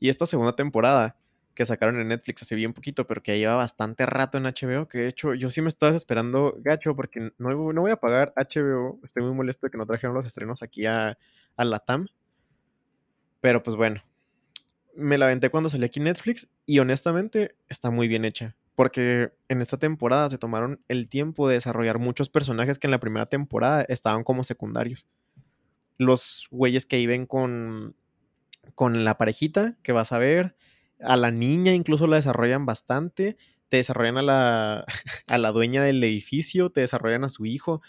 Y 0.00 0.08
esta 0.08 0.26
segunda 0.26 0.54
temporada 0.56 1.16
que 1.56 1.66
sacaron 1.66 1.98
en 1.98 2.08
Netflix 2.08 2.42
hace 2.42 2.54
bien 2.54 2.74
poquito, 2.74 3.06
pero 3.06 3.22
que 3.22 3.38
lleva 3.38 3.56
bastante 3.56 4.04
rato 4.06 4.38
en 4.38 4.44
HBO, 4.44 4.86
que 4.88 4.98
de 4.98 5.08
hecho 5.08 5.34
yo 5.34 5.50
sí 5.50 5.62
me 5.62 5.68
estaba 5.68 5.96
esperando 5.96 6.54
gacho 6.60 6.94
porque 6.94 7.32
no, 7.38 7.72
no 7.72 7.80
voy 7.80 7.90
a 7.90 7.96
pagar 7.96 8.32
HBO, 8.36 9.00
estoy 9.02 9.24
muy 9.24 9.32
molesto 9.32 9.66
de 9.66 9.70
que 9.70 9.78
no 9.78 9.86
trajeron 9.86 10.14
los 10.14 10.26
estrenos 10.26 10.62
aquí 10.62 10.84
a, 10.86 11.18
a 11.56 11.64
la 11.64 11.80
TAM. 11.80 12.06
Pero 13.40 13.62
pues 13.62 13.74
bueno, 13.74 14.02
me 14.94 15.16
la 15.16 15.26
aventé 15.26 15.48
cuando 15.48 15.70
salió 15.70 15.86
aquí 15.86 15.98
Netflix 15.98 16.46
y 16.66 16.78
honestamente 16.78 17.56
está 17.68 17.90
muy 17.90 18.06
bien 18.06 18.24
hecha. 18.26 18.54
Porque 18.74 19.32
en 19.48 19.62
esta 19.62 19.78
temporada 19.78 20.28
se 20.28 20.36
tomaron 20.36 20.82
el 20.88 21.08
tiempo 21.08 21.48
de 21.48 21.54
desarrollar 21.54 21.98
muchos 21.98 22.28
personajes 22.28 22.78
que 22.78 22.86
en 22.86 22.90
la 22.90 23.00
primera 23.00 23.24
temporada 23.26 23.82
estaban 23.88 24.24
como 24.24 24.44
secundarios. 24.44 25.06
Los 25.96 26.48
güeyes 26.50 26.84
que 26.84 26.98
viven 26.98 27.24
con, 27.24 27.96
con 28.74 29.04
la 29.04 29.16
parejita 29.16 29.78
que 29.82 29.92
vas 29.92 30.12
a 30.12 30.18
ver, 30.18 30.54
a 31.00 31.16
la 31.16 31.30
niña 31.30 31.72
incluso 31.74 32.06
la 32.06 32.16
desarrollan 32.16 32.66
bastante. 32.66 33.36
te 33.68 33.78
desarrollan 33.78 34.18
a 34.18 34.22
la, 34.22 34.86
a 35.26 35.38
la 35.38 35.52
dueña 35.52 35.82
del 35.82 36.02
edificio, 36.04 36.70
te 36.70 36.82
desarrollan 36.82 37.24
a 37.24 37.30
su 37.30 37.46
hijo. 37.46 37.82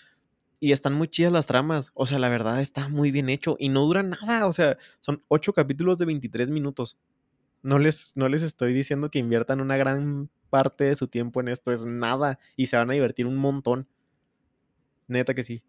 Y 0.60 0.72
están 0.72 0.94
muy 0.96 1.08
chidas 1.08 1.32
las 1.32 1.46
tramas. 1.46 1.92
O 1.94 2.06
sea, 2.08 2.20
la 2.20 2.30
verdad 2.30 2.62
está 2.62 2.90
muy 2.90 3.12
bien 3.12 3.30
hecho. 3.30 3.58
Y 3.60 3.70
no 3.70 3.84
dura 3.86 4.04
nada. 4.04 4.48
O 4.48 4.54
sea, 4.54 4.78
son 5.00 5.24
ocho 5.28 5.54
capítulos 5.54 6.00
de 6.00 6.06
23 6.06 6.50
minutos. 6.50 6.98
No 7.64 7.80
les, 7.80 8.14
no 8.16 8.28
les 8.30 8.42
estoy 8.44 8.74
diciendo 8.74 9.12
que 9.12 9.20
inviertan 9.20 9.62
una 9.62 9.78
gran 9.78 10.30
parte 10.50 10.86
de 10.86 10.96
su 10.96 11.08
tiempo 11.08 11.42
en 11.42 11.50
esto. 11.50 11.72
Es 11.72 11.86
nada. 11.86 12.40
Y 12.56 12.68
se 12.68 12.78
van 12.78 12.90
a 12.90 12.94
divertir 12.94 13.28
un 13.28 13.38
montón. 13.38 13.88
Neta 15.08 15.34
que 15.34 15.44
sí. 15.44 15.64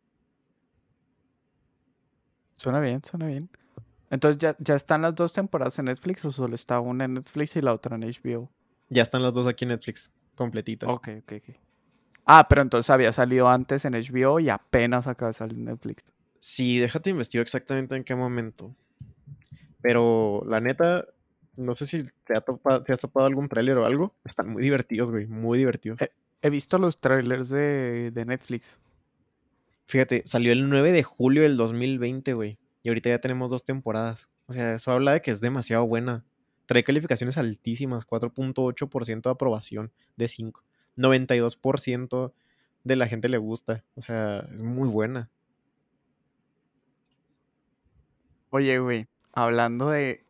Suena 2.58 2.80
bien, 2.80 3.02
suena 3.04 3.26
bien. 3.26 3.48
Entonces, 4.10 4.38
¿ya, 4.38 4.56
¿ya 4.58 4.74
están 4.74 5.02
las 5.02 5.14
dos 5.14 5.32
temporadas 5.32 5.78
en 5.78 5.86
Netflix 5.86 6.24
o 6.24 6.32
solo 6.32 6.54
está 6.54 6.80
una 6.80 7.04
en 7.04 7.14
Netflix 7.14 7.56
y 7.56 7.60
la 7.60 7.74
otra 7.74 7.96
en 7.96 8.02
HBO? 8.02 8.50
Ya 8.88 9.02
están 9.02 9.22
las 9.22 9.34
dos 9.34 9.46
aquí 9.46 9.64
en 9.64 9.70
Netflix, 9.70 10.10
completitas. 10.34 10.88
Ok, 10.88 11.08
ok, 11.18 11.32
ok. 11.36 11.56
Ah, 12.24 12.46
pero 12.48 12.62
entonces 12.62 12.90
había 12.90 13.12
salido 13.12 13.48
antes 13.48 13.84
en 13.84 13.94
HBO 13.94 14.38
y 14.40 14.50
apenas 14.50 15.06
acaba 15.06 15.30
de 15.30 15.34
salir 15.34 15.58
en 15.58 15.64
Netflix. 15.66 16.04
Sí, 16.38 16.78
déjate 16.78 17.10
investigar 17.10 17.42
exactamente 17.42 17.96
en 17.96 18.04
qué 18.04 18.14
momento. 18.14 18.74
Pero 19.80 20.44
la 20.46 20.60
neta, 20.60 21.06
no 21.56 21.74
sé 21.74 21.86
si 21.86 22.04
te, 22.24 22.36
ha 22.36 22.40
topado, 22.40 22.82
te 22.82 22.92
has 22.92 23.00
topado 23.00 23.26
algún 23.26 23.48
tráiler 23.48 23.78
o 23.78 23.86
algo. 23.86 24.14
Están 24.24 24.50
muy 24.50 24.62
divertidos, 24.62 25.10
güey, 25.10 25.26
muy 25.26 25.58
divertidos. 25.58 26.02
Eh, 26.02 26.10
he 26.42 26.50
visto 26.50 26.78
los 26.78 26.98
trailers 26.98 27.48
de, 27.48 28.10
de 28.10 28.24
Netflix. 28.24 28.78
Fíjate, 29.86 30.22
salió 30.26 30.52
el 30.52 30.68
9 30.68 30.92
de 30.92 31.02
julio 31.02 31.42
del 31.42 31.56
2020, 31.56 32.34
güey. 32.34 32.58
Y 32.82 32.88
ahorita 32.88 33.10
ya 33.10 33.20
tenemos 33.20 33.50
dos 33.50 33.64
temporadas. 33.64 34.28
O 34.46 34.52
sea, 34.52 34.74
eso 34.74 34.92
habla 34.92 35.12
de 35.12 35.20
que 35.20 35.30
es 35.30 35.40
demasiado 35.40 35.86
buena. 35.86 36.24
Trae 36.66 36.84
calificaciones 36.84 37.36
altísimas, 37.38 38.06
4.8% 38.06 39.22
de 39.22 39.30
aprobación 39.30 39.92
de 40.16 40.28
5. 40.28 40.64
92% 40.96 42.32
de 42.84 42.96
la 42.96 43.06
gente 43.06 43.28
le 43.28 43.38
gusta. 43.38 43.84
O 43.94 44.02
sea, 44.02 44.40
es 44.50 44.62
muy 44.62 44.88
buena. 44.88 45.30
Oye, 48.50 48.78
güey, 48.78 49.06
hablando 49.32 49.90
de 49.90 50.24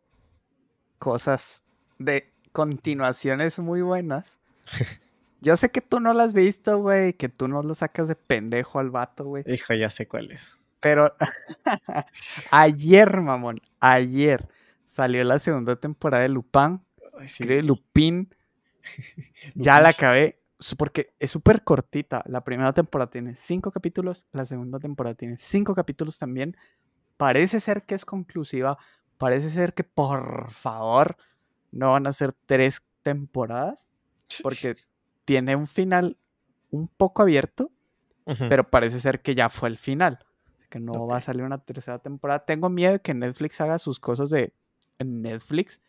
cosas, 0.97 1.63
de 1.97 2.33
continuaciones 2.51 3.59
muy 3.59 3.81
buenas. 3.81 4.37
Yo 5.41 5.55
sé 5.55 5.71
que 5.71 5.79
tú 5.79 6.01
no 6.01 6.13
las 6.13 6.27
has 6.27 6.33
visto, 6.33 6.79
güey, 6.79 7.13
que 7.13 7.29
tú 7.29 7.47
no 7.47 7.63
lo 7.63 7.73
sacas 7.73 8.09
de 8.09 8.15
pendejo 8.15 8.79
al 8.79 8.89
vato, 8.89 9.23
güey. 9.23 9.45
Hijo, 9.47 9.73
ya 9.73 9.89
sé 9.89 10.05
cuál 10.05 10.31
es. 10.31 10.58
Pero 10.79 11.13
ayer, 12.51 13.19
mamón, 13.21 13.61
ayer 13.79 14.47
salió 14.85 15.23
la 15.23 15.39
segunda 15.39 15.75
temporada 15.75 16.23
de 16.23 16.29
Lupin. 16.29 16.81
Ay, 17.19 17.27
sí. 17.27 17.61
Lupin. 17.61 18.33
Ya 19.55 19.79
la 19.79 19.89
acabé. 19.89 20.39
Porque 20.77 21.13
es 21.19 21.31
súper 21.31 21.63
cortita. 21.63 22.23
La 22.25 22.43
primera 22.43 22.73
temporada 22.73 23.09
tiene 23.09 23.35
cinco 23.35 23.71
capítulos. 23.71 24.25
La 24.31 24.43
segunda 24.45 24.79
temporada 24.79 25.13
tiene 25.15 25.37
cinco 25.37 25.73
capítulos 25.73 26.17
también. 26.17 26.57
Parece 27.17 27.59
ser 27.59 27.83
que 27.83 27.95
es 27.95 28.03
conclusiva. 28.03 28.77
Parece 29.17 29.49
ser 29.49 29.73
que 29.73 29.83
por 29.83 30.49
favor 30.49 31.17
no 31.71 31.91
van 31.91 32.07
a 32.07 32.13
ser 32.13 32.33
tres 32.45 32.81
temporadas. 33.03 33.85
Porque 34.41 34.75
tiene 35.23 35.55
un 35.55 35.67
final 35.67 36.17
un 36.71 36.87
poco 36.87 37.21
abierto. 37.21 37.71
Pero 38.25 38.69
parece 38.69 38.99
ser 38.99 39.21
que 39.21 39.33
ya 39.33 39.49
fue 39.49 39.69
el 39.69 39.77
final. 39.77 40.19
Que 40.69 40.79
no 40.79 41.07
va 41.07 41.17
a 41.17 41.21
salir 41.21 41.43
una 41.43 41.57
tercera 41.57 41.99
temporada. 41.99 42.45
Tengo 42.45 42.69
miedo 42.69 42.93
de 42.93 43.01
que 43.01 43.13
Netflix 43.13 43.59
haga 43.61 43.79
sus 43.79 43.99
cosas 43.99 44.29
de 44.29 44.53
en 44.99 45.21
Netflix 45.21 45.81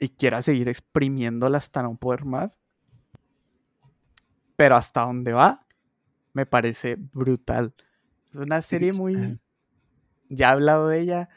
y 0.00 0.08
quiera 0.08 0.42
seguir 0.42 0.68
exprimiéndola 0.68 1.58
hasta 1.58 1.82
no 1.82 1.96
poder 1.96 2.24
más. 2.24 2.58
Pero 4.56 4.74
hasta 4.74 5.02
donde 5.02 5.32
va, 5.32 5.66
me 6.32 6.46
parece 6.46 6.96
brutal. 6.98 7.74
Es 8.28 8.36
una 8.36 8.62
serie 8.62 8.92
muy. 8.92 9.38
Ya 10.28 10.48
he 10.48 10.52
hablado 10.52 10.88
de 10.88 11.00
ella. 11.00 11.28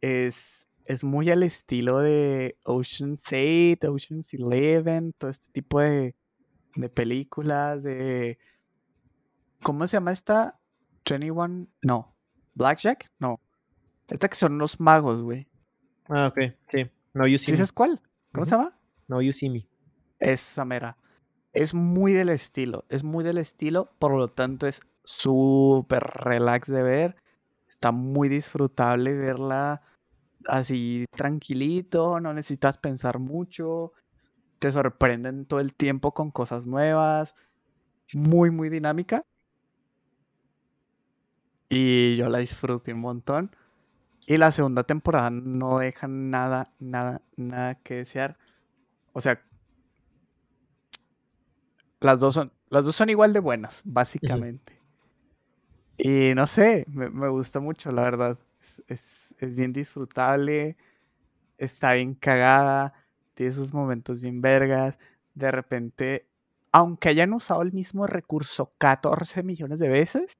Es, 0.00 0.68
es 0.84 1.04
muy 1.04 1.30
al 1.30 1.42
estilo 1.42 1.98
de 1.98 2.58
Ocean's 2.64 3.22
8, 3.26 3.92
Ocean's 3.92 4.32
11, 4.32 5.12
todo 5.18 5.30
este 5.30 5.52
tipo 5.52 5.80
de, 5.80 6.14
de 6.76 6.88
películas, 6.88 7.82
de. 7.82 8.38
¿Cómo 9.62 9.86
se 9.86 9.96
llama 9.96 10.12
esta? 10.12 10.59
21. 11.04 11.66
No. 11.82 12.14
Blackjack? 12.54 13.10
No. 13.18 13.40
Esta 14.08 14.28
que 14.28 14.36
son 14.36 14.58
los 14.58 14.80
magos, 14.80 15.22
güey. 15.22 15.48
Ah, 16.08 16.26
ok, 16.28 16.54
sí. 16.68 16.90
No, 17.14 17.26
you 17.26 17.38
see 17.38 17.46
¿Sí 17.46 17.52
me. 17.52 17.56
sabes 17.58 17.72
cuál? 17.72 18.00
¿Cómo 18.32 18.44
se 18.44 18.52
llama? 18.52 18.76
No, 19.08 19.20
you 19.22 19.32
see 19.32 19.48
me. 19.50 19.68
Esa 20.18 20.64
mera. 20.64 20.96
Es 21.52 21.74
muy 21.74 22.12
del 22.12 22.28
estilo. 22.28 22.84
Es 22.88 23.02
muy 23.04 23.24
del 23.24 23.38
estilo. 23.38 23.92
Por 23.98 24.14
lo 24.16 24.28
tanto, 24.28 24.66
es 24.66 24.80
súper 25.04 26.02
relax 26.02 26.68
de 26.68 26.82
ver. 26.82 27.16
Está 27.68 27.92
muy 27.92 28.28
disfrutable 28.28 29.14
verla 29.14 29.82
así 30.46 31.04
tranquilito. 31.16 32.20
No 32.20 32.32
necesitas 32.34 32.78
pensar 32.78 33.18
mucho. 33.18 33.92
Te 34.58 34.70
sorprenden 34.70 35.46
todo 35.46 35.60
el 35.60 35.74
tiempo 35.74 36.12
con 36.12 36.30
cosas 36.30 36.66
nuevas. 36.66 37.34
Muy, 38.12 38.50
muy 38.50 38.68
dinámica. 38.68 39.24
Y 41.70 42.16
yo 42.16 42.28
la 42.28 42.38
disfruté 42.38 42.92
un 42.94 43.00
montón. 43.00 43.56
Y 44.26 44.38
la 44.38 44.52
segunda 44.52 44.84
temporada 44.84 45.30
no 45.30 45.78
deja 45.80 46.08
nada, 46.08 46.72
nada, 46.80 47.22
nada 47.36 47.76
que 47.76 47.96
desear. 47.96 48.38
O 49.12 49.20
sea, 49.20 49.42
las 52.00 52.18
dos 52.20 52.34
son, 52.34 52.52
las 52.68 52.84
dos 52.84 52.96
son 52.96 53.10
igual 53.10 53.32
de 53.32 53.40
buenas, 53.40 53.82
básicamente. 53.84 54.80
Y 55.98 56.32
no 56.34 56.46
sé, 56.46 56.84
me, 56.88 57.10
me 57.10 57.28
gusta 57.28 57.60
mucho, 57.60 57.92
la 57.92 58.02
verdad. 58.02 58.38
Es, 58.60 58.82
es- 58.88 59.34
es 59.38 59.54
bien 59.56 59.72
disfrutable, 59.72 60.76
está 61.58 61.94
bien 61.94 62.14
cagada, 62.14 62.94
tiene 63.34 63.52
esos 63.52 63.72
momentos 63.74 64.20
bien 64.20 64.40
vergas. 64.42 64.98
De 65.34 65.50
repente, 65.50 66.28
aunque 66.72 67.10
hayan 67.10 67.32
usado 67.34 67.62
el 67.62 67.72
mismo 67.72 68.06
recurso 68.06 68.74
14 68.78 69.42
millones 69.42 69.78
de 69.80 69.88
veces, 69.88 70.38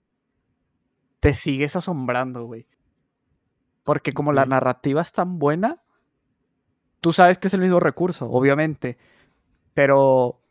te 1.21 1.35
sigues 1.35 1.77
asombrando, 1.77 2.45
güey. 2.45 2.67
Porque 3.85 4.13
como 4.13 4.33
la 4.33 4.47
narrativa 4.47 5.01
es 5.01 5.13
tan 5.13 5.39
buena, 5.39 5.83
tú 7.01 7.13
sabes 7.13 7.39
que 7.39 7.49
es 7.49 7.55
el 7.55 7.61
mismo 7.61 7.81
recurso, 7.81 8.31
obviamente. 8.31 8.99
Pero 9.75 10.43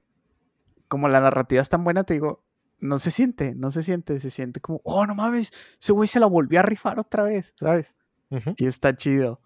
como 0.88 1.07
la 1.07 1.20
narrativa 1.20 1.61
es 1.61 1.70
tan 1.70 1.84
buena, 1.84 2.03
te 2.03 2.15
digo, 2.15 2.43
no 2.80 2.99
se 2.99 3.11
siente, 3.11 3.53
no 3.55 3.72
se 3.72 3.84
siente, 3.84 4.20
se 4.20 4.30
siente 4.30 4.59
como, 4.59 4.82
oh, 4.84 5.05
no 5.05 5.15
mames, 5.15 5.51
ese 5.80 5.91
güey 5.91 6.07
se 6.07 6.20
la 6.20 6.26
volvió 6.26 6.59
a 6.59 6.63
rifar 6.63 6.99
otra 6.99 7.24
vez, 7.24 7.53
¿sabes? 7.57 7.95
Ujú. 8.30 8.53
Y 8.57 8.65
está 8.65 8.95
chido. 8.95 9.41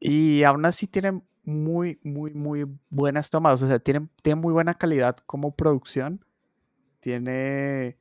Y 0.00 0.42
aún 0.42 0.64
así 0.64 0.86
tiene 0.86 1.22
muy, 1.44 2.00
muy, 2.02 2.32
muy 2.34 2.66
buenas 2.90 3.30
tomas. 3.30 3.62
O 3.62 3.68
sea, 3.68 3.78
tiene, 3.78 4.08
tiene 4.22 4.40
muy 4.40 4.52
buena 4.52 4.74
calidad 4.74 5.16
como 5.26 5.54
producción. 5.54 6.24
Tiene, 7.00 7.98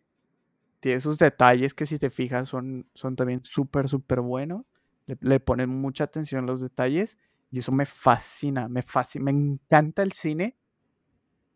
tiene 0.81 0.99
sus 0.99 1.17
detalles 1.19 1.73
que 1.73 1.85
si 1.85 1.97
te 1.97 2.09
fijas 2.09 2.49
son, 2.49 2.89
son 2.93 3.15
también 3.15 3.39
súper, 3.45 3.87
súper 3.87 4.19
buenos. 4.19 4.65
Le, 5.05 5.17
le 5.21 5.39
ponen 5.39 5.69
mucha 5.69 6.03
atención 6.03 6.43
a 6.43 6.47
los 6.47 6.59
detalles. 6.59 7.17
Y 7.51 7.59
eso 7.59 7.71
me 7.71 7.85
fascina, 7.85 8.67
me 8.67 8.81
fascina. 8.81 9.25
Me 9.25 9.31
encanta 9.31 10.03
el 10.03 10.11
cine 10.11 10.57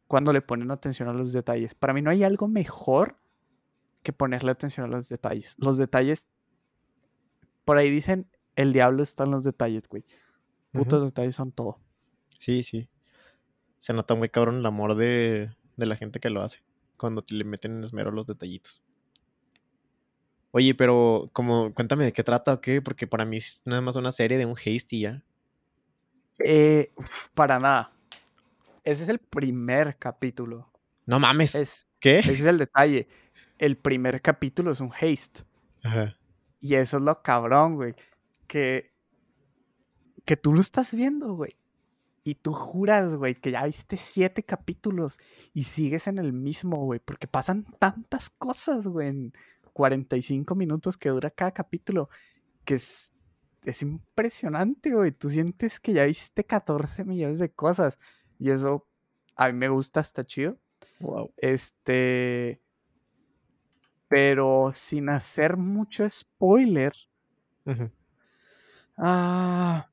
cuando 0.08 0.32
le 0.32 0.42
ponen 0.42 0.72
atención 0.72 1.10
a 1.10 1.14
los 1.14 1.34
detalles. 1.34 1.74
Para 1.74 1.94
mí 1.94 2.02
no 2.02 2.12
hay 2.12 2.24
algo 2.24 2.48
mejor 2.48 3.18
que 4.04 4.14
ponerle 4.14 4.52
atención 4.52 4.86
a 4.86 4.90
los 4.90 5.10
detalles. 5.10 5.56
Los 5.58 5.78
detalles, 5.78 6.28
por 7.66 7.78
ahí 7.78 7.90
dicen, 7.90 8.30
el 8.56 8.72
diablo 8.72 9.02
está 9.02 9.24
en 9.24 9.32
los 9.32 9.44
detalles, 9.44 9.88
güey. 9.90 10.06
Putos 10.72 11.00
Ujú. 11.00 11.06
detalles 11.08 11.36
son 11.36 11.52
todo. 11.52 11.80
Sí, 12.40 12.62
sí. 12.62 12.90
Se 13.80 13.94
nota 13.94 14.14
muy 14.14 14.30
cabrón 14.30 14.58
el 14.58 14.66
amor 14.66 14.96
de, 14.96 15.50
de 15.78 15.86
la 15.88 15.96
gente 15.96 16.20
que 16.20 16.30
lo 16.30 16.42
hace. 16.42 16.64
Cuando 16.98 17.24
le 17.30 17.44
meten 17.44 17.78
en 17.78 17.84
esmero 17.84 18.12
los 18.12 18.28
detallitos. 18.28 18.84
Oye, 20.58 20.74
pero 20.74 21.30
como, 21.34 21.74
cuéntame 21.74 22.06
de 22.06 22.14
qué 22.14 22.24
trata 22.24 22.54
o 22.54 22.62
qué, 22.62 22.82
porque 22.82 23.08
para 23.08 23.26
mí 23.26 23.36
es 23.36 23.62
nada 23.66 23.82
más 23.82 23.98
una 23.98 24.14
serie 24.14 24.38
de 24.38 24.46
un 24.46 24.54
haste 24.54 24.96
y 24.96 25.02
ya. 25.02 25.22
Eh, 26.40 26.94
para 27.34 27.60
nada. 27.60 27.92
Ese 28.86 29.04
es 29.04 29.10
el 29.10 29.20
primer 29.20 29.98
capítulo. 29.98 30.72
No 31.06 31.20
mames. 31.20 31.56
Es, 31.56 31.90
¿Qué? 32.00 32.20
ese 32.20 32.32
es 32.32 32.46
el 32.46 32.58
detalle. 32.58 33.10
El 33.60 33.76
primer 33.76 34.22
capítulo 34.22 34.72
es 34.72 34.80
un 34.80 34.94
haste. 34.94 35.42
Ajá. 35.84 36.18
Y 36.62 36.76
eso 36.76 36.96
es 36.96 37.04
lo 37.04 37.22
cabrón, 37.22 37.76
güey. 37.76 37.94
Que, 38.48 38.94
que 40.24 40.38
tú 40.38 40.54
lo 40.54 40.62
estás 40.62 40.94
viendo, 40.94 41.34
güey. 41.34 41.58
Y 42.24 42.36
tú 42.36 42.54
juras, 42.54 43.14
güey, 43.18 43.36
que 43.36 43.52
ya 43.52 43.66
viste 43.66 43.98
siete 43.98 44.42
capítulos 44.44 45.20
y 45.54 45.66
sigues 45.66 46.08
en 46.08 46.18
el 46.18 46.32
mismo, 46.32 46.78
güey. 46.78 47.02
Porque 47.04 47.28
pasan 47.28 47.66
tantas 47.78 48.30
cosas, 48.30 48.88
güey, 48.88 49.10
en 49.10 49.34
45 49.76 50.56
minutos 50.56 50.96
que 50.96 51.10
dura 51.10 51.30
cada 51.30 51.52
capítulo. 51.52 52.10
Que 52.64 52.76
es, 52.76 53.12
es 53.66 53.82
impresionante, 53.82 54.94
güey. 54.94 55.12
Tú 55.12 55.30
sientes 55.30 55.82
que 55.82 55.92
ya 55.92 56.06
viste 56.06 56.46
14 56.46 57.04
millones 57.04 57.40
de 57.40 57.52
cosas. 57.52 58.00
Y 58.40 58.52
eso 58.52 58.88
A 59.36 59.48
mí 59.48 59.54
me 59.54 59.68
gusta, 59.68 60.00
está 60.00 60.24
chido. 60.26 60.58
Wow. 61.02 61.34
Este. 61.36 62.62
Pero 64.08 64.72
sin 64.74 65.10
hacer 65.10 65.58
mucho 65.58 66.10
spoiler. 66.10 66.94
Ah. 68.98 69.90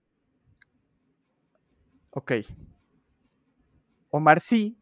Ok. 2.13 2.33
Omar 4.11 4.41
sí, 4.41 4.79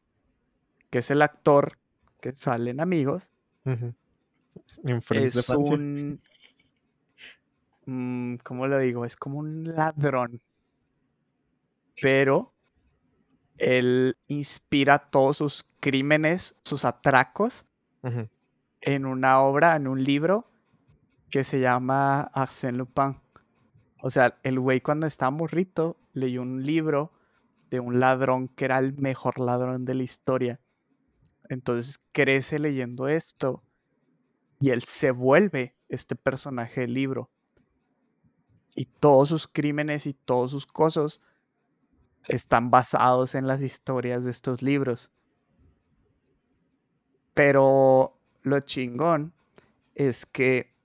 que 0.91 0.99
es 0.99 1.11
el 1.11 1.23
actor 1.23 1.79
que 2.21 2.35
sale 2.35 2.73
en 2.73 2.81
Amigos. 2.81 3.31
En 3.65 3.97
De 4.83 5.25
es 5.25 5.49
un. 5.49 6.21
mm, 7.87 8.37
¿Cómo 8.43 8.67
lo 8.67 8.79
digo? 8.79 9.05
Es 9.05 9.17
como 9.17 9.39
un 9.39 9.75
ladrón. 9.75 10.41
Pero 12.01 12.55
él 13.59 14.17
inspira 14.29 14.99
todos 14.99 15.37
sus 15.37 15.67
crímenes, 15.81 16.55
sus 16.65 16.85
atracos, 16.85 17.67
en 18.81 19.05
una 19.05 19.41
obra, 19.41 19.77
en 19.77 19.87
un 19.87 20.03
libro 20.03 20.51
que 21.29 21.45
se 21.45 21.61
llama 21.61 22.31
Arsène 22.33 22.79
Lupin. 22.79 23.21
O 24.03 24.09
sea, 24.09 24.39
el 24.43 24.59
güey 24.59 24.81
cuando 24.81 25.07
estaba 25.07 25.31
morrito 25.31 25.99
leyó 26.15 26.41
un 26.41 26.65
libro 26.65 27.13
de 27.69 27.81
un 27.81 28.01
ladrón 28.01 28.49
que 28.49 28.65
era 28.65 28.79
el 28.79 28.95
mejor 28.97 29.39
ladrón 29.39 29.85
de 29.85 29.95
la 29.95 30.03
historia. 30.03 30.61
Entonces 31.51 32.01
crece 32.13 32.59
leyendo 32.59 33.09
esto 33.09 33.63
y 34.61 34.71
él 34.71 34.83
se 34.83 35.11
vuelve 35.11 35.75
este 35.89 36.15
personaje 36.15 36.83
del 36.83 36.95
libro. 36.95 37.31
Y 38.75 38.85
todos 38.85 39.31
sus 39.31 39.49
crímenes 39.49 40.07
y 40.07 40.13
todos 40.13 40.51
sus 40.51 40.67
cosas 40.67 41.21
están 42.29 42.71
basados 42.71 43.35
en 43.35 43.47
las 43.47 43.63
historias 43.63 44.25
de 44.25 44.31
estos 44.31 44.63
libros. 44.63 45.11
Pero 47.33 48.21
lo 48.43 48.61
chingón 48.61 49.35
es 49.95 50.27
que, 50.27 50.77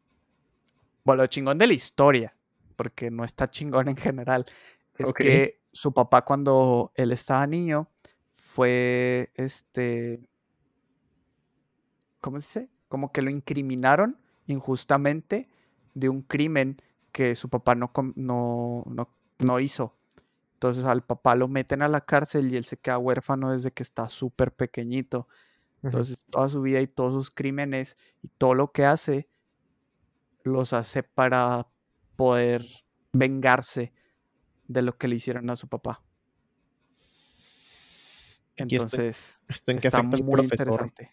bueno, 1.04 1.24
lo 1.24 1.28
chingón 1.28 1.58
de 1.58 1.68
la 1.68 1.74
historia, 1.74 2.36
porque 2.78 3.12
no 3.12 3.26
está 3.26 3.50
chingón 3.50 3.90
en 3.90 3.98
general, 3.98 4.46
es 4.98 5.12
que 5.12 5.62
su 5.74 5.94
papá 5.94 6.24
cuando 6.24 6.94
él 6.96 7.12
estaba 7.12 7.46
niño 7.46 7.90
fue, 8.32 9.32
este, 9.36 10.30
¿cómo 12.22 12.40
se 12.40 12.62
dice? 12.62 12.75
Como 12.88 13.12
que 13.12 13.22
lo 13.22 13.30
incriminaron 13.30 14.18
injustamente 14.48 15.50
de 15.94 16.10
un 16.10 16.22
crimen 16.22 16.82
que 17.12 17.36
su 17.36 17.50
papá 17.50 17.76
no, 17.76 17.92
no, 18.16 18.84
no, 18.86 19.10
no 19.40 19.60
hizo. 19.60 19.96
Entonces 20.54 20.86
al 20.86 21.04
papá 21.04 21.36
lo 21.36 21.48
meten 21.48 21.82
a 21.82 21.88
la 21.88 22.02
cárcel 22.02 22.52
y 22.52 22.58
él 22.58 22.66
se 22.66 22.78
queda 22.78 22.98
huérfano 22.98 23.52
desde 23.52 23.72
que 23.72 23.84
está 23.84 24.10
súper 24.10 24.54
pequeñito. 24.54 25.28
Entonces 25.84 26.26
toda 26.30 26.50
su 26.50 26.62
vida 26.62 26.82
y 26.82 26.88
todos 26.88 27.14
sus 27.14 27.30
crímenes 27.32 27.98
y 28.22 28.28
todo 28.30 28.56
lo 28.56 28.72
que 28.72 28.86
hace 28.86 29.28
los 30.44 30.74
hace 30.74 31.04
para 31.04 31.68
poder 32.16 32.66
vengarse 33.14 33.94
de 34.68 34.82
lo 34.82 34.98
que 34.98 35.08
le 35.08 35.16
hicieron 35.16 35.50
a 35.50 35.56
su 35.56 35.68
papá. 35.68 36.04
¿Y 38.68 38.76
esto, 38.76 38.98
Entonces 38.98 39.42
esto 39.48 39.72
en 39.72 39.80
qué 39.80 39.88
está 39.88 40.02
muy 40.02 40.24
profesor? 40.24 40.44
interesante. 40.44 41.12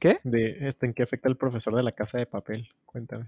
¿Qué? 0.00 0.18
De, 0.24 0.66
esto 0.66 0.86
en 0.86 0.94
qué 0.94 1.04
afecta 1.04 1.28
al 1.28 1.36
profesor 1.36 1.76
de 1.76 1.82
la 1.82 1.92
casa 1.92 2.18
de 2.18 2.26
papel? 2.26 2.70
Cuéntame. 2.86 3.26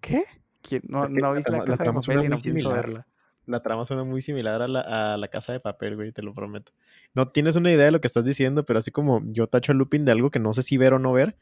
¿Qué? 0.00 0.22
¿Quién? 0.62 0.82
No, 0.88 1.02
Es 1.02 1.10
que 1.10 1.20
no 1.20 1.28
la 1.28 1.32
viste 1.32 1.52
la 1.52 1.64
casa 1.64 1.84
de 1.84 1.92
papel 1.92 2.24
y 2.24 2.28
no 2.28 2.38
pienso 2.38 2.70
verla. 2.70 3.06
La 3.46 3.60
trama 3.60 3.84
suena 3.86 4.04
muy 4.04 4.22
similar 4.22 4.62
a 4.62 4.68
la, 4.68 5.14
a 5.14 5.16
la 5.16 5.28
casa 5.28 5.52
de 5.52 5.58
papel, 5.58 5.96
güey, 5.96 6.12
te 6.12 6.22
lo 6.22 6.32
prometo. 6.32 6.72
No 7.14 7.28
tienes 7.28 7.56
una 7.56 7.72
idea 7.72 7.86
de 7.86 7.90
lo 7.90 8.00
que 8.00 8.06
estás 8.06 8.24
diciendo, 8.24 8.64
pero 8.64 8.78
así 8.78 8.92
como 8.92 9.22
yo 9.24 9.48
tacho 9.48 9.72
a 9.72 9.74
Lupin 9.74 10.04
de 10.04 10.12
algo 10.12 10.30
que 10.30 10.38
no 10.38 10.52
sé 10.52 10.62
si 10.62 10.76
ver 10.76 10.94
o 10.94 11.00
no 11.00 11.12
ver, 11.12 11.36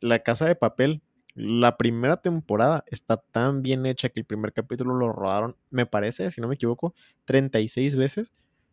la 0.00 0.20
casa 0.20 0.46
de 0.46 0.54
papel, 0.54 1.02
la 1.34 1.76
primera 1.76 2.16
temporada 2.16 2.84
está 2.86 3.18
tan 3.18 3.60
bien 3.60 3.84
hecha 3.84 4.08
que 4.08 4.20
el 4.20 4.24
primer 4.24 4.54
capítulo 4.54 4.94
lo 4.94 5.12
rodaron, 5.12 5.56
me 5.68 5.84
parece, 5.84 6.30
si 6.30 6.40
no 6.40 6.48
me 6.48 6.54
equivoco, 6.54 6.94
36 7.26 7.96
veces, 7.96 8.32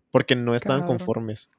porque 0.09 0.37
no 0.37 0.55
estaban 0.55 0.83
Cabrón. 0.83 0.99
conformes. 0.99 1.49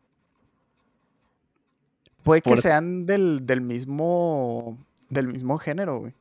Puede 2.29 2.43
que 2.43 2.51
Por- 2.51 2.61
sean 2.61 3.07
del, 3.07 3.47
del 3.47 3.62
mismo 3.62 4.76
del 5.09 5.29
mismo 5.29 5.57
género, 5.57 5.99
güey. 6.01 6.14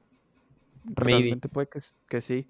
Maybe. 0.86 0.96
Realmente 1.04 1.50
puede 1.50 1.68
que, 1.68 1.80
que 2.08 2.22
sí. 2.22 2.48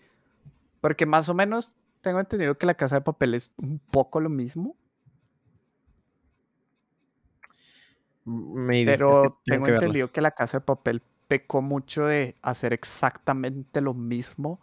Porque 0.79 1.07
más 1.07 1.27
o 1.29 1.33
menos 1.33 1.71
tengo 2.01 2.19
entendido 2.19 2.55
que 2.57 2.67
la 2.67 2.75
casa 2.75 2.97
de 2.97 3.01
papel 3.01 3.33
es 3.33 3.51
un 3.57 3.79
poco 3.79 4.19
lo 4.19 4.29
mismo. 4.29 4.75
Maybe, 8.25 8.91
es 8.91 8.97
que 8.97 8.97
Pero 8.97 9.41
tengo 9.45 9.63
verla. 9.63 9.77
entendido 9.79 10.11
que 10.11 10.21
la 10.21 10.31
casa 10.31 10.59
de 10.59 10.65
papel 10.65 11.01
pecó 11.27 11.61
mucho 11.61 12.05
de 12.05 12.35
hacer 12.41 12.73
exactamente 12.73 13.81
lo 13.81 13.93
mismo 13.93 14.59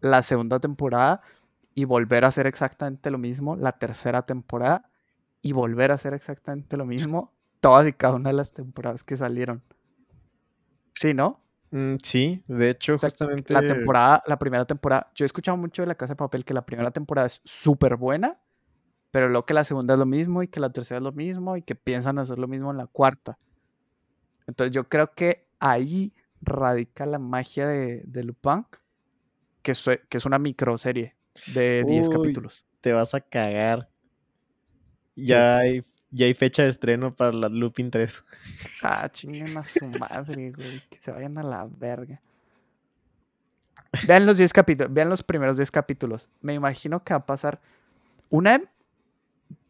la 0.00 0.22
segunda 0.22 0.60
temporada 0.60 1.22
y 1.74 1.84
volver 1.84 2.24
a 2.24 2.28
hacer 2.28 2.46
exactamente 2.46 3.10
lo 3.10 3.18
mismo 3.18 3.56
la 3.56 3.72
tercera 3.72 4.22
temporada 4.26 4.90
y 5.42 5.52
volver 5.52 5.90
a 5.92 5.94
hacer 5.94 6.12
exactamente 6.14 6.76
lo 6.76 6.84
mismo 6.86 7.32
todas 7.66 7.88
y 7.88 7.92
cada 7.92 8.14
una 8.14 8.30
de 8.30 8.36
las 8.36 8.52
temporadas 8.52 9.02
que 9.02 9.16
salieron. 9.16 9.60
Sí, 10.94 11.14
¿no? 11.14 11.42
Mm, 11.72 11.96
sí, 12.00 12.44
de 12.46 12.70
hecho, 12.70 12.94
O 12.94 12.98
sea, 12.98 13.10
justamente... 13.10 13.52
la 13.52 13.66
temporada, 13.66 14.22
la 14.28 14.38
primera 14.38 14.64
temporada, 14.64 15.10
yo 15.16 15.24
he 15.24 15.26
escuchado 15.26 15.56
mucho 15.56 15.82
de 15.82 15.86
La 15.88 15.96
Casa 15.96 16.12
de 16.12 16.16
Papel 16.16 16.44
que 16.44 16.54
la 16.54 16.64
primera 16.64 16.92
temporada 16.92 17.26
es 17.26 17.40
súper 17.44 17.96
buena, 17.96 18.38
pero 19.10 19.28
luego 19.28 19.46
que 19.46 19.54
la 19.54 19.64
segunda 19.64 19.94
es 19.94 19.98
lo 19.98 20.06
mismo 20.06 20.44
y 20.44 20.48
que 20.48 20.60
la 20.60 20.70
tercera 20.70 20.98
es 20.98 21.02
lo 21.02 21.10
mismo 21.10 21.56
y 21.56 21.62
que 21.62 21.74
piensan 21.74 22.20
hacer 22.20 22.38
lo 22.38 22.46
mismo 22.46 22.70
en 22.70 22.76
la 22.76 22.86
cuarta. 22.86 23.36
Entonces 24.46 24.72
yo 24.72 24.88
creo 24.88 25.12
que 25.12 25.48
ahí 25.58 26.14
radica 26.40 27.04
la 27.04 27.18
magia 27.18 27.66
de, 27.66 28.04
de 28.06 28.22
Lupin, 28.22 28.64
que, 29.62 29.72
que 30.08 30.18
es 30.18 30.24
una 30.24 30.38
microserie 30.38 31.16
de 31.52 31.82
10 31.84 32.08
Uy, 32.08 32.14
capítulos. 32.14 32.64
te 32.80 32.92
vas 32.92 33.12
a 33.12 33.20
cagar. 33.20 33.90
Ya 35.16 35.58
hay, 35.58 35.84
ya 36.16 36.26
hay 36.26 36.34
fecha 36.34 36.62
de 36.62 36.70
estreno 36.70 37.14
para 37.14 37.32
la 37.32 37.48
Lupin 37.48 37.90
3. 37.90 38.24
Ah, 38.82 39.08
chinguen 39.10 39.56
a 39.56 39.64
su 39.64 39.86
madre, 39.86 40.52
güey, 40.52 40.82
que 40.88 40.98
se 40.98 41.12
vayan 41.12 41.36
a 41.38 41.42
la 41.42 41.68
verga. 41.70 42.20
Vean 44.06 44.26
los 44.26 44.36
10 44.36 44.52
capítulos, 44.52 44.92
vean 44.92 45.08
los 45.08 45.22
primeros 45.22 45.56
10 45.56 45.70
capítulos. 45.70 46.28
Me 46.40 46.54
imagino 46.54 47.02
que 47.02 47.14
va 47.14 47.18
a 47.18 47.26
pasar 47.26 47.60
una 48.28 48.60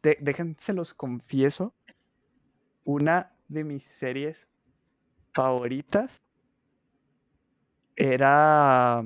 de, 0.02 0.18
déjense 0.20 0.72
los 0.72 0.94
confieso, 0.94 1.74
una 2.84 3.32
de 3.48 3.62
mis 3.62 3.84
series 3.84 4.48
favoritas 5.30 6.22
era 7.94 9.04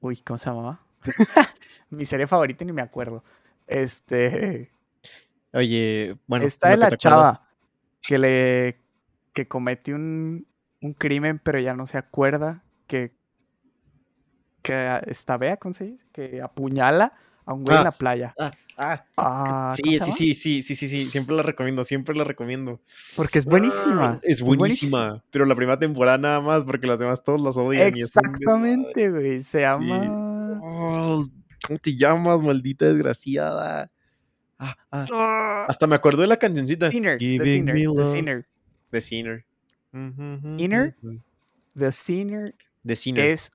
Uy, 0.00 0.16
¿cómo 0.18 0.38
se 0.38 0.50
llamaba? 0.50 0.80
Mi 1.90 2.04
serie 2.04 2.26
favorita 2.26 2.64
ni 2.64 2.72
me 2.72 2.82
acuerdo. 2.82 3.24
Este, 3.66 4.70
Oye, 5.52 6.16
bueno, 6.26 6.44
esta 6.46 6.72
en 6.74 6.80
la 6.80 6.86
acuerdas, 6.86 6.98
chava 7.38 7.48
que 8.02 8.18
le 8.18 8.80
que 9.32 9.48
comete 9.48 9.94
un, 9.94 10.46
un 10.82 10.92
crimen 10.94 11.40
pero 11.42 11.58
ya 11.60 11.74
no 11.74 11.86
se 11.86 11.98
acuerda 11.98 12.64
que 12.86 13.16
que 14.62 15.00
está 15.06 15.36
vea, 15.38 15.56
¿cómo 15.56 15.74
se 15.74 15.84
dice? 15.84 16.04
Que 16.12 16.42
apuñala 16.42 17.12
a 17.46 17.54
un 17.54 17.64
güey 17.64 17.76
en 17.76 17.80
Ah, 17.80 17.84
la 17.84 17.92
playa. 17.92 18.34
ah, 18.38 18.50
ah, 18.76 19.04
Ah, 19.16 19.76
¿cómo 19.82 20.12
sí, 20.12 20.12
sí, 20.12 20.34
sí, 20.34 20.34
sí, 20.34 20.62
sí, 20.62 20.74
sí, 20.76 20.88
sí, 20.88 21.06
siempre 21.06 21.34
la 21.34 21.42
recomiendo, 21.42 21.84
siempre 21.84 22.14
la 22.14 22.24
recomiendo. 22.24 22.80
Porque 23.16 23.38
es 23.38 23.46
buenísima. 23.46 24.20
Es 24.22 24.42
buenísima. 24.42 24.98
buenísima, 25.08 25.24
pero 25.30 25.44
la 25.46 25.54
primera 25.54 25.78
temporada 25.78 26.18
nada 26.18 26.40
más, 26.40 26.64
porque 26.64 26.86
las 26.86 26.98
demás 26.98 27.22
todos 27.24 27.40
las 27.40 27.56
odian. 27.56 27.88
Exactamente, 27.88 29.10
güey. 29.10 29.42
Se 29.42 29.58
Sí. 29.58 29.62
llama. 29.62 30.58
Oh, 30.62 31.26
¿Cómo 31.66 31.78
te 31.78 31.96
llamas, 31.96 32.42
maldita 32.42 32.86
desgraciada? 32.86 33.90
Ah, 34.58 34.76
ah. 34.90 35.06
Ah, 35.12 35.66
Hasta 35.68 35.86
me 35.86 35.94
acuerdo 35.94 36.22
de 36.22 36.28
la 36.28 36.36
cancioncita. 36.36 36.90
Sinner, 36.90 37.18
The 37.18 37.44
Sinner, 37.44 37.76
The. 37.94 38.04
Sinner. 38.04 38.48
The 38.90 39.00
Sinner. 39.00 39.46
Inner. 39.92 40.96
The 41.74 41.92
Sinner 41.92 42.54
The 42.84 42.96
Sinner. 42.96 43.24
es 43.24 43.52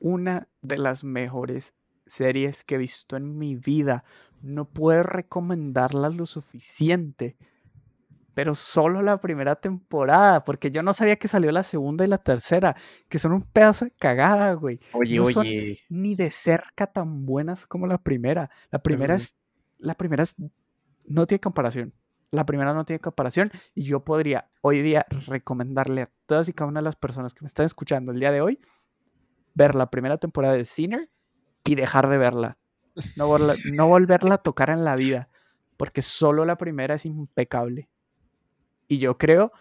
una 0.00 0.48
de 0.62 0.78
las 0.78 1.04
mejores 1.04 1.74
series 2.06 2.64
que 2.64 2.76
he 2.76 2.78
visto 2.78 3.16
en 3.16 3.36
mi 3.38 3.56
vida. 3.56 4.04
No 4.40 4.64
puedo 4.66 5.02
recomendarla 5.02 6.10
lo 6.10 6.24
suficiente, 6.26 7.36
pero 8.34 8.54
solo 8.54 9.02
la 9.02 9.20
primera 9.20 9.56
temporada, 9.56 10.44
porque 10.44 10.70
yo 10.70 10.82
no 10.84 10.92
sabía 10.92 11.16
que 11.16 11.26
salió 11.26 11.50
la 11.50 11.64
segunda 11.64 12.04
y 12.04 12.08
la 12.08 12.18
tercera, 12.18 12.76
que 13.08 13.18
son 13.18 13.32
un 13.32 13.42
pedazo 13.42 13.86
de 13.86 13.90
cagada, 13.90 14.52
güey. 14.52 14.78
Oye, 14.92 15.16
no 15.16 15.24
son 15.24 15.46
oye. 15.46 15.80
ni 15.88 16.14
de 16.14 16.30
cerca 16.30 16.86
tan 16.86 17.26
buenas 17.26 17.66
como 17.66 17.88
la 17.88 17.98
primera. 17.98 18.48
La 18.70 18.80
primera 18.80 19.16
es, 19.16 19.34
la 19.78 19.94
primera 19.94 20.24
no 21.06 21.26
tiene 21.26 21.40
comparación. 21.40 21.94
La 22.30 22.44
primera 22.44 22.74
no 22.74 22.84
tiene 22.84 23.00
comparación 23.00 23.50
y 23.74 23.84
yo 23.84 24.04
podría 24.04 24.50
hoy 24.60 24.82
día 24.82 25.06
recomendarle 25.26 26.02
a 26.02 26.10
todas 26.26 26.48
y 26.48 26.52
cada 26.52 26.68
una 26.68 26.80
de 26.80 26.84
las 26.84 26.96
personas 26.96 27.32
que 27.32 27.42
me 27.42 27.46
están 27.46 27.64
escuchando 27.64 28.12
el 28.12 28.20
día 28.20 28.32
de 28.32 28.42
hoy 28.42 28.58
ver 29.54 29.74
la 29.74 29.90
primera 29.90 30.18
temporada 30.18 30.54
de 30.54 30.64
Sinner 30.64 31.10
y 31.64 31.74
dejar 31.74 32.08
de 32.08 32.18
verla. 32.18 32.58
No 33.16 33.88
volverla 33.88 34.34
a 34.36 34.38
tocar 34.38 34.70
en 34.70 34.84
la 34.84 34.94
vida. 34.96 35.28
porque 35.78 36.02
solo 36.02 36.44
la 36.44 36.58
primera 36.58 36.96
es 36.96 37.06
impecable. 37.06 37.88
Y 38.88 38.98
yo 38.98 39.16
creo 39.16 39.52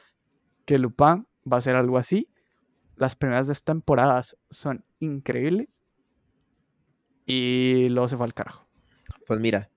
que 0.66 0.80
Lupin 0.80 1.28
va 1.52 1.58
a 1.58 1.62
ser 1.62 1.76
algo 1.76 1.98
así. 1.98 2.30
Las 2.96 3.16
primeras 3.16 3.48
dos 3.48 3.64
temporadas 3.64 4.36
son 4.50 4.84
increíbles. 5.00 5.84
Y 7.26 7.88
luego 7.90 8.08
se 8.08 8.18
fue 8.18 8.26
al 8.26 8.34
carajo. 8.34 8.68
Pues 9.28 9.40
mira. 9.40 9.70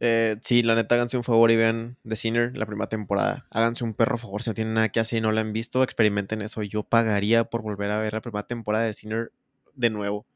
Eh, 0.00 0.36
sí, 0.42 0.62
la 0.62 0.74
neta, 0.74 0.94
háganse 0.94 1.16
un 1.16 1.24
favor 1.24 1.50
y 1.50 1.56
vean 1.56 1.96
The 2.06 2.16
Sinner 2.16 2.56
la 2.56 2.66
primera 2.66 2.88
temporada. 2.88 3.46
Háganse 3.50 3.84
un 3.84 3.94
perro 3.94 4.16
favor 4.16 4.42
si 4.42 4.50
no 4.50 4.54
tienen 4.54 4.74
nada 4.74 4.90
que 4.90 5.00
hacer 5.00 5.18
y 5.18 5.20
no 5.20 5.32
la 5.32 5.40
han 5.40 5.52
visto. 5.52 5.82
Experimenten 5.82 6.42
eso. 6.42 6.62
Yo 6.62 6.82
pagaría 6.82 7.44
por 7.44 7.62
volver 7.62 7.90
a 7.90 7.98
ver 7.98 8.12
la 8.12 8.20
primera 8.20 8.46
temporada 8.46 8.84
de 8.84 8.94
Sinner 8.94 9.32
de 9.74 9.90
nuevo. 9.90 10.26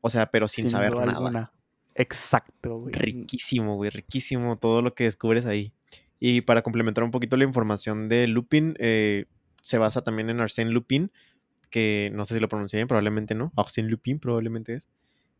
O 0.00 0.10
sea, 0.10 0.30
pero 0.30 0.46
sin, 0.48 0.68
saber 0.68 0.94
nada. 0.94 1.52
Exacto, 1.94 2.78
güey. 2.78 2.94
Riquísimo, 2.94 3.76
güey. 3.76 3.90
Riquísimo 3.90 4.58
todo 4.58 4.82
lo 4.82 4.94
que 4.94 5.04
descubres 5.04 5.46
ahí. 5.46 5.72
Y 6.18 6.42
para 6.42 6.62
complementar 6.62 7.04
un 7.04 7.10
poquito 7.10 7.36
la 7.36 7.44
información 7.44 8.08
de 8.08 8.28
Lupin, 8.28 8.74
eh, 8.78 9.26
se 9.60 9.78
basa 9.78 10.02
también 10.02 10.30
en 10.30 10.38
Arsène 10.38 10.70
Lupin, 10.70 11.10
que 11.70 12.10
no 12.14 12.24
sé 12.24 12.34
si 12.34 12.40
lo 12.40 12.48
pronuncié 12.48 12.78
bien, 12.78 12.88
probablemente 12.88 13.34
no. 13.34 13.52
Arsène 13.56 13.88
Lupin 13.88 14.18
probablemente 14.18 14.74
es. 14.74 14.88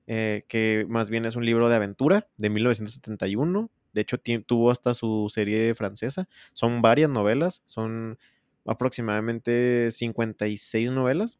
Eh, 0.07 0.44
que 0.48 0.84
más 0.88 1.11
bien 1.11 1.24
es 1.24 1.36
un 1.36 1.46
libro 1.46 1.68
de 1.68 1.76
aventura 1.76 2.26
de 2.36 2.50
1971. 2.50 3.70
De 3.92 4.00
hecho, 4.00 4.18
tuvo 4.18 4.70
hasta 4.70 4.94
su 4.94 5.30
serie 5.32 5.74
francesa. 5.74 6.28
Son 6.53 6.82
varias 6.82 7.11
novelas, 7.11 7.62
son 7.66 8.18
aproximadamente 8.66 9.90
56 9.90 10.90
novelas. 10.90 11.38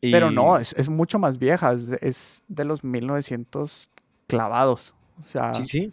Pero 0.00 0.30
no, 0.30 0.58
es, 0.58 0.88
mucho 0.88 1.18
más 1.18 1.38
vieja, 1.38 1.72
es, 1.72 2.44
de 2.48 2.64
los 2.64 2.84
1900 2.84 3.90
clavados. 4.26 4.94
O 5.20 5.24
sea, 5.24 5.54
sí, 5.54 5.64
sí. 5.66 5.92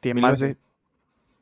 Tiene 0.00 0.20
más 0.20 0.40
de... 0.40 0.56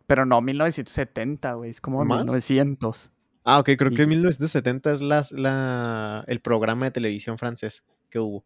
Pero 0.06 0.26
no, 0.26 0.40
1970, 0.40 1.54
güey, 1.54 1.70
es 1.70 1.80
como 1.80 2.04
1900. 2.04 3.10
Ah, 3.44 3.60
ok, 3.60 3.70
creo 3.78 3.90
que 3.92 4.06
1970 4.06 4.92
es 4.92 5.02
la, 5.02 6.24
el 6.26 6.40
programa 6.40 6.86
de 6.86 6.90
televisión 6.90 7.38
francés 7.38 7.84
que 8.10 8.18
hubo. 8.18 8.44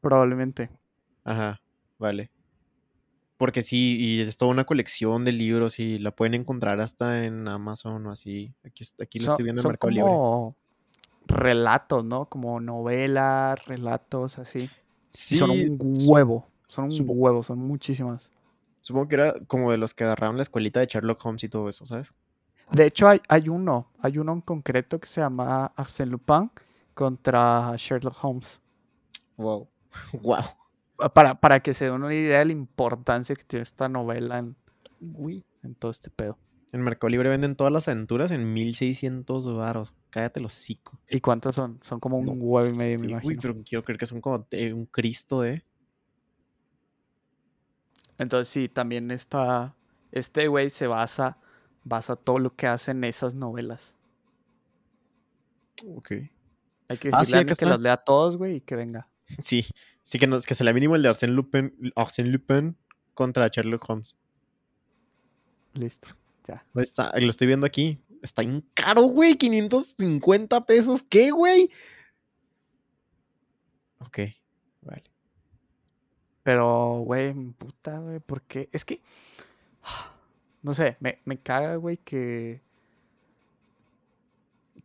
Probablemente. 0.00 0.70
Ajá, 1.24 1.60
vale. 1.98 2.30
Porque 3.36 3.62
sí, 3.62 3.96
y 3.98 4.20
es 4.20 4.36
toda 4.36 4.50
una 4.50 4.64
colección 4.64 5.24
de 5.24 5.32
libros 5.32 5.78
y 5.78 5.98
la 5.98 6.10
pueden 6.10 6.34
encontrar 6.34 6.80
hasta 6.80 7.24
en 7.24 7.48
Amazon 7.48 8.06
o 8.06 8.10
así. 8.10 8.54
Aquí, 8.64 8.84
aquí 9.00 9.18
lo 9.18 9.30
estoy 9.30 9.44
viendo 9.44 9.62
en 9.62 9.68
Mercado 9.68 9.94
como 9.94 10.56
relatos, 11.26 12.04
¿no? 12.04 12.26
Como 12.26 12.60
novelas, 12.60 13.64
relatos, 13.64 14.38
así. 14.38 14.68
Sí. 15.10 15.36
son 15.36 15.50
un 15.50 15.96
huevo. 16.06 16.46
Son 16.66 16.84
un 16.84 17.04
huevo, 17.06 17.42
son 17.42 17.58
muchísimas. 17.58 18.30
Supongo 18.80 19.08
que 19.08 19.14
era 19.16 19.34
como 19.46 19.70
de 19.70 19.76
los 19.76 19.94
que 19.94 20.04
agarraron 20.04 20.36
la 20.36 20.42
escuelita 20.42 20.80
de 20.80 20.86
Sherlock 20.86 21.24
Holmes 21.24 21.44
y 21.44 21.48
todo 21.48 21.68
eso, 21.68 21.84
¿sabes? 21.84 22.12
De 22.70 22.86
hecho, 22.86 23.08
hay, 23.08 23.20
hay 23.28 23.48
uno, 23.48 23.90
hay 24.00 24.18
uno 24.18 24.32
en 24.32 24.40
concreto 24.40 25.00
que 25.00 25.08
se 25.08 25.20
llama 25.20 25.72
Arsène 25.76 26.10
Lupin 26.10 26.50
contra 26.94 27.74
Sherlock 27.76 28.16
Holmes. 28.22 28.60
Wow. 29.36 29.66
Wow. 30.22 30.44
Para, 31.14 31.40
para 31.40 31.60
que 31.60 31.72
se 31.72 31.86
den 31.86 31.94
una 31.94 32.14
idea 32.14 32.40
de 32.40 32.44
la 32.44 32.52
importancia 32.52 33.34
que 33.34 33.42
tiene 33.42 33.62
esta 33.62 33.88
novela 33.88 34.38
en, 34.38 34.56
en 35.62 35.74
todo 35.74 35.90
este 35.90 36.10
pedo. 36.10 36.36
En 36.72 36.82
Mercado 36.82 37.08
Libre 37.08 37.28
venden 37.30 37.56
todas 37.56 37.72
las 37.72 37.88
aventuras 37.88 38.30
en 38.30 38.52
1600 38.52 39.56
varos. 39.56 39.92
Cállate 40.10 40.40
los 40.40 40.52
cinco. 40.52 41.00
¿Y 41.08 41.20
cuántas 41.20 41.56
son? 41.56 41.80
Son 41.82 41.98
como 41.98 42.18
un 42.18 42.28
huevo 42.28 42.68
y 42.68 42.76
medio, 42.76 43.00
me 43.00 43.06
imagino. 43.06 43.28
Uy, 43.28 43.38
pero 43.40 43.56
quiero 43.64 43.82
creer 43.82 43.98
que 43.98 44.06
son 44.06 44.20
como 44.20 44.46
un 44.52 44.86
Cristo 44.86 45.40
de. 45.40 45.64
Entonces 48.18 48.48
sí, 48.48 48.68
también 48.68 49.10
está. 49.10 49.74
Este 50.12 50.46
güey 50.46 50.70
se 50.70 50.86
basa. 50.86 51.38
Basa 51.82 52.14
todo 52.14 52.38
lo 52.38 52.54
que 52.54 52.66
hace 52.66 52.92
en 52.92 53.02
esas 53.04 53.34
novelas. 53.34 53.96
Ok. 55.96 56.12
Hay 56.88 56.98
que 56.98 57.10
ah, 57.12 57.20
decirle 57.20 57.40
a 57.40 57.54
que 57.54 57.66
las 57.66 57.80
lea 57.80 57.96
todos, 57.96 58.36
güey, 58.36 58.56
y 58.56 58.60
que 58.60 58.76
venga. 58.76 59.08
Sí, 59.38 59.66
sí 60.02 60.18
que, 60.18 60.26
no, 60.26 60.40
que 60.40 60.54
se 60.54 60.64
le 60.64 60.74
mínimo 60.74 60.96
el 60.96 61.02
de 61.02 61.08
Arsène 61.08 61.32
Lupin, 61.32 61.72
Arsène 61.96 62.30
Lupin 62.30 62.76
contra 63.14 63.48
Sherlock 63.48 63.88
Holmes. 63.88 64.16
Listo, 65.74 66.08
ya. 66.46 66.64
Está, 66.74 67.12
lo 67.18 67.30
estoy 67.30 67.46
viendo 67.46 67.66
aquí. 67.66 68.00
Está 68.22 68.42
en 68.42 68.64
caro, 68.74 69.02
güey. 69.02 69.36
550 69.36 70.66
pesos. 70.66 71.02
¿Qué, 71.02 71.30
güey? 71.30 71.70
Ok, 74.00 74.18
vale. 74.82 75.04
Pero, 76.42 77.02
güey, 77.04 77.32
puta, 77.32 77.98
güey, 77.98 78.18
¿por 78.20 78.42
qué? 78.42 78.68
Es 78.72 78.84
que, 78.84 79.00
no 80.62 80.72
sé, 80.72 80.96
me, 81.00 81.20
me 81.24 81.38
caga, 81.38 81.76
güey, 81.76 81.98
que, 81.98 82.62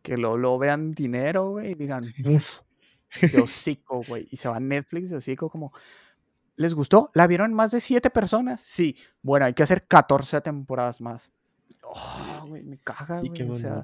que 0.01 0.17
lo, 0.17 0.37
lo 0.37 0.57
vean 0.57 0.91
dinero, 0.91 1.51
güey, 1.51 1.71
y 1.71 1.75
digan, 1.75 2.13
de 3.21 3.39
hocico, 3.41 4.03
güey. 4.07 4.27
Y 4.31 4.37
se 4.37 4.47
va 4.47 4.57
a 4.57 4.59
Netflix 4.59 5.09
de 5.09 5.17
hocico 5.17 5.49
como, 5.49 5.73
¿les 6.55 6.73
gustó? 6.73 7.11
¿La 7.13 7.27
vieron 7.27 7.53
más 7.53 7.71
de 7.71 7.79
siete 7.79 8.09
personas? 8.09 8.61
Sí. 8.61 8.97
Bueno, 9.21 9.45
hay 9.45 9.53
que 9.53 9.63
hacer 9.63 9.87
14 9.87 10.41
temporadas 10.41 11.01
más. 11.01 11.31
Oh, 11.83 12.45
güey, 12.47 12.63
me 12.63 12.77
caga, 12.77 13.19
sí, 13.19 13.29
güey. 13.29 13.49
O 13.49 13.55
sea, 13.55 13.83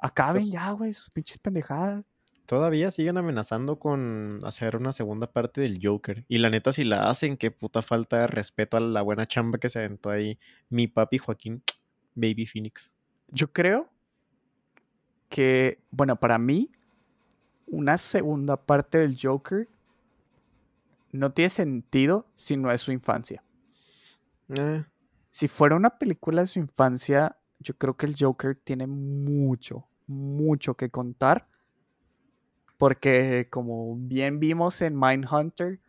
acaben 0.00 0.50
ya, 0.50 0.70
güey, 0.72 0.92
sus 0.94 1.10
pinches 1.10 1.38
pendejadas. 1.38 2.04
Todavía 2.46 2.90
siguen 2.90 3.16
amenazando 3.16 3.78
con 3.78 4.38
hacer 4.44 4.76
una 4.76 4.92
segunda 4.92 5.32
parte 5.32 5.60
del 5.60 5.80
Joker. 5.82 6.24
Y 6.28 6.38
la 6.38 6.50
neta, 6.50 6.72
si 6.72 6.84
la 6.84 7.08
hacen, 7.08 7.36
qué 7.36 7.50
puta 7.50 7.82
falta 7.82 8.20
de 8.20 8.26
respeto 8.26 8.76
a 8.76 8.80
la 8.80 9.02
buena 9.02 9.26
chamba 9.26 9.58
que 9.58 9.68
se 9.68 9.78
aventó 9.78 10.10
ahí 10.10 10.38
mi 10.68 10.88
papi 10.88 11.18
Joaquín 11.18 11.62
Baby 12.14 12.46
Phoenix. 12.46 12.92
Yo 13.28 13.52
creo 13.52 13.90
que, 15.28 15.82
bueno, 15.90 16.16
para 16.16 16.38
mí, 16.38 16.70
una 17.72 17.96
segunda 17.96 18.58
parte 18.58 18.98
del 18.98 19.18
Joker 19.20 19.66
no 21.10 21.32
tiene 21.32 21.48
sentido 21.48 22.26
si 22.34 22.58
no 22.58 22.70
es 22.70 22.82
su 22.82 22.92
infancia. 22.92 23.42
Eh. 24.50 24.84
Si 25.30 25.48
fuera 25.48 25.74
una 25.74 25.98
película 25.98 26.42
de 26.42 26.48
su 26.48 26.58
infancia, 26.58 27.38
yo 27.60 27.76
creo 27.78 27.96
que 27.96 28.04
el 28.04 28.14
Joker 28.18 28.54
tiene 28.56 28.86
mucho, 28.86 29.88
mucho 30.06 30.74
que 30.74 30.90
contar. 30.90 31.48
Porque 32.76 33.48
como 33.50 33.96
bien 33.96 34.38
vimos 34.38 34.82
en 34.82 34.98
Mindhunter, 34.98 35.80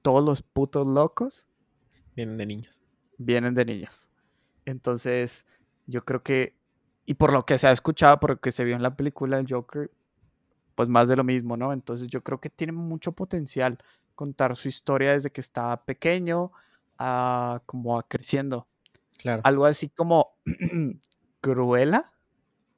todos 0.00 0.24
los 0.24 0.42
putos 0.42 0.86
locos 0.86 1.48
vienen 2.14 2.36
de 2.36 2.46
niños. 2.46 2.82
Vienen 3.18 3.54
de 3.54 3.64
niños. 3.64 4.10
Entonces, 4.64 5.44
yo 5.86 6.04
creo 6.04 6.22
que, 6.22 6.54
y 7.04 7.14
por 7.14 7.32
lo 7.32 7.44
que 7.44 7.58
se 7.58 7.66
ha 7.66 7.72
escuchado, 7.72 8.20
por 8.20 8.30
lo 8.30 8.40
que 8.40 8.52
se 8.52 8.62
vio 8.62 8.76
en 8.76 8.82
la 8.82 8.96
película 8.96 9.38
del 9.38 9.46
Joker, 9.50 9.90
pues 10.74 10.88
más 10.88 11.08
de 11.08 11.16
lo 11.16 11.24
mismo, 11.24 11.56
¿no? 11.56 11.72
Entonces 11.72 12.08
yo 12.08 12.22
creo 12.22 12.40
que 12.40 12.50
tiene 12.50 12.72
mucho 12.72 13.12
potencial 13.12 13.78
contar 14.14 14.56
su 14.56 14.68
historia 14.68 15.12
desde 15.12 15.30
que 15.30 15.40
estaba 15.40 15.84
pequeño 15.84 16.52
a 16.98 17.62
como 17.66 17.98
a 17.98 18.06
creciendo. 18.06 18.66
Claro. 19.18 19.42
Algo 19.44 19.66
así 19.66 19.88
como 19.88 20.36
Cruella. 21.40 22.12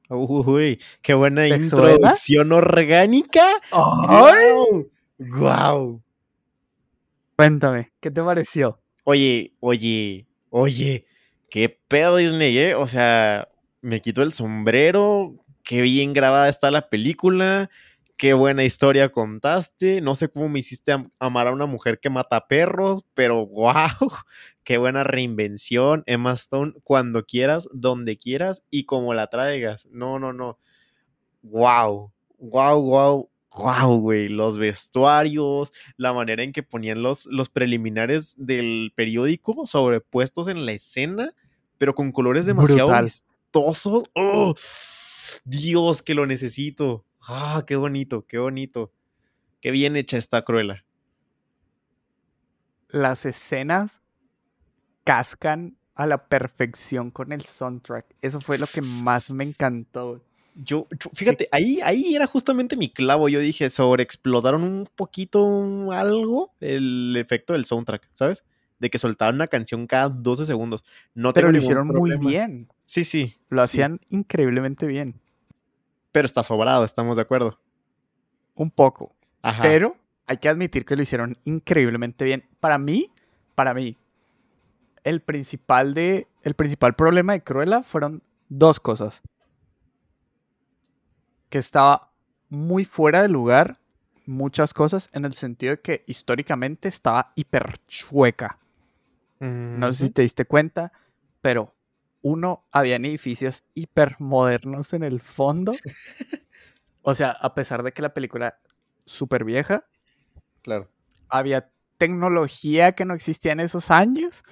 Uy, 0.08 0.80
qué 1.02 1.14
buena 1.14 1.48
introducción 1.48 2.52
orgánica. 2.52 3.44
¡Ay! 3.72 4.86
¡Guau! 5.18 6.00
Cuéntame, 7.36 7.92
¿qué 8.00 8.10
te 8.10 8.22
pareció? 8.22 8.80
Oye, 9.04 9.54
oye, 9.60 10.26
oye, 10.50 11.06
qué 11.50 11.68
pedo 11.88 12.16
Disney, 12.16 12.56
¿eh? 12.56 12.74
O 12.74 12.86
sea, 12.86 13.48
me 13.82 14.00
quito 14.00 14.22
el 14.22 14.32
sombrero, 14.32 15.34
qué 15.66 15.82
bien 15.82 16.12
grabada 16.12 16.48
está 16.48 16.70
la 16.70 16.88
película, 16.88 17.68
qué 18.16 18.34
buena 18.34 18.62
historia 18.62 19.10
contaste. 19.10 20.00
No 20.00 20.14
sé 20.14 20.28
cómo 20.28 20.48
me 20.48 20.60
hiciste 20.60 20.96
amar 21.18 21.48
a 21.48 21.52
una 21.52 21.66
mujer 21.66 21.98
que 21.98 22.08
mata 22.08 22.46
perros, 22.46 23.04
pero 23.14 23.46
wow, 23.48 24.12
qué 24.62 24.78
buena 24.78 25.02
reinvención. 25.02 26.04
Emma 26.06 26.32
Stone, 26.32 26.72
cuando 26.84 27.24
quieras, 27.24 27.68
donde 27.72 28.16
quieras 28.16 28.62
y 28.70 28.84
como 28.84 29.12
la 29.12 29.26
traigas. 29.26 29.86
No, 29.90 30.20
no, 30.20 30.32
no. 30.32 30.58
Wow, 31.42 32.12
wow, 32.38 32.80
wow. 32.80 33.30
Wow, 33.58 34.00
güey, 34.00 34.28
los 34.28 34.58
vestuarios, 34.58 35.72
la 35.96 36.12
manera 36.12 36.42
en 36.42 36.52
que 36.52 36.62
ponían 36.62 37.02
los, 37.02 37.24
los 37.24 37.48
preliminares 37.48 38.34
del 38.36 38.92
periódico 38.94 39.66
sobrepuestos 39.66 40.48
en 40.48 40.66
la 40.66 40.72
escena, 40.72 41.32
pero 41.78 41.94
con 41.94 42.12
colores 42.12 42.44
demasiado 42.44 42.92
vistosos. 43.02 44.04
¡Oh! 44.14 44.54
Dios, 45.44 46.02
que 46.02 46.14
lo 46.14 46.26
necesito. 46.26 47.04
Ah, 47.20 47.64
qué 47.66 47.76
bonito, 47.76 48.26
qué 48.26 48.38
bonito. 48.38 48.92
Qué 49.60 49.70
bien 49.70 49.96
hecha 49.96 50.16
está 50.18 50.42
Cruella. 50.42 50.84
Las 52.88 53.26
escenas 53.26 54.02
cascan 55.04 55.76
a 55.94 56.06
la 56.06 56.28
perfección 56.28 57.10
con 57.10 57.32
el 57.32 57.42
soundtrack. 57.42 58.06
Eso 58.22 58.40
fue 58.40 58.58
lo 58.58 58.66
que 58.66 58.82
más 58.82 59.30
me 59.30 59.44
encantó. 59.44 60.22
Yo, 60.54 60.86
fíjate, 61.12 61.48
ahí, 61.52 61.80
ahí 61.82 62.14
era 62.14 62.26
justamente 62.26 62.76
mi 62.76 62.90
clavo. 62.90 63.28
Yo 63.28 63.40
dije, 63.40 63.68
sobreexplotaron 63.68 64.62
un 64.62 64.88
poquito 64.94 65.92
algo 65.92 66.54
el 66.60 67.14
efecto 67.16 67.52
del 67.52 67.64
soundtrack, 67.64 68.08
¿sabes? 68.12 68.44
de 68.78 68.90
que 68.90 68.98
soltaban 68.98 69.36
una 69.36 69.46
canción 69.46 69.86
cada 69.86 70.08
12 70.08 70.46
segundos. 70.46 70.84
No 71.14 71.32
Pero 71.32 71.50
lo 71.50 71.58
hicieron 71.58 71.88
muy 71.88 72.16
bien. 72.18 72.68
Sí, 72.86 73.04
sí. 73.04 73.36
Lo 73.50 73.66
sí, 73.66 73.82
hacían 73.82 74.00
increíblemente 74.08 74.86
bien. 74.86 75.20
Pero 76.12 76.24
está 76.24 76.42
sobrado, 76.42 76.84
estamos 76.84 77.16
de 77.16 77.22
acuerdo. 77.22 77.60
Un 78.54 78.70
poco. 78.70 79.14
Ajá. 79.42 79.62
Pero 79.62 79.96
hay 80.26 80.38
que 80.38 80.48
admitir 80.48 80.86
que 80.86 80.96
lo 80.96 81.02
hicieron 81.02 81.36
increíblemente 81.44 82.24
bien. 82.24 82.48
Para 82.60 82.78
mí, 82.78 83.12
para 83.54 83.74
mí, 83.74 83.98
el 85.04 85.20
principal, 85.20 85.92
de, 85.92 86.26
el 86.42 86.54
principal 86.54 86.94
problema 86.94 87.34
de 87.34 87.42
Cruella 87.42 87.82
fueron 87.82 88.22
dos 88.48 88.80
cosas. 88.80 89.20
Que 91.50 91.58
estaba 91.58 92.12
muy 92.48 92.84
fuera 92.84 93.20
de 93.20 93.28
lugar 93.28 93.78
muchas 94.26 94.72
cosas 94.72 95.08
en 95.12 95.24
el 95.24 95.34
sentido 95.34 95.72
de 95.72 95.80
que 95.80 96.04
históricamente 96.06 96.88
estaba 96.88 97.32
hiper 97.34 97.78
chueca. 97.86 98.58
No 99.38 99.92
sé 99.92 100.06
si 100.06 100.10
te 100.10 100.22
diste 100.22 100.46
cuenta, 100.46 100.92
pero 101.42 101.75
uno, 102.22 102.66
habían 102.72 103.04
edificios 103.04 103.64
hipermodernos 103.74 104.92
en 104.92 105.02
el 105.02 105.20
fondo. 105.20 105.74
O 107.08 107.14
sea, 107.14 107.30
a 107.30 107.54
pesar 107.54 107.84
de 107.84 107.92
que 107.92 108.02
la 108.02 108.12
película 108.14 108.58
súper 109.04 109.44
vieja, 109.44 109.86
Claro. 110.62 110.88
había 111.28 111.70
tecnología 111.98 112.90
que 112.92 113.04
no 113.04 113.14
existía 113.14 113.52
en 113.52 113.60
esos 113.60 113.92
años, 113.92 114.42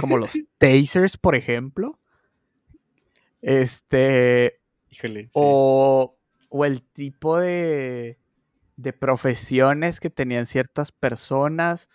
como 0.00 0.16
los 0.16 0.32
tasers, 0.58 1.16
por 1.16 1.36
ejemplo. 1.36 2.00
Este, 3.42 4.60
Híjole. 4.90 5.24
sí. 5.26 5.30
o, 5.34 6.18
o 6.48 6.64
el 6.64 6.82
tipo 6.82 7.38
de, 7.38 8.18
de 8.76 8.92
profesiones 8.92 10.00
que 10.00 10.10
tenían 10.10 10.46
ciertas 10.46 10.92
personas 10.92 11.88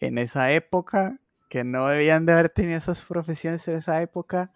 en 0.00 0.18
esa 0.18 0.52
época, 0.52 1.20
que 1.54 1.62
no 1.62 1.86
debían 1.86 2.26
de 2.26 2.32
haber 2.32 2.48
tenido 2.48 2.76
esas 2.76 3.02
profesiones 3.02 3.68
en 3.68 3.76
esa 3.76 4.02
época 4.02 4.50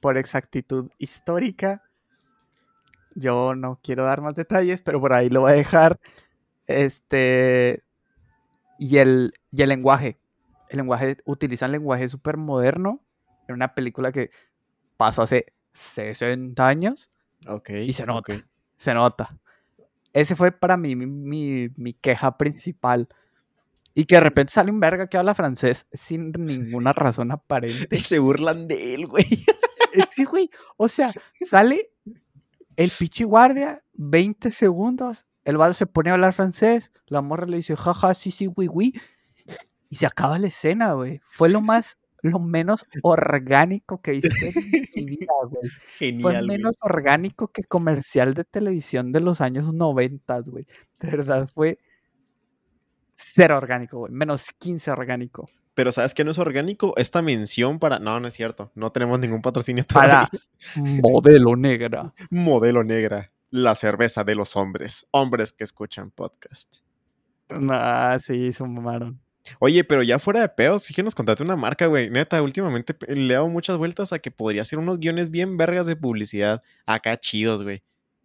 por 0.00 0.16
exactitud 0.16 0.90
histórica. 0.96 1.82
Yo 3.14 3.54
no 3.54 3.78
quiero 3.82 4.06
dar 4.06 4.22
más 4.22 4.34
detalles, 4.34 4.80
pero 4.80 5.02
por 5.02 5.12
ahí 5.12 5.28
lo 5.28 5.42
voy 5.42 5.52
a 5.52 5.54
dejar. 5.56 6.00
Este. 6.66 7.82
Y 8.78 8.96
el, 8.96 9.34
y 9.50 9.60
el 9.60 9.68
lenguaje. 9.68 10.18
El 10.70 10.78
lenguaje, 10.78 11.18
utilizan 11.26 11.72
lenguaje 11.72 12.08
súper 12.08 12.38
moderno. 12.38 13.02
En 13.46 13.56
una 13.56 13.74
película 13.74 14.12
que 14.12 14.30
pasó 14.96 15.20
hace 15.20 15.52
60 15.74 16.66
años. 16.68 17.10
Ok. 17.46 17.68
Y 17.68 17.92
se 17.92 18.06
nota. 18.06 18.46
Se 18.78 18.94
nota. 18.94 19.28
Ese 20.14 20.36
fue 20.36 20.52
para 20.52 20.78
mí 20.78 20.96
mi, 20.96 21.04
mi- 21.06 21.68
mi 21.76 21.92
queja 21.92 22.38
principal. 22.38 23.10
Y 23.94 24.04
que 24.06 24.14
de 24.16 24.20
repente 24.22 24.52
sale 24.52 24.70
un 24.70 24.80
verga 24.80 25.06
que 25.06 25.18
habla 25.18 25.34
francés 25.34 25.86
sin 25.92 26.32
ninguna 26.32 26.92
razón 26.92 27.30
aparente. 27.32 27.96
Y 27.96 28.00
se 28.00 28.18
burlan 28.18 28.66
de 28.68 28.94
él, 28.94 29.06
güey. 29.06 29.24
Eh, 29.94 30.04
Sí, 30.08 30.24
güey. 30.24 30.48
O 30.78 30.88
sea, 30.88 31.12
sale 31.42 31.90
el 32.76 32.90
pichi 32.90 33.24
guardia, 33.24 33.82
20 33.94 34.50
segundos, 34.50 35.26
el 35.44 35.58
vato 35.58 35.74
se 35.74 35.86
pone 35.86 36.10
a 36.10 36.14
hablar 36.14 36.32
francés, 36.32 36.92
la 37.06 37.20
morra 37.20 37.46
le 37.46 37.58
dice, 37.58 37.76
jaja, 37.76 38.14
sí, 38.14 38.30
sí, 38.30 38.46
güey, 38.46 38.68
güey. 38.68 38.92
Y 39.90 39.96
se 39.96 40.06
acaba 40.06 40.38
la 40.38 40.46
escena, 40.46 40.92
güey. 40.94 41.20
Fue 41.24 41.50
lo 41.50 41.60
más, 41.60 41.98
lo 42.22 42.38
menos 42.38 42.86
orgánico 43.02 44.00
que 44.00 44.12
he 44.12 44.14
visto 44.14 44.34
en 44.40 44.54
mi 44.94 45.04
vida, 45.18 45.32
güey. 45.50 45.70
Fue 46.20 46.32
Genial. 46.32 46.46
güey. 46.46 46.46
menos 46.46 46.76
orgánico 46.82 47.48
que 47.48 47.64
comercial 47.64 48.32
de 48.34 48.44
televisión 48.44 49.12
de 49.12 49.20
los 49.20 49.40
años 49.42 49.74
90, 49.74 50.40
güey. 50.40 50.66
De 51.00 51.10
verdad, 51.10 51.48
fue 51.52 51.78
cero 53.12 53.56
orgánico, 53.56 53.98
güey. 53.98 54.12
Menos 54.12 54.50
15 54.58 54.90
orgánico. 54.90 55.48
Pero 55.74 55.90
¿sabes 55.90 56.12
qué 56.12 56.22
no 56.24 56.30
es 56.32 56.38
orgánico? 56.38 56.92
Esta 56.98 57.22
mención 57.22 57.78
para... 57.78 57.98
No, 57.98 58.20
no 58.20 58.28
es 58.28 58.34
cierto. 58.34 58.70
No 58.74 58.92
tenemos 58.92 59.18
ningún 59.20 59.40
patrocinio 59.40 59.84
todavía. 59.84 60.28
Para 60.30 60.84
modelo 60.84 61.56
negra. 61.56 62.12
Modelo 62.30 62.84
negra. 62.84 63.30
La 63.50 63.74
cerveza 63.74 64.22
de 64.24 64.34
los 64.34 64.54
hombres. 64.56 65.06
Hombres 65.12 65.52
que 65.52 65.64
escuchan 65.64 66.10
podcast. 66.10 66.76
Ah, 67.70 68.18
sí, 68.20 68.52
se 68.52 68.64
mamaron. 68.64 69.20
Oye, 69.58 69.82
pero 69.82 70.02
ya 70.02 70.18
fuera 70.18 70.40
de 70.40 70.48
pedos, 70.48 70.84
sí 70.84 70.94
que 70.94 71.02
nos 71.02 71.14
contaste 71.14 71.42
una 71.42 71.56
marca, 71.56 71.86
güey. 71.86 72.08
Neta, 72.10 72.40
últimamente 72.42 72.94
pe- 72.94 73.14
le 73.14 73.32
he 73.32 73.36
dado 73.36 73.48
muchas 73.48 73.76
vueltas 73.76 74.12
a 74.12 74.20
que 74.20 74.30
podría 74.30 74.64
ser 74.64 74.78
unos 74.78 75.00
guiones 75.00 75.30
bien 75.30 75.56
vergas 75.56 75.86
de 75.86 75.96
publicidad. 75.96 76.62
Acá 76.86 77.18
chidos, 77.18 77.62
güey. 77.62 77.82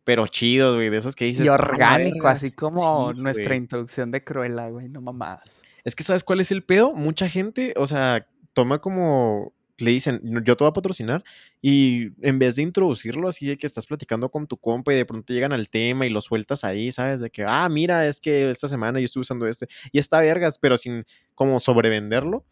Pero 0.08 0.26
chidos, 0.26 0.76
güey. 0.76 0.90
De 0.90 0.98
esos 1.00 1.18
que 1.18 1.26
dices. 1.26 1.44
Y 1.46 1.50
"Ah, 1.50 1.56
orgánico, 1.56 2.16
verga". 2.20 2.32
así 2.32 2.52
como 2.52 3.12
Sí, 3.12 3.20
nuestra 3.20 3.48
güey. 3.48 3.58
introducción 3.58 4.10
de 4.10 4.22
Cruella, 4.22 4.70
güey, 4.70 4.88
no 4.88 5.02
mamás. 5.02 5.64
Es 5.84 5.96
que, 5.96 6.04
¿sabes 6.04 6.24
cuál 6.24 6.40
es 6.40 6.50
el 6.50 6.64
pedo? 6.64 6.94
Mucha 6.94 7.28
gente, 7.28 7.74
o 7.76 7.86
sea, 7.88 8.26
toma 8.54 8.80
como. 8.80 9.52
Le 9.80 9.92
dicen, 9.92 10.22
"No, 10.24 10.42
yo 10.42 10.56
te 10.56 10.64
voy 10.64 10.70
a 10.72 10.74
patrocinar. 10.74 11.24
Y 11.62 12.08
en 12.26 12.40
vez 12.40 12.56
de 12.56 12.62
introducirlo 12.64 13.28
así 13.28 13.46
de 13.48 13.58
que 13.58 13.68
estás 13.68 13.86
platicando 13.86 14.30
con 14.30 14.48
tu 14.48 14.56
compa 14.58 14.94
y 14.94 14.96
de 14.96 15.06
pronto 15.06 15.34
llegan 15.34 15.52
al 15.54 15.70
tema 15.70 16.06
y 16.06 16.10
lo 16.10 16.22
sueltas 16.22 16.64
ahí, 16.64 16.92
¿sabes? 16.94 17.20
De 17.20 17.30
que, 17.30 17.44
ah, 17.46 17.68
mira, 17.70 18.08
es 18.08 18.22
que 18.22 18.50
esta 18.50 18.70
semana 18.70 19.00
yo 19.00 19.06
estuve 19.06 19.22
usando 19.24 19.46
este. 19.46 19.68
Y 19.92 20.00
está 20.00 20.22
vergas, 20.22 20.58
pero 20.58 20.78
sin 20.78 21.04
como 21.36 21.60
sobrevenderlo. 21.60 22.46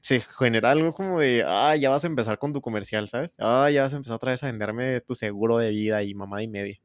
Se 0.00 0.20
genera 0.20 0.70
algo 0.70 0.92
como 0.92 1.20
de, 1.20 1.44
ah, 1.46 1.76
ya 1.76 1.90
vas 1.90 2.04
a 2.04 2.08
empezar 2.08 2.38
con 2.38 2.52
tu 2.52 2.60
comercial, 2.60 3.08
¿sabes? 3.08 3.34
Ah, 3.38 3.70
ya 3.70 3.82
vas 3.82 3.92
a 3.92 3.96
empezar 3.96 4.16
otra 4.16 4.32
vez 4.32 4.42
a 4.42 4.46
venderme 4.46 5.00
tu 5.00 5.14
seguro 5.14 5.58
de 5.58 5.70
vida 5.70 6.02
y 6.02 6.14
mamá 6.14 6.42
y 6.42 6.48
media. 6.48 6.80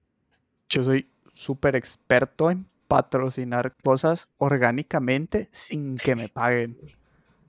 Yo 0.70 0.84
soy 0.84 1.10
súper 1.34 1.76
experto 1.76 2.52
en 2.52 2.68
patrocinar 2.88 3.76
cosas 3.84 4.30
orgánicamente 4.38 5.48
sin 5.52 5.98
que 5.98 6.16
me 6.16 6.30
paguen. 6.30 6.78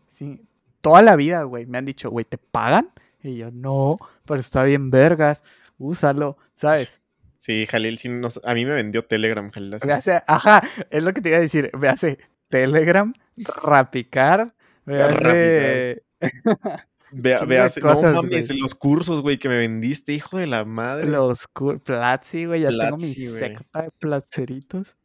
Sí, 0.08 0.40
toda 0.80 1.02
la 1.02 1.16
vida, 1.16 1.42
güey, 1.42 1.66
me 1.66 1.78
han 1.78 1.84
dicho, 1.84 2.10
güey, 2.10 2.24
¿te 2.24 2.38
pagan? 2.38 2.90
Y 3.22 3.38
yo, 3.38 3.50
no, 3.50 3.98
pero 4.26 4.40
está 4.40 4.64
bien 4.64 4.90
vergas, 4.90 5.42
úsalo, 5.78 6.36
¿sabes? 6.54 7.00
Sí, 7.44 7.66
Jalil, 7.66 7.98
sí 7.98 8.08
a 8.42 8.54
mí 8.54 8.64
me 8.64 8.72
vendió 8.72 9.04
Telegram, 9.04 9.50
Jalil. 9.50 9.74
así. 9.74 9.86
Me 9.86 9.92
hace, 9.92 10.22
ajá, 10.26 10.62
es 10.88 11.02
lo 11.02 11.12
que 11.12 11.20
te 11.20 11.28
iba 11.28 11.36
a 11.36 11.42
decir, 11.42 11.70
me 11.78 11.88
hace 11.88 12.18
Telegram, 12.48 13.12
Rapicar, 13.36 14.54
hace... 14.86 16.02
Vea, 17.16 17.36
chingo 17.36 17.48
vea, 17.48 17.62
de 17.64 17.70
se- 17.70 17.80
cosas, 17.80 18.12
no 18.12 18.22
mames, 18.24 18.50
los 18.58 18.74
cursos, 18.74 19.20
güey, 19.22 19.38
que 19.38 19.48
me 19.48 19.56
vendiste, 19.56 20.12
hijo 20.12 20.36
de 20.36 20.48
la 20.48 20.64
madre. 20.64 21.06
Los 21.06 21.46
cur- 21.48 21.80
Platzi, 21.80 22.44
güey, 22.46 22.62
ya 22.62 22.70
tengo 22.70 22.96
mi 22.96 23.04
Platzi, 23.04 23.28
güey. 23.28 23.38
secta 23.38 23.82
de 23.82 23.90
placeritos. 23.92 24.96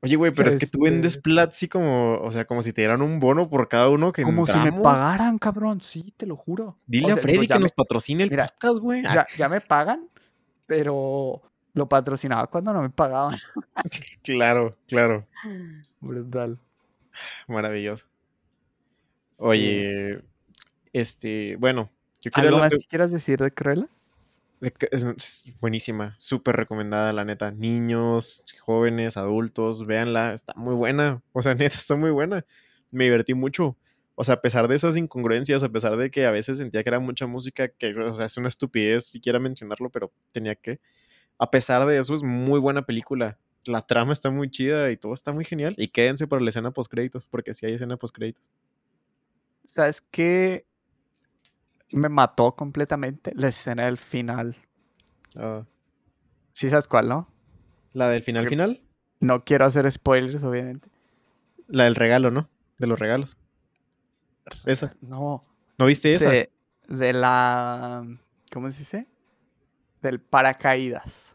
Oye, 0.00 0.16
güey, 0.16 0.32
pero 0.32 0.48
es 0.48 0.56
que 0.56 0.66
tú 0.66 0.80
vendes 0.84 1.16
Este- 1.16 1.22
Platzi 1.22 1.68
como, 1.68 2.14
o 2.20 2.32
sea, 2.32 2.46
como 2.46 2.62
si 2.62 2.72
te 2.72 2.80
dieran 2.80 3.02
un 3.02 3.20
bono 3.20 3.50
por 3.50 3.68
cada 3.68 3.90
uno 3.90 4.12
que 4.12 4.22
Como 4.22 4.46
si 4.46 4.52
me 4.52 4.68
entramos. 4.68 4.82
pagaran, 4.82 5.36
cabrón, 5.36 5.82
sí, 5.82 6.14
te 6.16 6.24
lo 6.24 6.36
juro. 6.36 6.78
Dile 6.86 7.08
O 7.08 7.10
a 7.10 7.14
sea, 7.14 7.22
Freddy 7.22 7.36
pues 7.36 7.48
que 7.48 7.54
me- 7.54 7.60
nos 7.60 7.72
patrocine 7.72 8.22
el 8.22 8.30
mira, 8.30 8.46
podcast, 8.46 8.78
güey. 8.78 9.02
Ya, 9.02 9.26
ya 9.36 9.48
me 9.50 9.60
pagan, 9.60 10.08
pero 10.66 11.42
lo 11.74 11.86
patrocinaba 11.88 12.46
cuando 12.46 12.72
no 12.72 12.80
me 12.80 12.88
pagaban. 12.88 13.36
claro, 14.22 14.74
claro. 14.86 15.26
Brutal. 16.00 16.58
Maravilloso. 17.46 18.06
Sí. 19.38 19.44
Oye, 19.44 20.22
este, 20.92 21.56
bueno, 21.56 21.90
yo 22.20 22.30
quiero 22.30 22.48
¿Algo 22.48 22.58
más 22.60 22.70
de- 22.70 22.78
que 22.78 22.86
quieras 22.86 23.10
decir 23.12 23.38
de 23.38 23.50
Cruella? 23.52 23.88
es 24.60 25.44
buenísima, 25.60 26.16
súper 26.18 26.56
recomendada, 26.56 27.12
la 27.12 27.24
neta. 27.24 27.52
Niños, 27.52 28.44
jóvenes, 28.60 29.16
adultos, 29.16 29.86
véanla, 29.86 30.34
está 30.34 30.52
muy 30.56 30.74
buena. 30.74 31.22
O 31.32 31.42
sea, 31.42 31.54
neta, 31.76 31.76
está 31.76 31.94
muy 31.94 32.10
buena. 32.10 32.44
Me 32.90 33.04
divertí 33.04 33.34
mucho. 33.34 33.76
O 34.16 34.24
sea, 34.24 34.34
a 34.34 34.40
pesar 34.40 34.66
de 34.66 34.74
esas 34.74 34.96
incongruencias, 34.96 35.62
a 35.62 35.68
pesar 35.68 35.96
de 35.96 36.10
que 36.10 36.26
a 36.26 36.32
veces 36.32 36.58
sentía 36.58 36.82
que 36.82 36.88
era 36.88 36.98
mucha 36.98 37.28
música, 37.28 37.68
que, 37.68 37.94
o 37.96 38.14
sea, 38.16 38.26
es 38.26 38.36
una 38.36 38.48
estupidez 38.48 39.06
siquiera 39.06 39.38
mencionarlo, 39.38 39.90
pero 39.90 40.12
tenía 40.32 40.56
que. 40.56 40.80
A 41.38 41.52
pesar 41.52 41.86
de 41.86 41.96
eso, 41.98 42.16
es 42.16 42.24
muy 42.24 42.58
buena 42.58 42.82
película. 42.84 43.38
La 43.64 43.86
trama 43.86 44.12
está 44.12 44.30
muy 44.30 44.50
chida 44.50 44.90
y 44.90 44.96
todo 44.96 45.14
está 45.14 45.30
muy 45.30 45.44
genial. 45.44 45.74
Y 45.76 45.86
quédense 45.88 46.26
para 46.26 46.42
la 46.42 46.48
escena 46.50 46.72
post 46.72 46.90
créditos, 46.90 47.28
porque 47.28 47.54
sí 47.54 47.66
hay 47.66 47.74
escena 47.74 47.96
post 47.96 48.12
créditos. 48.16 48.50
¿Sabes 49.68 50.00
qué? 50.00 50.66
Me 51.92 52.08
mató 52.08 52.56
completamente 52.56 53.32
la 53.34 53.48
escena 53.48 53.84
del 53.84 53.98
final. 53.98 54.56
Ah, 55.36 55.64
Sí 56.54 56.70
sabes 56.70 56.88
cuál, 56.88 57.08
¿no? 57.08 57.30
la 57.92 58.08
del 58.08 58.22
final 58.22 58.48
final, 58.48 58.82
No 59.20 59.44
quiero 59.44 59.64
hacer 59.66 59.90
spoilers, 59.92 60.42
obviamente. 60.42 60.88
la 61.66 61.84
del 61.84 61.94
regalo, 61.96 62.30
¿no? 62.30 62.48
De 62.78 62.86
los 62.86 62.98
regalos. 62.98 63.36
Esa. 64.64 64.96
No. 65.02 65.44
¿No 65.76 65.84
viste 65.86 66.14
esa? 66.14 66.30
De, 66.30 66.50
de 66.88 67.12
la... 67.12 68.06
¿Cómo 68.50 68.70
se 68.70 68.78
dice? 68.78 69.06
Del 70.00 70.18
paracaídas. 70.20 71.34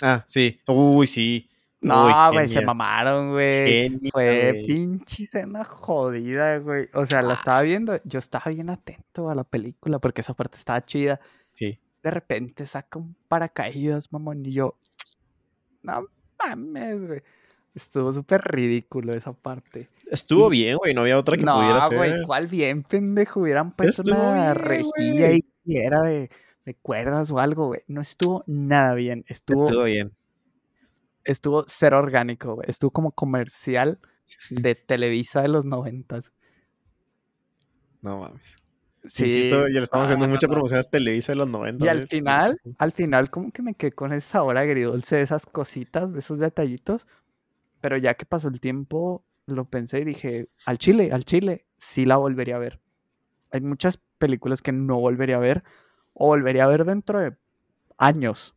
Ah, 0.00 0.24
sí. 0.26 0.60
Uy, 0.66 1.06
sí. 1.06 1.50
No, 1.80 2.32
güey, 2.32 2.48
se 2.48 2.60
mamaron, 2.60 3.30
güey. 3.30 3.98
Fue 4.10 4.50
güey. 4.52 4.66
pinche 4.66 5.24
escena 5.24 5.64
jodida, 5.64 6.58
güey. 6.58 6.88
O 6.92 7.06
sea, 7.06 7.22
la 7.22 7.34
Ah. 7.34 7.36
estaba 7.36 7.62
viendo, 7.62 8.00
yo 8.04 8.18
estaba 8.18 8.50
bien 8.50 8.68
atento 8.68 9.30
a 9.30 9.34
la 9.36 9.44
película 9.44 9.98
porque 10.00 10.22
esa 10.22 10.34
parte 10.34 10.58
estaba 10.58 10.84
chida. 10.84 11.20
Sí. 11.52 11.78
De 12.02 12.10
repente 12.10 12.66
saca 12.66 12.98
un 12.98 13.14
paracaídas, 13.28 14.12
mamón, 14.12 14.44
y 14.44 14.52
yo, 14.52 14.76
no 15.82 16.06
mames, 16.38 17.06
güey. 17.06 17.22
Estuvo 17.74 18.12
súper 18.12 18.40
ridículo 18.42 19.14
esa 19.14 19.32
parte. 19.32 19.88
Estuvo 20.10 20.48
Y- 20.52 20.58
bien, 20.58 20.76
güey, 20.78 20.94
no 20.94 21.02
había 21.02 21.16
otra 21.18 21.36
que 21.36 21.44
pudiera 21.44 21.74
No, 21.80 21.88
ser. 21.88 21.96
güey, 21.98 22.12
¿cuál 22.26 22.48
bien, 22.48 22.82
pendejo? 22.82 23.40
Hubieran 23.40 23.70
puesto 23.70 24.02
Estuvo 24.02 24.20
una 24.20 24.52
bien, 24.52 24.54
rejilla 24.56 25.32
y 25.32 25.44
era 25.76 26.00
de, 26.00 26.28
de 26.64 26.74
cuerdas 26.74 27.30
o 27.30 27.38
algo, 27.38 27.66
güey. 27.68 27.82
No 27.86 28.00
estuvo 28.00 28.42
nada 28.48 28.94
bien. 28.94 29.24
Estuvo, 29.28 29.64
Estuvo 29.64 29.84
bien. 29.84 30.12
Estuvo 31.28 31.64
cero 31.66 31.98
orgánico, 31.98 32.54
güey. 32.54 32.68
Estuvo 32.68 32.90
como 32.90 33.12
comercial 33.12 34.00
de 34.50 34.74
Televisa 34.74 35.42
de 35.42 35.48
los 35.48 35.64
noventas. 35.64 36.32
No 38.00 38.18
mames. 38.18 38.42
Sí. 39.04 39.24
Insisto, 39.24 39.68
ya 39.68 39.78
le 39.78 39.82
estamos 39.82 40.06
haciendo 40.06 40.26
mucha 40.26 40.48
promoción 40.48 40.80
a 40.80 40.82
Televisa 40.82 41.32
de 41.32 41.36
los 41.36 41.48
90. 41.48 41.84
Y 41.84 41.88
al 41.88 42.06
final, 42.08 42.60
al 42.78 42.92
final 42.92 43.30
como 43.30 43.52
que 43.52 43.62
me 43.62 43.74
quedé 43.74 43.92
con 43.92 44.12
ese 44.12 44.26
sabor 44.28 44.58
agridulce 44.58 45.16
de 45.16 45.22
esas 45.22 45.46
cositas, 45.46 46.12
de 46.12 46.18
esos 46.18 46.38
detallitos. 46.38 47.06
Pero 47.80 47.96
ya 47.96 48.14
que 48.14 48.26
pasó 48.26 48.48
el 48.48 48.60
tiempo, 48.60 49.24
lo 49.46 49.66
pensé 49.66 50.00
y 50.00 50.04
dije, 50.04 50.48
al 50.66 50.78
chile, 50.78 51.10
al 51.12 51.24
chile, 51.24 51.66
sí 51.76 52.06
la 52.06 52.16
volvería 52.16 52.56
a 52.56 52.58
ver. 52.58 52.80
Hay 53.52 53.60
muchas 53.60 53.98
películas 54.18 54.62
que 54.62 54.72
no 54.72 54.98
volvería 54.98 55.36
a 55.36 55.40
ver 55.40 55.62
o 56.12 56.26
volvería 56.26 56.64
a 56.64 56.68
ver 56.68 56.84
dentro 56.84 57.20
de 57.20 57.36
años. 57.98 58.56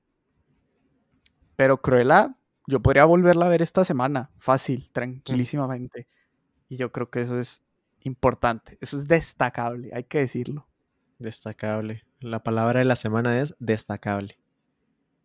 Pero 1.55 1.81
Cruella, 1.81 2.35
yo 2.71 2.81
podría 2.81 3.03
volverla 3.05 3.47
a 3.47 3.49
ver 3.49 3.61
esta 3.61 3.83
semana, 3.83 4.31
fácil, 4.37 4.89
tranquilísimamente. 4.93 6.07
Y 6.69 6.77
yo 6.77 6.91
creo 6.91 7.09
que 7.09 7.21
eso 7.21 7.37
es 7.37 7.63
importante, 7.99 8.77
eso 8.79 8.97
es 8.97 9.07
destacable, 9.07 9.91
hay 9.93 10.05
que 10.05 10.19
decirlo, 10.19 10.67
Destacable. 11.19 12.03
La 12.19 12.41
palabra 12.41 12.79
de 12.79 12.85
la 12.85 12.95
semana 12.95 13.39
es 13.41 13.53
destacable. 13.59 14.39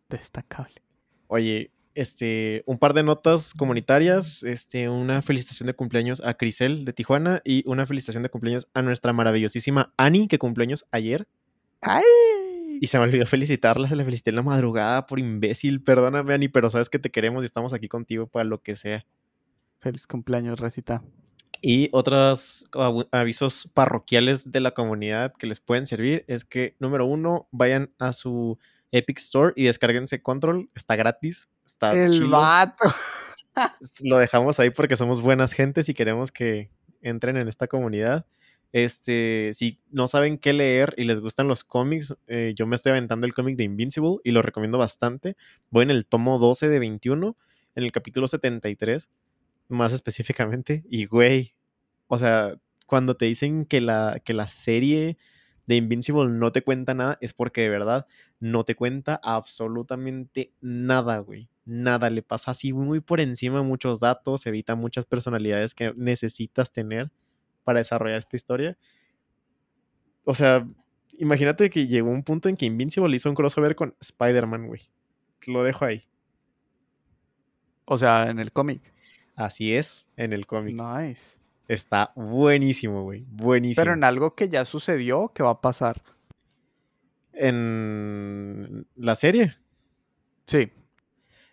destacable. 0.09 0.83
Oye, 1.25 1.71
este, 1.95 2.61
un 2.67 2.77
par 2.77 2.93
de 2.93 3.01
notas 3.01 3.53
comunitarias, 3.55 4.43
este, 4.43 4.89
una 4.89 5.23
felicitación 5.23 5.65
de 5.67 5.73
cumpleaños 5.73 6.21
a 6.23 6.35
Crisel 6.35 6.85
de 6.85 6.93
Tijuana 6.93 7.41
y 7.43 7.67
una 7.67 7.87
felicitación 7.87 8.21
de 8.21 8.29
cumpleaños 8.29 8.69
a 8.75 8.83
nuestra 8.83 9.11
maravillosísima 9.11 9.91
Ani, 9.97 10.27
que 10.27 10.37
cumpleaños 10.37 10.85
ayer. 10.91 11.27
¡Ay! 11.81 12.03
Y 12.79 12.87
se 12.87 12.97
me 12.97 13.05
olvidó 13.05 13.25
felicitarla, 13.25 13.87
se 13.87 13.95
la 13.95 14.03
felicité 14.03 14.29
en 14.31 14.37
la 14.37 14.43
madrugada 14.43 15.07
por 15.07 15.19
imbécil. 15.19 15.81
Perdóname, 15.81 16.33
Ani, 16.33 16.47
pero 16.47 16.69
sabes 16.69 16.89
que 16.89 16.99
te 16.99 17.09
queremos 17.09 17.43
y 17.43 17.45
estamos 17.45 17.73
aquí 17.73 17.87
contigo 17.87 18.27
para 18.27 18.45
lo 18.45 18.61
que 18.61 18.75
sea. 18.75 19.05
Feliz 19.79 20.07
cumpleaños, 20.07 20.59
Recita. 20.59 21.03
Y 21.61 21.89
otros 21.91 22.67
avisos 23.11 23.69
parroquiales 23.73 24.51
de 24.51 24.59
la 24.59 24.71
comunidad 24.71 25.33
que 25.33 25.47
les 25.47 25.59
pueden 25.59 25.87
servir 25.87 26.23
es 26.27 26.45
que, 26.45 26.75
número 26.79 27.05
uno, 27.05 27.47
vayan 27.51 27.91
a 27.97 28.13
su 28.13 28.59
Epic 28.91 29.17
Store 29.17 29.53
y 29.55 29.65
descárguense 29.65 30.21
Control. 30.21 30.69
Está 30.75 30.95
gratis. 30.95 31.49
Está 31.65 31.91
El 31.91 32.11
chilo. 32.11 32.29
vato. 32.29 32.89
Lo 34.03 34.17
dejamos 34.17 34.59
ahí 34.59 34.69
porque 34.69 34.95
somos 34.95 35.21
buenas 35.21 35.53
gentes 35.53 35.89
y 35.89 35.93
queremos 35.95 36.31
que 36.31 36.69
entren 37.01 37.37
en 37.37 37.47
esta 37.47 37.67
comunidad. 37.67 38.25
Este, 38.73 39.51
si 39.53 39.79
no 39.89 40.07
saben 40.07 40.37
qué 40.37 40.53
leer 40.53 40.93
y 40.97 41.05
les 41.05 41.19
gustan 41.19 41.47
los 41.47 41.63
cómics, 41.63 42.15
eh, 42.27 42.53
yo 42.55 42.67
me 42.67 42.75
estoy 42.75 42.91
aventando 42.91 43.25
el 43.25 43.33
cómic 43.33 43.57
de 43.57 43.63
Invincible 43.63 44.17
y 44.23 44.31
lo 44.31 44.41
recomiendo 44.41 44.77
bastante. 44.77 45.35
Voy 45.69 45.83
en 45.83 45.91
el 45.91 46.05
tomo 46.05 46.37
12 46.39 46.67
de 46.69 46.79
21, 46.79 47.37
en 47.75 47.83
el 47.83 47.91
capítulo 47.91 48.27
73, 48.27 49.09
más 49.69 49.93
específicamente. 49.93 50.83
Y 50.89 51.05
güey, 51.05 51.55
o 52.07 52.19
sea, 52.19 52.55
cuando 52.85 53.15
te 53.17 53.25
dicen 53.25 53.65
que 53.65 53.81
la, 53.81 54.21
que 54.23 54.33
la 54.33 54.47
serie 54.47 55.17
de 55.67 55.75
Invincible 55.75 56.29
no 56.29 56.51
te 56.51 56.63
cuenta 56.63 56.93
nada, 56.93 57.17
es 57.21 57.33
porque 57.33 57.61
de 57.61 57.69
verdad 57.69 58.07
no 58.39 58.63
te 58.63 58.75
cuenta 58.75 59.19
absolutamente 59.23 60.53
nada, 60.61 61.19
güey. 61.19 61.49
Nada, 61.65 62.09
le 62.09 62.21
pasa 62.23 62.51
así 62.51 62.71
muy 62.73 63.01
por 63.01 63.19
encima 63.19 63.61
muchos 63.63 63.99
datos, 63.99 64.45
evita 64.45 64.75
muchas 64.75 65.05
personalidades 65.05 65.75
que 65.75 65.93
necesitas 65.97 66.71
tener 66.71 67.11
para 67.67 67.79
desarrollar 67.79 68.17
esta 68.17 68.37
historia. 68.37 68.77
O 70.23 70.33
sea, 70.33 70.65
imagínate 71.17 71.69
que 71.69 71.87
llegó 71.87 72.09
un 72.09 72.23
punto 72.23 72.47
en 72.47 72.55
que 72.55 72.65
Invincible 72.65 73.13
hizo 73.13 73.29
un 73.29 73.35
crossover 73.35 73.75
con 73.75 73.95
Spider-Man, 73.99 74.67
güey. 74.67 74.89
Lo 75.45 75.63
dejo 75.63 75.83
ahí. 75.83 76.07
O 77.85 77.97
sea, 77.97 78.29
en 78.29 78.39
el 78.39 78.53
cómic. 78.53 78.93
Así 79.35 79.75
es, 79.75 80.09
en 80.15 80.31
el 80.31 80.47
cómic. 80.47 80.75
Nice. 80.75 81.39
Está 81.67 82.13
buenísimo, 82.15 83.03
güey. 83.03 83.25
Buenísimo. 83.29 83.83
Pero 83.83 83.93
en 83.93 84.05
algo 84.05 84.35
que 84.35 84.47
ya 84.47 84.63
sucedió, 84.63 85.33
¿qué 85.35 85.43
va 85.43 85.51
a 85.51 85.61
pasar? 85.61 86.01
en 87.37 88.87
la 88.95 89.15
serie. 89.15 89.55
Sí. 90.45 90.71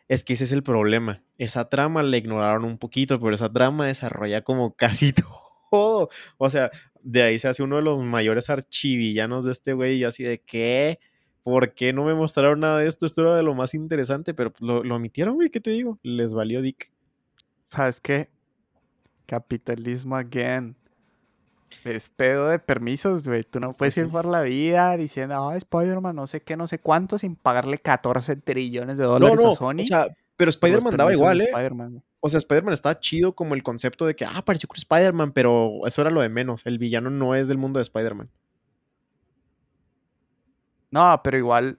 Es 0.09 0.25
que 0.25 0.35
ese 0.35 0.45
es 0.45 0.53
el 0.53 0.63
problema. 0.63 1.23
Esa 1.39 1.69
trama 1.69 2.03
la 2.03 2.17
ignoraron 2.17 2.65
un 2.65 2.79
poquito, 2.79 3.21
pero 3.21 3.35
esa 3.35 3.53
trama 3.53 3.87
desarrolla 3.87 4.43
como 4.43 4.75
casi 4.77 5.13
todo. 5.13 5.44
O 6.39 6.51
sea, 6.51 6.71
de 7.03 7.23
ahí 7.23 7.39
se 7.39 7.49
hace 7.49 7.63
uno 7.63 7.77
de 7.77 7.83
los 7.83 8.03
mayores 8.03 8.51
archivillanos 8.51 9.45
de 9.45 9.53
este 9.53 9.73
güey. 9.73 9.97
Y 9.97 10.05
así 10.05 10.23
de 10.25 10.41
qué. 10.41 10.99
¿Por 11.43 11.75
qué 11.75 11.93
no 11.93 12.05
me 12.05 12.15
mostraron 12.15 12.61
nada 12.61 12.79
de 12.79 12.89
esto? 12.89 13.05
Esto 13.05 13.23
era 13.23 13.37
de 13.37 13.43
lo 13.43 13.55
más 13.55 13.75
interesante, 13.75 14.33
pero 14.33 14.51
pues, 14.51 14.63
lo, 14.63 14.83
lo 14.83 14.97
omitieron, 14.97 15.35
güey. 15.35 15.51
¿Qué 15.51 15.61
te 15.61 15.71
digo? 15.71 15.99
Les 16.03 16.33
valió 16.33 16.63
Dick. 16.63 16.91
¿Sabes 17.63 18.01
qué? 18.01 18.31
Capitalismo 19.27 20.17
again. 20.17 20.77
Es 21.85 22.09
pedo 22.09 22.49
de 22.49 22.59
permisos, 22.59 23.27
güey. 23.27 23.43
Tú 23.45 23.61
no 23.61 23.75
puedes 23.75 23.95
Pues 23.95 23.99
ir 23.99 24.07
sí. 24.07 24.11
por 24.11 24.25
la 24.25 24.43
vida 24.43 24.97
diciendo, 24.97 25.35
ah, 25.51 25.57
Spider-Man, 25.57 26.17
no 26.17 26.27
sé 26.27 26.41
qué, 26.41 26.57
no 26.57 26.67
sé 26.67 26.79
cuánto, 26.79 27.19
sin 27.19 27.37
pagarle 27.37 27.79
14 27.79 28.37
trillones 28.37 28.97
de 28.97 29.05
dólares 29.05 29.41
no. 29.43 29.51
a 29.51 29.55
Sony. 29.55 29.83
O 29.83 29.87
sea, 29.87 30.07
pero 30.37 30.49
Spider-Man 30.51 30.97
daba 30.97 31.13
igual, 31.13 31.43
¿eh? 31.43 31.51
O 32.27 32.29
sea, 32.31 32.39
Spider-Man 32.39 32.73
estaba 32.73 32.99
chido 33.01 33.35
como 33.35 33.55
el 33.55 33.63
concepto 33.63 34.07
de 34.07 34.17
que, 34.17 34.25
ah, 34.25 34.39
apareció 34.39 34.67
con 34.67 34.79
Spider-Man, 34.79 35.33
pero 35.33 35.87
eso 35.87 36.01
era 36.01 36.11
lo 36.11 36.23
de 36.23 36.31
menos. 36.31 36.63
El 36.65 36.79
villano 36.79 37.11
no 37.11 37.35
es 37.35 37.49
del 37.49 37.59
mundo 37.59 37.79
de 37.79 37.83
Spider-Man. 37.83 38.31
No, 40.91 41.21
pero 41.23 41.37
igual 41.37 41.79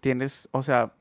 tienes, 0.00 0.48
o 0.52 0.62
sea, 0.62 0.94